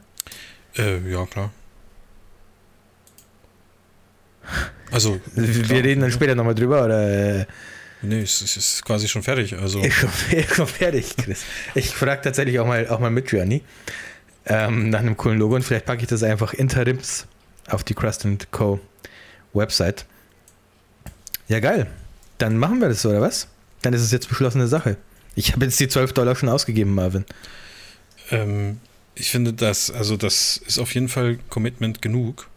[0.77, 1.51] Äh, ja, klar.
[4.92, 5.84] Also, Wir klar.
[5.84, 7.46] reden dann später nochmal drüber, oder?
[8.02, 9.56] Nee, es ist, es ist quasi schon fertig.
[9.58, 9.82] Also,
[10.32, 11.44] ist schon fertig, Chris.
[11.76, 13.62] Ich frage tatsächlich auch mal, auch mal mit Journey
[14.46, 17.28] ähm, nach einem coolen Logo und vielleicht packe ich das einfach interims
[17.68, 18.80] auf die Crust Co.
[19.54, 20.06] Website.
[21.48, 21.88] Ja, geil.
[22.38, 23.48] Dann machen wir das, oder was?
[23.82, 24.98] Dann ist es jetzt beschlossene Sache.
[25.36, 27.26] Ich habe jetzt die 12 Dollar schon ausgegeben, Marvin.
[28.32, 28.80] ähm,
[29.16, 32.48] ich finde das, also das ist auf jeden Fall Commitment genug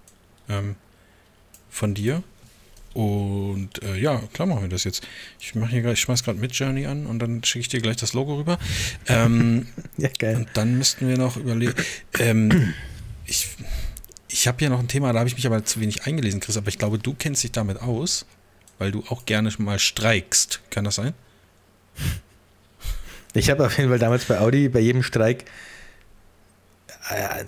[0.49, 0.77] ähm,
[1.73, 2.23] von dir.
[2.95, 5.03] Und äh, ja, klar machen wir das jetzt.
[5.41, 7.97] Ich mache hier ich schmeiß gerade mit Journey an und dann schicke ich dir gleich
[7.97, 8.59] das Logo rüber.
[9.09, 9.67] Ähm,
[9.97, 10.37] Ja, geil.
[10.37, 11.75] Und dann müssten wir noch überlegen.
[12.19, 12.75] Ähm,
[13.25, 13.49] ich
[14.29, 16.57] ich habe ja noch ein Thema, da habe ich mich aber zu wenig eingelesen, Chris,
[16.57, 18.25] aber ich glaube, du kennst dich damit aus,
[18.79, 20.61] weil du auch gerne mal streikst.
[20.71, 21.13] Kann das sein?
[23.35, 25.45] Ich habe auf jeden Fall damals bei Audi bei jedem Streik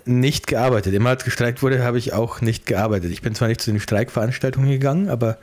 [0.05, 0.95] nicht gearbeitet.
[0.95, 3.11] Immer als gestreikt wurde, habe ich auch nicht gearbeitet.
[3.13, 5.39] Ich bin zwar nicht zu den Streikveranstaltungen gegangen, aber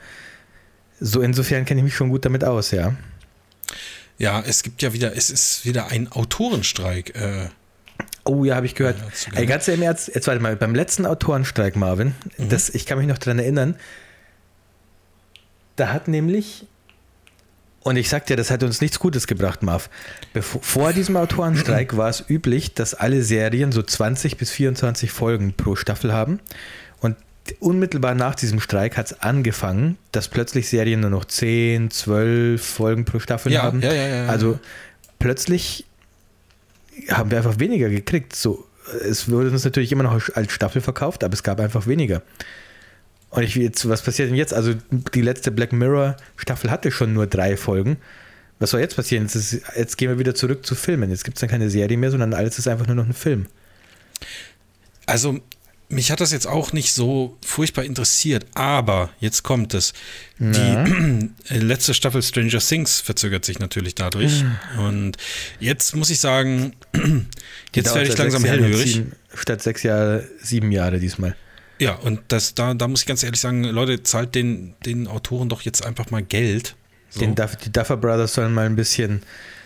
[1.00, 2.94] so insofern kenne ich mich schon gut damit aus, ja.
[4.18, 7.14] Ja, es gibt ja wieder, es ist wieder ein Autorenstreik.
[7.16, 7.48] Äh,
[8.24, 8.98] Oh ja, habe ich gehört.
[8.98, 12.50] Ja, du Ey, ganz im Ernst, jetzt warte mal, beim letzten Autorenstreik, Marvin, Mhm.
[12.50, 13.74] das, ich kann mich noch daran erinnern,
[15.76, 16.66] da hat nämlich,
[17.84, 19.90] und ich sag dir, das hat uns nichts Gutes gebracht, Marv.
[20.32, 25.52] Bevor, vor diesem Autorenstreik war es üblich, dass alle Serien so 20 bis 24 Folgen
[25.54, 26.40] pro Staffel haben.
[27.00, 27.16] Und
[27.60, 33.04] unmittelbar nach diesem Streik hat es angefangen, dass plötzlich Serien nur noch 10, 12 Folgen
[33.04, 33.80] pro Staffel Ja, haben.
[33.80, 34.26] ja, ja, ja, ja.
[34.28, 34.60] Also
[35.18, 35.84] plötzlich
[37.08, 38.36] haben wir einfach weniger gekriegt.
[38.36, 38.64] So,
[39.08, 42.22] es wurde uns natürlich immer noch als Staffel verkauft, aber es gab einfach weniger.
[43.32, 44.52] Und ich jetzt, was passiert denn jetzt?
[44.52, 44.74] Also
[45.14, 47.96] die letzte Black Mirror Staffel hatte schon nur drei Folgen.
[48.58, 49.24] Was soll jetzt passieren?
[49.24, 51.08] Jetzt, ist, jetzt gehen wir wieder zurück zu Filmen.
[51.08, 53.46] Jetzt gibt es dann keine Serie mehr, sondern alles ist einfach nur noch ein Film.
[55.06, 55.40] also,
[55.88, 59.94] mich hat das jetzt auch nicht so furchtbar interessiert, aber jetzt kommt es.
[60.38, 61.24] Die
[61.54, 64.44] äh, letzte Staffel Stranger Things verzögert sich natürlich dadurch.
[64.78, 65.16] Und
[65.58, 66.74] jetzt muss ich sagen,
[67.74, 69.02] jetzt werde ich langsam hellhörig.
[69.34, 71.34] Statt sechs Jahre, sieben Jahre diesmal.
[71.82, 75.48] Ja, und das, da, da muss ich ganz ehrlich sagen, Leute, zahlt den, den Autoren
[75.48, 76.76] doch jetzt einfach mal Geld.
[77.10, 77.18] So.
[77.18, 79.22] Den Duff, die Duffer Brothers sollen mal ein bisschen.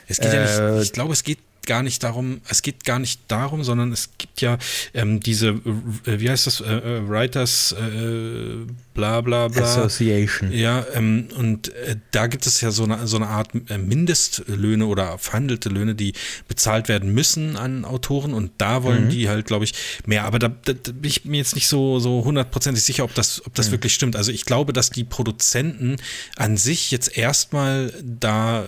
[0.09, 2.99] es geht ja äh, nicht, ich glaube, es geht gar nicht darum, es geht gar
[2.99, 4.59] nicht darum, sondern es gibt ja
[4.95, 8.65] ähm, diese, äh, wie heißt das, äh, äh, Writers, äh,
[8.95, 9.63] bla bla bla.
[9.63, 10.51] Association.
[10.53, 14.87] Ja, ähm, und äh, da gibt es ja so eine, so eine Art äh, Mindestlöhne
[14.87, 16.15] oder verhandelte Löhne, die
[16.49, 19.11] bezahlt werden müssen an Autoren und da wollen Mhm.
[19.11, 19.75] die halt, glaube ich,
[20.07, 20.25] mehr.
[20.25, 23.41] Aber da, da, da bin ich mir jetzt nicht so so hundertprozentig sicher, ob das,
[23.41, 23.57] ob Mhm.
[23.57, 24.17] das wirklich stimmt.
[24.17, 25.97] Also ich glaube, dass die Produzenten
[26.37, 28.67] an sich jetzt erstmal da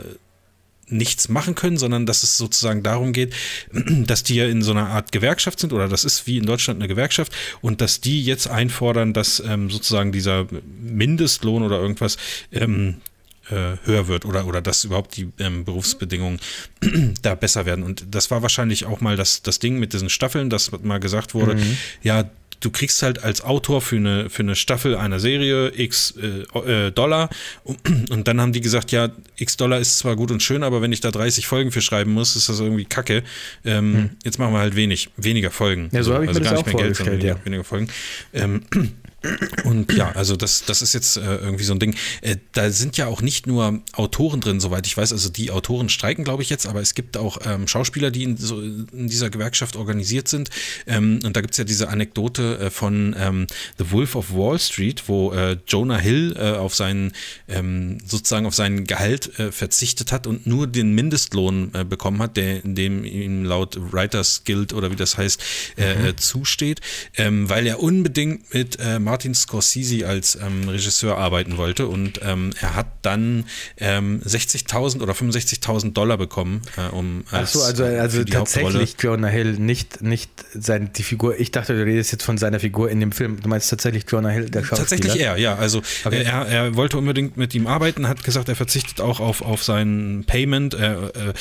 [0.89, 3.35] nichts machen können, sondern dass es sozusagen darum geht,
[3.73, 6.81] dass die ja in so einer Art Gewerkschaft sind oder das ist wie in Deutschland
[6.81, 10.47] eine Gewerkschaft und dass die jetzt einfordern, dass ähm, sozusagen dieser
[10.81, 12.16] Mindestlohn oder irgendwas
[12.52, 12.97] ähm,
[13.51, 16.40] äh, höher wird oder, oder dass überhaupt die ähm, Berufsbedingungen
[17.23, 17.85] da besser werden.
[17.85, 21.35] Und das war wahrscheinlich auch mal das, das Ding mit diesen Staffeln, dass mal gesagt
[21.35, 21.56] wurde,
[22.02, 26.86] ja, du kriegst halt als Autor für eine, für eine Staffel einer Serie x äh,
[26.86, 27.30] äh, Dollar
[27.64, 30.93] und, dann haben die gesagt, ja, x Dollar ist zwar gut und schön, aber wenn
[30.93, 33.22] ich da 30 Folgen für schreiben muss, ist das irgendwie kacke.
[33.64, 35.89] Ähm, Jetzt machen wir halt wenig, weniger Folgen.
[35.93, 37.64] Ja, so habe ich mir das gar auch nicht mehr Geld, sondern vorgestellt, weniger, weniger
[37.64, 37.89] Folgen.
[38.35, 38.62] Ähm,
[39.64, 41.96] Und ja, also das, das ist jetzt äh, irgendwie so ein Ding.
[42.20, 45.12] Äh, da sind ja auch nicht nur Autoren drin, soweit ich weiß.
[45.12, 48.36] Also die Autoren streiken, glaube ich, jetzt, aber es gibt auch ähm, Schauspieler, die in,
[48.36, 50.50] so, in dieser Gewerkschaft organisiert sind.
[50.86, 53.46] Ähm, und da gibt es ja diese Anekdote äh, von ähm,
[53.78, 57.12] The Wolf of Wall Street, wo äh, Jonah Hill äh, auf seinen
[57.48, 62.60] ähm, sozusagen auf seinen Gehalt äh, verzichtet hat und nur den Mindestlohn bekommen hat, der
[62.60, 65.40] dem ihm laut Writers Guild oder wie das heißt,
[65.76, 66.16] mhm.
[66.18, 66.80] zusteht,
[67.16, 68.78] ähm, weil er unbedingt mit
[69.09, 73.47] Martin Scorsese als ähm, Regisseur arbeiten wollte und ähm, er hat dann
[73.78, 79.28] ähm, 60.000 oder 65.000 Dollar bekommen, äh, um als, Ach so, also, also tatsächlich Jonah
[79.28, 83.01] Hill, nicht, nicht sein, die Figur, ich dachte, du redest jetzt von seiner Figur in
[83.01, 84.89] dem Film, du meinst tatsächlich Jonah Hill, der Schauspieler?
[84.89, 86.24] Tatsächlich er, ja, also okay.
[86.24, 90.24] er, er wollte unbedingt mit ihm arbeiten, hat gesagt, er verzichtet auch auf, auf sein
[90.26, 91.32] Payment, er, äh,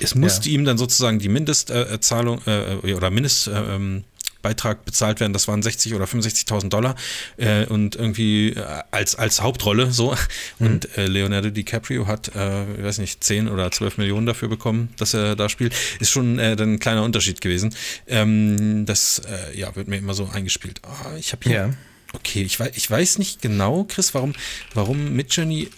[0.00, 0.54] es musste ja.
[0.54, 4.04] ihm dann sozusagen die Mindestzahlung äh, äh, oder Mindest äh, ähm,
[4.44, 6.94] Beitrag bezahlt werden, das waren 60 oder 65.000 Dollar
[7.38, 10.14] äh, und irgendwie äh, als, als Hauptrolle so.
[10.58, 10.66] Mhm.
[10.66, 14.90] Und äh, Leonardo DiCaprio hat, äh, ich weiß nicht, 10 oder 12 Millionen dafür bekommen,
[14.98, 15.74] dass er da spielt.
[15.98, 17.74] Ist schon äh, dann ein kleiner Unterschied gewesen.
[18.06, 19.22] Ähm, das
[19.54, 20.82] ja, wird mir immer so eingespielt.
[20.86, 21.54] Oh, ich habe hier.
[21.54, 21.70] Ja.
[22.12, 24.34] Okay, ich weiß, ich weiß nicht genau, Chris, warum,
[24.74, 25.70] warum Midjourney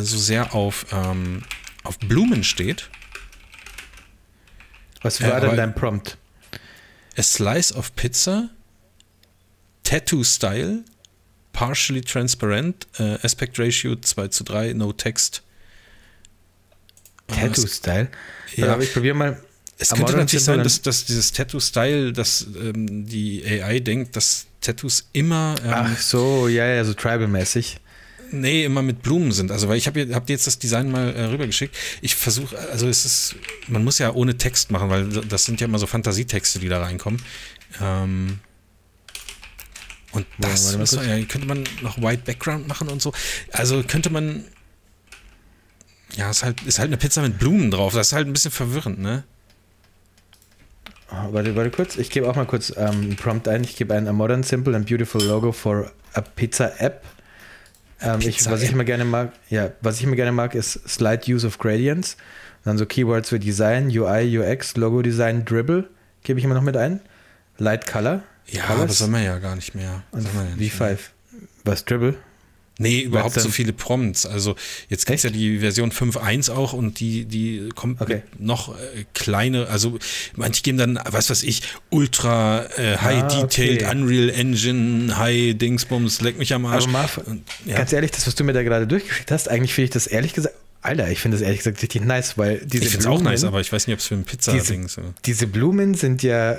[0.00, 1.42] so sehr auf, ähm,
[1.82, 2.90] auf Blumen steht.
[5.00, 6.18] Was war denn dein Prompt?
[7.16, 8.50] A slice of pizza,
[9.84, 10.84] tattoo style,
[11.52, 15.42] partially transparent, uh, aspect ratio 2 zu 3, no text.
[17.28, 18.08] Tattoo Style?
[18.56, 19.42] Ja, aber ich probiere mal.
[19.78, 25.08] Es könnte natürlich sein, dass, dass dieses Tattoo-Style, dass ähm, die AI denkt, dass Tattoos
[25.12, 25.56] immer.
[25.64, 27.78] Ähm, Ach so, ja, ja, so tribal-mäßig.
[28.32, 29.50] Nee, immer mit Blumen sind.
[29.50, 31.76] Also, weil ich habe hab dir jetzt das Design mal äh, rübergeschickt.
[32.00, 33.36] Ich versuche, also es ist,
[33.68, 36.82] man muss ja ohne Text machen, weil das sind ja immer so Fantasietexte, die da
[36.82, 37.20] reinkommen.
[37.80, 38.38] Ähm,
[40.12, 43.12] und das ja, ja, könnte man noch White Background machen und so.
[43.50, 44.44] Also könnte man.
[46.16, 47.94] Ja, ist halt, ist halt eine Pizza mit Blumen drauf.
[47.94, 49.24] Das ist halt ein bisschen verwirrend, ne?
[51.10, 51.96] Oh, warte, warte kurz.
[51.96, 53.64] Ich gebe auch mal kurz ähm, einen Prompt ein.
[53.64, 57.04] Ich gebe ein A modern, simple and beautiful logo for a pizza app
[58.02, 61.22] ähm, ich, was ich immer gerne mag, ja, was ich immer gerne mag, ist Slide
[61.28, 62.14] Use of Gradients.
[62.14, 65.88] Und dann so Keywords wie Design, UI, UX, Logo Design, Dribble,
[66.22, 67.00] gebe ich immer noch mit ein.
[67.58, 68.22] Light Color.
[68.46, 68.86] Ja, Colors.
[68.86, 70.02] das soll man ja gar nicht mehr.
[70.10, 70.30] Und ja
[70.70, 70.98] V5.
[71.64, 72.16] Was, Dribble?
[72.78, 74.26] Nee, überhaupt so viele Prompts.
[74.26, 74.56] Also
[74.88, 78.22] jetzt gibt es ja die Version 5.1 auch und die, die kommt okay.
[78.38, 79.98] noch äh, kleine, also
[80.36, 83.90] manche geben dann, was weiß ich, Ultra äh, High ah, Detailed, okay.
[83.90, 86.84] Unreal Engine, High Dingsbums, leck mich am Arsch.
[86.84, 87.76] Aber Marv, und, ja.
[87.76, 90.32] ganz ehrlich, das, was du mir da gerade durchgeschickt hast, eigentlich finde ich das ehrlich
[90.32, 93.22] gesagt, Alter, ich finde das ehrlich gesagt richtig nice, weil diese Ich finde es auch
[93.22, 94.98] nice, aber ich weiß nicht, ob es für ein Pizza-Ding ist.
[95.26, 96.58] Diese Blumen sind ja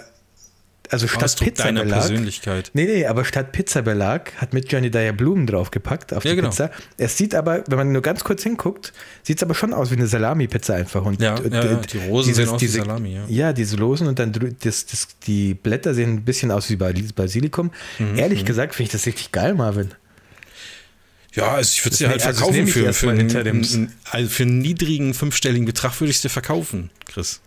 [0.90, 2.00] also statt Ausdruck Pizzabelag.
[2.00, 2.72] Persönlichkeit.
[2.74, 6.50] Nee, nee, aber statt Pizzabelag hat Midjourney da ja Blumen draufgepackt auf die genau.
[6.50, 6.72] Pizza.
[6.98, 8.94] Es sieht aber, wenn man nur ganz kurz hinguckt,
[9.24, 11.04] sieht es aber schon aus wie eine Salami-Pizza einfach.
[11.06, 13.26] Und ja, ja, ja, die Rosen dieses, sehen aus diese, wie Salami, ja.
[13.28, 17.72] Ja, diese Losen und dann das, das, die Blätter sehen ein bisschen aus wie Basilikum.
[18.00, 18.46] Mhm, Ehrlich mhm.
[18.46, 19.92] gesagt finde ich das richtig geil, Marvin.
[21.34, 25.14] Ja, also ich würde sie halt also verkaufen für, für, einen, also für einen niedrigen
[25.14, 27.42] fünfstelligen Betrag würde ich sie verkaufen, Chris.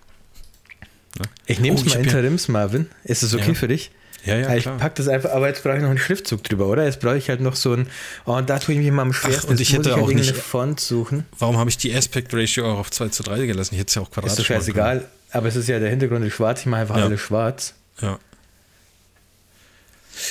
[1.19, 1.27] Ne?
[1.47, 2.87] Ich nehme es oh, mal Interims, Marvin.
[3.05, 3.55] Ist es okay ja.
[3.55, 3.91] für dich?
[4.25, 4.77] Ja, ja, ich klar.
[4.77, 6.85] pack das einfach, aber jetzt brauche ich noch einen Schriftzug drüber, oder?
[6.85, 7.87] Jetzt brauche ich halt noch so ein,
[8.25, 9.47] oh, und da tue ich mich mal am schwersten.
[9.47, 11.25] Ach, und ich hätte ich auch nicht Font suchen.
[11.39, 13.75] Warum habe ich die Aspect Ratio auch auf 2 zu 3 gelassen?
[13.75, 16.25] Ich hätte es ja auch quadratisch Ist doch scheißegal, aber es ist ja der Hintergrund
[16.25, 17.05] ist schwarz, ich mache einfach ja.
[17.05, 17.75] alles schwarz.
[18.01, 18.19] Ja.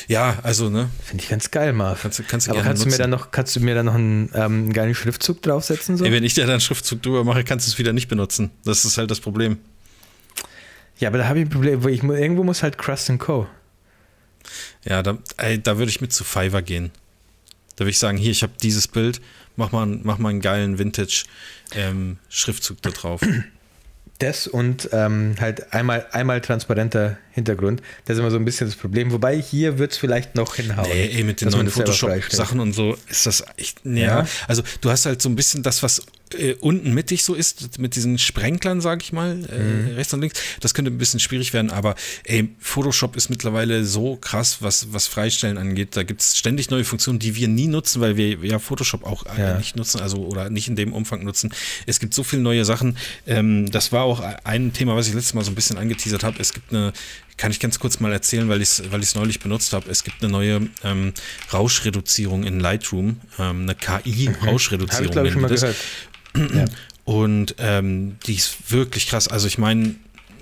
[0.07, 0.89] Ja, also, ne?
[1.03, 2.01] Finde ich ganz geil, Marv.
[2.01, 4.29] Kannst, kannst du Aber kannst du, mir dann noch, kannst du mir dann noch einen,
[4.33, 5.95] ähm, einen geilen Schriftzug draufsetzen?
[5.95, 6.03] So?
[6.03, 8.51] Ey, wenn ich dir dann einen Schriftzug drüber mache, kannst du es wieder nicht benutzen.
[8.65, 9.59] Das ist halt das Problem.
[10.99, 13.47] Ja, aber da habe ich ein Problem, wo ich irgendwo muss halt Crust Co.
[14.83, 16.91] Ja, da, ey, da würde ich mit zu Fiverr gehen.
[17.75, 19.19] Da würde ich sagen, hier, ich habe dieses Bild,
[19.57, 23.21] mach mal, mach mal einen geilen Vintage-Schriftzug ähm, da drauf.
[24.19, 27.81] Das und ähm, halt einmal, einmal transparenter Hintergrund.
[28.05, 29.11] Das ist immer so ein bisschen das Problem.
[29.11, 30.87] Wobei hier wird es vielleicht noch hinhauen.
[30.87, 33.81] Nee, ey, mit den neuen Photoshop-Sachen und so ist das echt.
[33.83, 34.21] Ja.
[34.21, 34.27] ja.
[34.47, 36.01] Also du hast halt so ein bisschen das, was
[36.33, 39.87] äh, unten mittig so ist, mit diesen Sprenklern, sag ich mal, äh, mhm.
[39.95, 40.39] rechts und links.
[40.59, 45.07] Das könnte ein bisschen schwierig werden, aber ey, Photoshop ist mittlerweile so krass, was, was
[45.07, 45.95] Freistellen angeht.
[45.95, 49.25] Da gibt es ständig neue Funktionen, die wir nie nutzen, weil wir ja Photoshop auch
[49.37, 49.57] äh, ja.
[49.57, 51.53] nicht nutzen, also oder nicht in dem Umfang nutzen.
[51.85, 52.97] Es gibt so viele neue Sachen.
[53.27, 56.37] Ähm, das war auch ein Thema, was ich letztes Mal so ein bisschen angeteasert habe.
[56.39, 56.93] Es gibt eine
[57.37, 59.89] kann ich ganz kurz mal erzählen, weil ich es weil neulich benutzt habe.
[59.89, 61.13] Es gibt eine neue ähm,
[61.51, 65.15] Rauschreduzierung in Lightroom, ähm, eine KI-Rauschreduzierung.
[65.15, 65.25] Mhm.
[65.25, 65.75] ich, ich, schon mal gehört.
[66.35, 66.65] Ja.
[67.05, 69.27] Und ähm, die ist wirklich krass.
[69.27, 69.95] Also ich meine,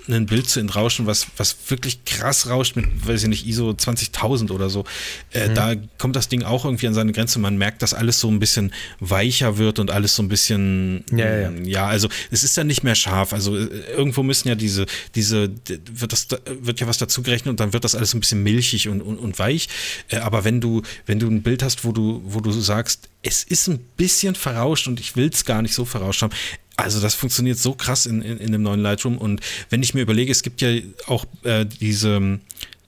[0.08, 4.50] ein Bild zu entrauschen, was, was wirklich krass rauscht mit, weiß ich nicht, ISO 20.000
[4.50, 4.84] oder so,
[5.32, 5.54] äh, mhm.
[5.54, 7.38] da kommt das Ding auch irgendwie an seine Grenze.
[7.38, 11.36] Man merkt, dass alles so ein bisschen weicher wird und alles so ein bisschen, ja,
[11.36, 11.50] ja.
[11.62, 13.32] ja also es ist ja nicht mehr scharf.
[13.32, 16.28] Also äh, irgendwo müssen ja diese, diese, wird das,
[16.60, 19.00] wird ja was dazu gerechnet und dann wird das alles so ein bisschen milchig und,
[19.00, 19.68] und, und weich.
[20.08, 23.42] Äh, aber wenn du, wenn du ein Bild hast, wo du, wo du sagst, es
[23.42, 26.32] ist ein bisschen verrauscht und ich will es gar nicht so verrauscht haben,
[26.76, 29.18] also das funktioniert so krass in, in, in, dem neuen Lightroom.
[29.18, 29.40] Und
[29.70, 30.70] wenn ich mir überlege, es gibt ja
[31.06, 32.40] auch äh, diese,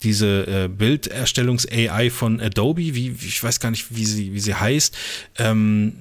[0.02, 4.96] diese äh, Bilderstellungs-AI von Adobe, wie, ich weiß gar nicht, wie sie, wie sie heißt,
[5.38, 5.94] ähm,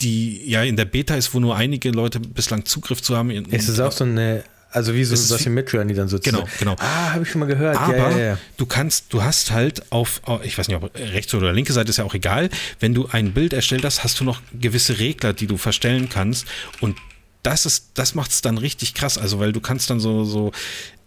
[0.00, 3.30] die ja in der Beta ist, wo nur einige Leute bislang Zugriff zu haben.
[3.30, 4.44] Ist es auch so eine
[4.74, 6.44] also wie so was wie Midjourney dann sozusagen.
[6.58, 6.76] Genau, genau.
[6.80, 7.76] Ah, habe ich schon mal gehört.
[7.76, 8.38] Aber ja, ja, ja.
[8.56, 11.98] du kannst, du hast halt auf, ich weiß nicht, ob rechte oder linke Seite ist
[11.98, 12.50] ja auch egal.
[12.80, 16.46] Wenn du ein Bild erstellt hast, hast du noch gewisse Regler, die du verstellen kannst
[16.80, 16.96] und
[17.44, 19.18] das ist, das macht es dann richtig krass.
[19.18, 20.50] Also, weil du kannst dann so, so,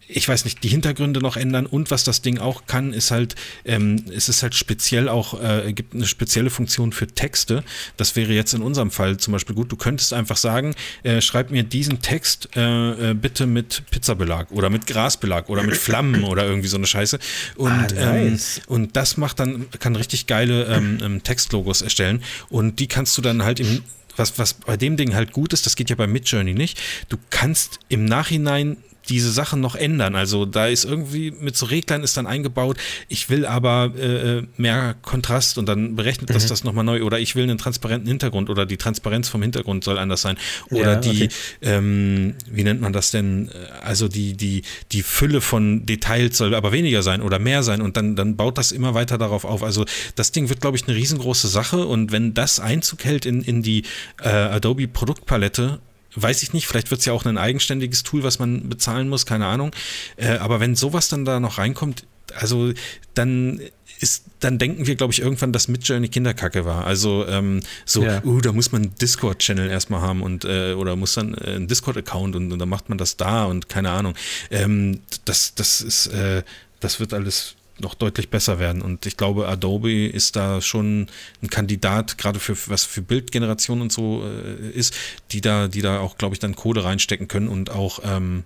[0.07, 3.35] ich weiß nicht, die Hintergründe noch ändern und was das Ding auch kann, ist halt,
[3.65, 7.64] ähm, es ist halt speziell auch, äh, gibt eine spezielle Funktion für Texte.
[7.97, 9.72] Das wäre jetzt in unserem Fall zum Beispiel gut.
[9.72, 14.69] Du könntest einfach sagen, äh, schreib mir diesen Text äh, äh bitte mit Pizzabelag oder
[14.69, 17.19] mit Grasbelag oder mit Flammen oder irgendwie so eine Scheiße.
[17.55, 18.59] Und, ah, ähm, nice.
[18.59, 23.18] ähm, und das macht dann, kann richtig geile ähm, ähm, Textlogos erstellen und die kannst
[23.18, 23.84] du dann halt im
[24.18, 26.80] was, was bei dem Ding halt gut ist, das geht ja bei Midjourney nicht,
[27.10, 28.77] du kannst im Nachhinein
[29.09, 30.15] diese Sachen noch ändern.
[30.15, 32.77] Also da ist irgendwie mit so Reglern ist dann eingebaut,
[33.07, 36.34] ich will aber äh, mehr Kontrast und dann berechnet mhm.
[36.34, 39.84] das das nochmal neu oder ich will einen transparenten Hintergrund oder die Transparenz vom Hintergrund
[39.84, 40.38] soll anders sein
[40.69, 41.29] oder ja, die, okay.
[41.61, 43.49] ähm, wie nennt man das denn,
[43.84, 47.97] also die, die, die Fülle von Details soll aber weniger sein oder mehr sein und
[47.97, 49.63] dann, dann baut das immer weiter darauf auf.
[49.63, 49.85] Also
[50.15, 53.61] das Ding wird, glaube ich, eine riesengroße Sache und wenn das Einzug hält in, in
[53.61, 53.84] die
[54.21, 55.79] äh, Adobe Produktpalette,
[56.22, 59.26] weiß ich nicht, vielleicht wird es ja auch ein eigenständiges Tool, was man bezahlen muss,
[59.26, 59.72] keine Ahnung.
[60.15, 62.73] Äh, aber wenn sowas dann da noch reinkommt, also
[63.14, 63.61] dann
[63.99, 66.85] ist, dann denken wir, glaube ich, irgendwann, dass Midjourney Kinderkacke war.
[66.85, 68.23] Also ähm, so, ja.
[68.23, 71.68] uh, da muss man einen Discord-Channel erstmal haben und äh, oder muss dann äh, einen
[71.68, 74.14] Discord-Account und, und, dann macht man das da und keine Ahnung.
[74.52, 76.44] Ähm, das, das ist, äh,
[76.80, 78.81] das wird alles noch deutlich besser werden.
[78.81, 81.07] Und ich glaube, Adobe ist da schon
[81.41, 84.95] ein Kandidat, gerade für was für Bildgeneration und so äh, ist,
[85.31, 88.43] die da, die da auch, glaube ich, dann Kohle reinstecken können und auch ähm,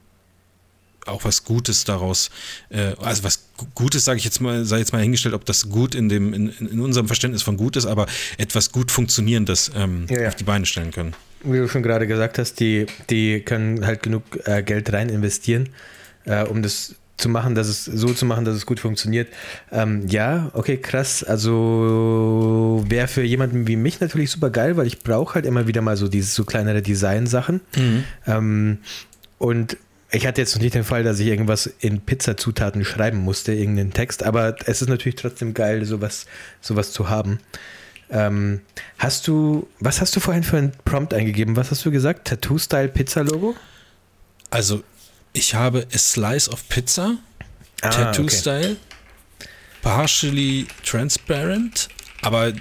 [1.07, 2.29] auch was Gutes daraus,
[2.69, 5.95] äh, also was Gutes, sage ich jetzt mal, sei jetzt mal hingestellt, ob das gut
[5.95, 10.21] in dem, in, in unserem Verständnis von gut ist, aber etwas gut funktionierendes ähm, ja,
[10.21, 10.27] ja.
[10.27, 11.13] auf die Beine stellen können.
[11.43, 15.69] Wie du schon gerade gesagt hast, die, die können halt genug äh, Geld rein investieren,
[16.25, 19.29] äh, um das zu machen, dass es so zu machen, dass es gut funktioniert.
[19.71, 21.23] Ähm, ja, okay, krass.
[21.23, 25.81] Also wäre für jemanden wie mich natürlich super geil, weil ich brauche halt immer wieder
[25.81, 27.61] mal so diese so kleinere Design-Sachen.
[27.75, 28.03] Mhm.
[28.27, 28.77] Ähm,
[29.37, 29.77] und
[30.11, 33.93] ich hatte jetzt noch nicht den Fall, dass ich irgendwas in Pizzazutaten schreiben musste, irgendeinen
[33.93, 36.25] Text, aber es ist natürlich trotzdem geil, sowas,
[36.59, 37.39] sowas zu haben.
[38.09, 38.59] Ähm,
[38.97, 41.55] hast du, was hast du vorhin für ein Prompt eingegeben?
[41.55, 42.27] Was hast du gesagt?
[42.27, 43.55] Tattoo-Style-Pizza-Logo?
[44.49, 44.83] Also
[45.33, 47.17] ich habe a slice of pizza,
[47.81, 48.35] ah, Tattoo okay.
[48.35, 48.77] Style,
[49.81, 51.89] partially transparent,
[52.21, 52.53] aber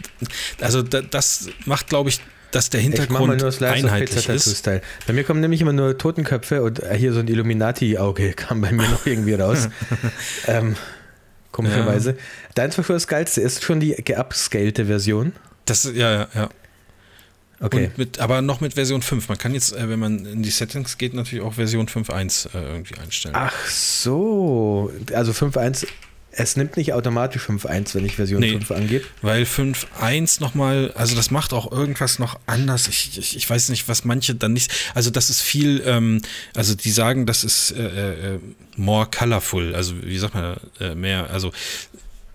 [0.60, 2.20] also das macht, glaube ich,
[2.51, 4.62] dass der Hintergrund ich einheitlich ist.
[5.06, 8.88] Bei mir kommen nämlich immer nur Totenköpfe und hier so ein Illuminati-Auge kam bei mir
[8.88, 9.68] noch irgendwie raus.
[10.47, 10.76] ähm,
[11.52, 12.10] komischerweise.
[12.10, 12.16] Ja.
[12.55, 13.40] Deins war schon das Geilste.
[13.40, 15.32] Ist schon die geupscalte Version?
[15.64, 16.48] Das, ja, ja, ja.
[17.61, 17.91] Okay.
[17.97, 19.28] Mit, aber noch mit Version 5.
[19.28, 22.73] Man kann jetzt, äh, wenn man in die Settings geht, natürlich auch Version 5.1 äh,
[22.73, 23.35] irgendwie einstellen.
[23.37, 24.91] Ach so.
[25.12, 25.87] Also 5.1,
[26.32, 29.05] es nimmt nicht automatisch 5.1, wenn ich Version nee, 5 angebe.
[29.20, 32.89] Weil 5.1 nochmal, also das macht auch irgendwas noch anders.
[32.89, 34.73] Ich, ich, ich, weiß nicht, was manche dann nicht.
[34.95, 36.23] Also das ist viel, ähm,
[36.55, 38.39] also die sagen, das ist äh, äh,
[38.77, 39.74] more colorful.
[39.74, 41.53] Also wie sagt man, äh, mehr, also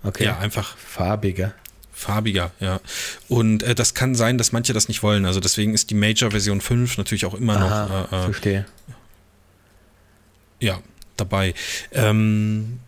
[0.03, 0.25] okay.
[0.25, 1.55] ja, einfach farbiger.
[1.95, 2.81] Farbiger, ja.
[3.29, 5.25] Und äh, das kann sein, dass manche das nicht wollen.
[5.25, 8.11] Also deswegen ist die Major-Version 5 natürlich auch immer Aha, noch.
[8.11, 8.65] Äh, äh, verstehe.
[10.59, 10.81] Ja,
[11.15, 11.53] dabei.
[11.93, 12.79] Ähm,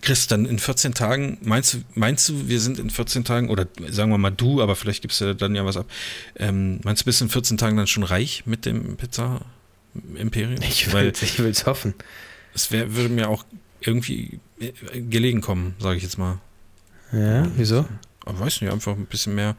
[0.00, 3.66] Chris, dann in 14 Tagen, meinst du, meinst du, wir sind in 14 Tagen, oder
[3.88, 5.86] sagen wir mal du, aber vielleicht gibst du dann ja was ab.
[6.36, 10.62] Ähm, meinst du, bist in 14 Tagen dann schon reich mit dem Pizza-Imperium?
[10.62, 11.12] Ich will
[11.50, 11.94] es hoffen.
[12.54, 13.44] Es wär, würde mir auch
[13.80, 16.38] irgendwie äh, gelegen kommen, sage ich jetzt mal.
[17.14, 17.86] Ja, wieso?
[18.24, 19.56] Aber weiß nicht, einfach ein bisschen mehr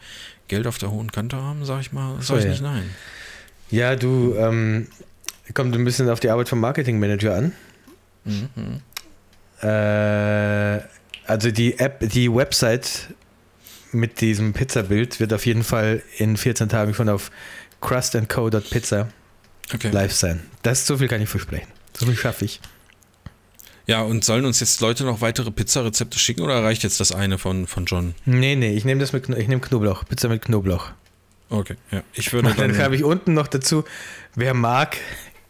[0.48, 2.52] Geld auf der hohen Kante haben, sage ich mal, sage ich ja.
[2.52, 2.90] nicht nein.
[3.72, 4.88] Ja, du, ähm,
[5.54, 7.52] kommt ein bisschen auf die Arbeit vom Marketingmanager an.
[8.24, 8.82] Mhm.
[9.62, 10.82] Äh,
[11.28, 13.14] also die App, die Website
[13.92, 17.32] mit diesem Pizza-Bild wird auf jeden Fall in 14 Tagen schon auf
[17.82, 19.08] crustandco.pizza
[19.74, 19.90] okay.
[19.90, 20.44] live sein.
[20.64, 21.68] Das so viel kann ich versprechen.
[21.98, 22.60] So viel schaffe ich.
[23.88, 27.38] Ja, und sollen uns jetzt Leute noch weitere Pizzarezepte schicken oder reicht jetzt das eine
[27.38, 28.16] von, von John?
[28.26, 30.90] Nee, nee, ich nehme das mit ich nehme Knoblauch, Pizza mit Knoblauch.
[31.50, 32.02] Okay, ja.
[32.14, 32.82] Ich würde Und dann dann.
[32.82, 33.84] habe ich unten noch dazu,
[34.34, 34.98] wer mag,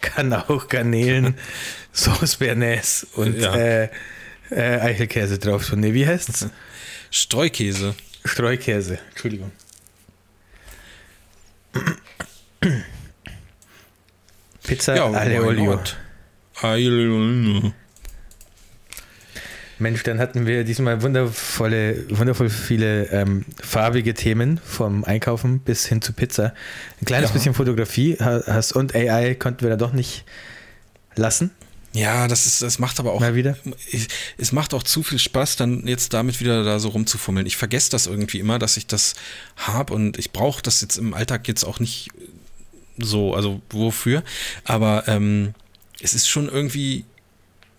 [0.01, 1.35] kann auch Garnelen,
[1.93, 3.55] Sauce Bernays und Ja.
[3.55, 3.89] äh,
[4.51, 5.79] äh, Eichelkäse drauf tun.
[5.79, 6.49] Nee, wie heißt's?
[7.11, 7.95] Streukäse.
[8.25, 9.51] Streukäse, Entschuldigung.
[14.63, 15.79] Pizza alle why olio.
[16.61, 16.79] Alle
[17.11, 17.73] Olio.
[19.77, 26.01] Mensch, dann hatten wir diesmal wundervolle, wundervoll viele ähm, farbige Themen vom Einkaufen bis hin
[26.01, 26.53] zu Pizza.
[27.01, 27.33] Ein kleines Ja.
[27.33, 30.23] bisschen Fotografie ha- hast und AI konnten wir da doch nicht
[31.15, 31.51] lassen.
[31.91, 33.21] Ja, das ist, das macht aber auch.
[33.21, 33.57] Mal wieder.
[34.37, 37.45] Es macht auch zu viel Spaß, dann jetzt damit wieder da so rumzufummeln.
[37.47, 39.13] Ich vergesse das irgendwie immer, dass ich das
[39.55, 42.09] habe und ich brauche das jetzt im Alltag jetzt auch nicht
[42.97, 44.23] so, also wofür.
[44.65, 45.53] Aber ähm,
[46.01, 47.05] es ist schon irgendwie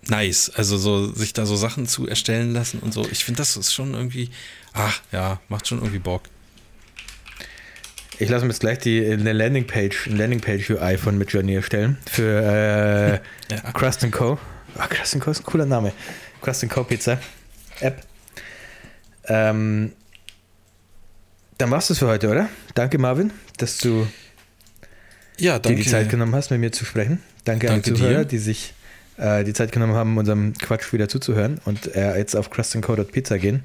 [0.09, 3.07] nice, also so sich da so Sachen zu erstellen lassen und so.
[3.11, 4.31] Ich finde, das ist schon irgendwie,
[4.73, 6.23] ach ja, macht schon irgendwie Bock.
[8.19, 13.21] Ich lasse mir jetzt gleich die eine Landingpage, eine Landingpage UI von Midjourney erstellen für
[13.51, 13.73] äh, Ja.
[13.73, 14.39] Crust Co.
[14.79, 15.93] Ah, Crust Co ist ein cooler Name.
[16.41, 17.21] Crust Co Pizza
[17.81, 18.03] App.
[19.25, 19.93] Ähm,
[21.59, 22.49] dann war's das für heute, oder?
[22.75, 24.07] Danke, Marvin, dass du
[25.39, 27.23] Ja, dir die Zeit genommen hast, mit mir zu sprechen.
[27.45, 28.25] Danke, an die Danke Zuhörer, dir.
[28.27, 28.73] die sich
[29.17, 33.65] äh, die Zeit genommen haben, unserem Quatsch wieder zuzuhören und äh, jetzt auf crustandco.pizza gehen.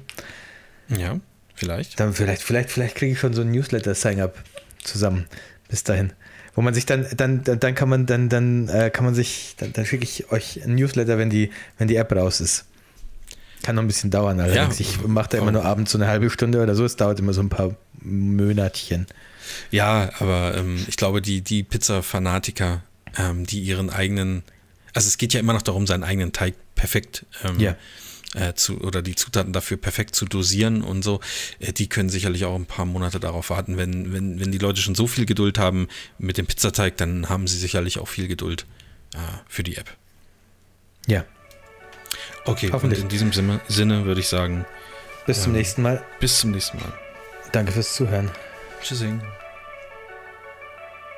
[0.88, 1.20] Ja,
[1.54, 1.98] vielleicht.
[2.00, 4.38] Dann vielleicht, vielleicht, vielleicht kriege ich schon so ein Newsletter-Sign-up
[4.82, 5.26] zusammen
[5.68, 6.12] bis dahin.
[6.54, 9.72] Wo man sich dann, dann, dann, kann man, dann, dann äh, kann man sich, dann,
[9.72, 12.66] dann schicke ich euch ein Newsletter, wenn die, wenn die App raus ist.
[13.62, 14.78] Kann noch ein bisschen dauern, allerdings.
[14.78, 14.86] Ja.
[14.86, 16.84] ich mache da immer nur abends so eine halbe Stunde oder so.
[16.84, 19.06] Es dauert immer so ein paar Monatchen.
[19.70, 22.82] Ja, aber ähm, ich glaube, die, die Pizza-Fanatiker,
[23.16, 24.42] ähm, die ihren eigenen,
[24.94, 27.76] also es geht ja immer noch darum, seinen eigenen Teig perfekt ähm, Ja.
[28.34, 31.20] äh, zu, oder die Zutaten dafür perfekt zu dosieren und so,
[31.60, 33.76] äh, die können sicherlich auch ein paar Monate darauf warten.
[33.76, 35.88] Wenn, wenn, wenn die Leute schon so viel Geduld haben
[36.18, 38.66] mit dem Pizzateig, dann haben sie sicherlich auch viel Geduld
[39.14, 39.90] äh, für die App.
[41.06, 41.24] Ja.
[42.44, 44.64] Okay, und in diesem Sinne, Sinne würde ich sagen,
[45.26, 45.58] Bis zum Ähm.
[45.58, 46.02] nächsten Mal.
[46.20, 46.92] bis zum nächsten Mal.
[47.52, 48.30] Danke fürs Zuhören.
[48.82, 49.20] Tschüssing.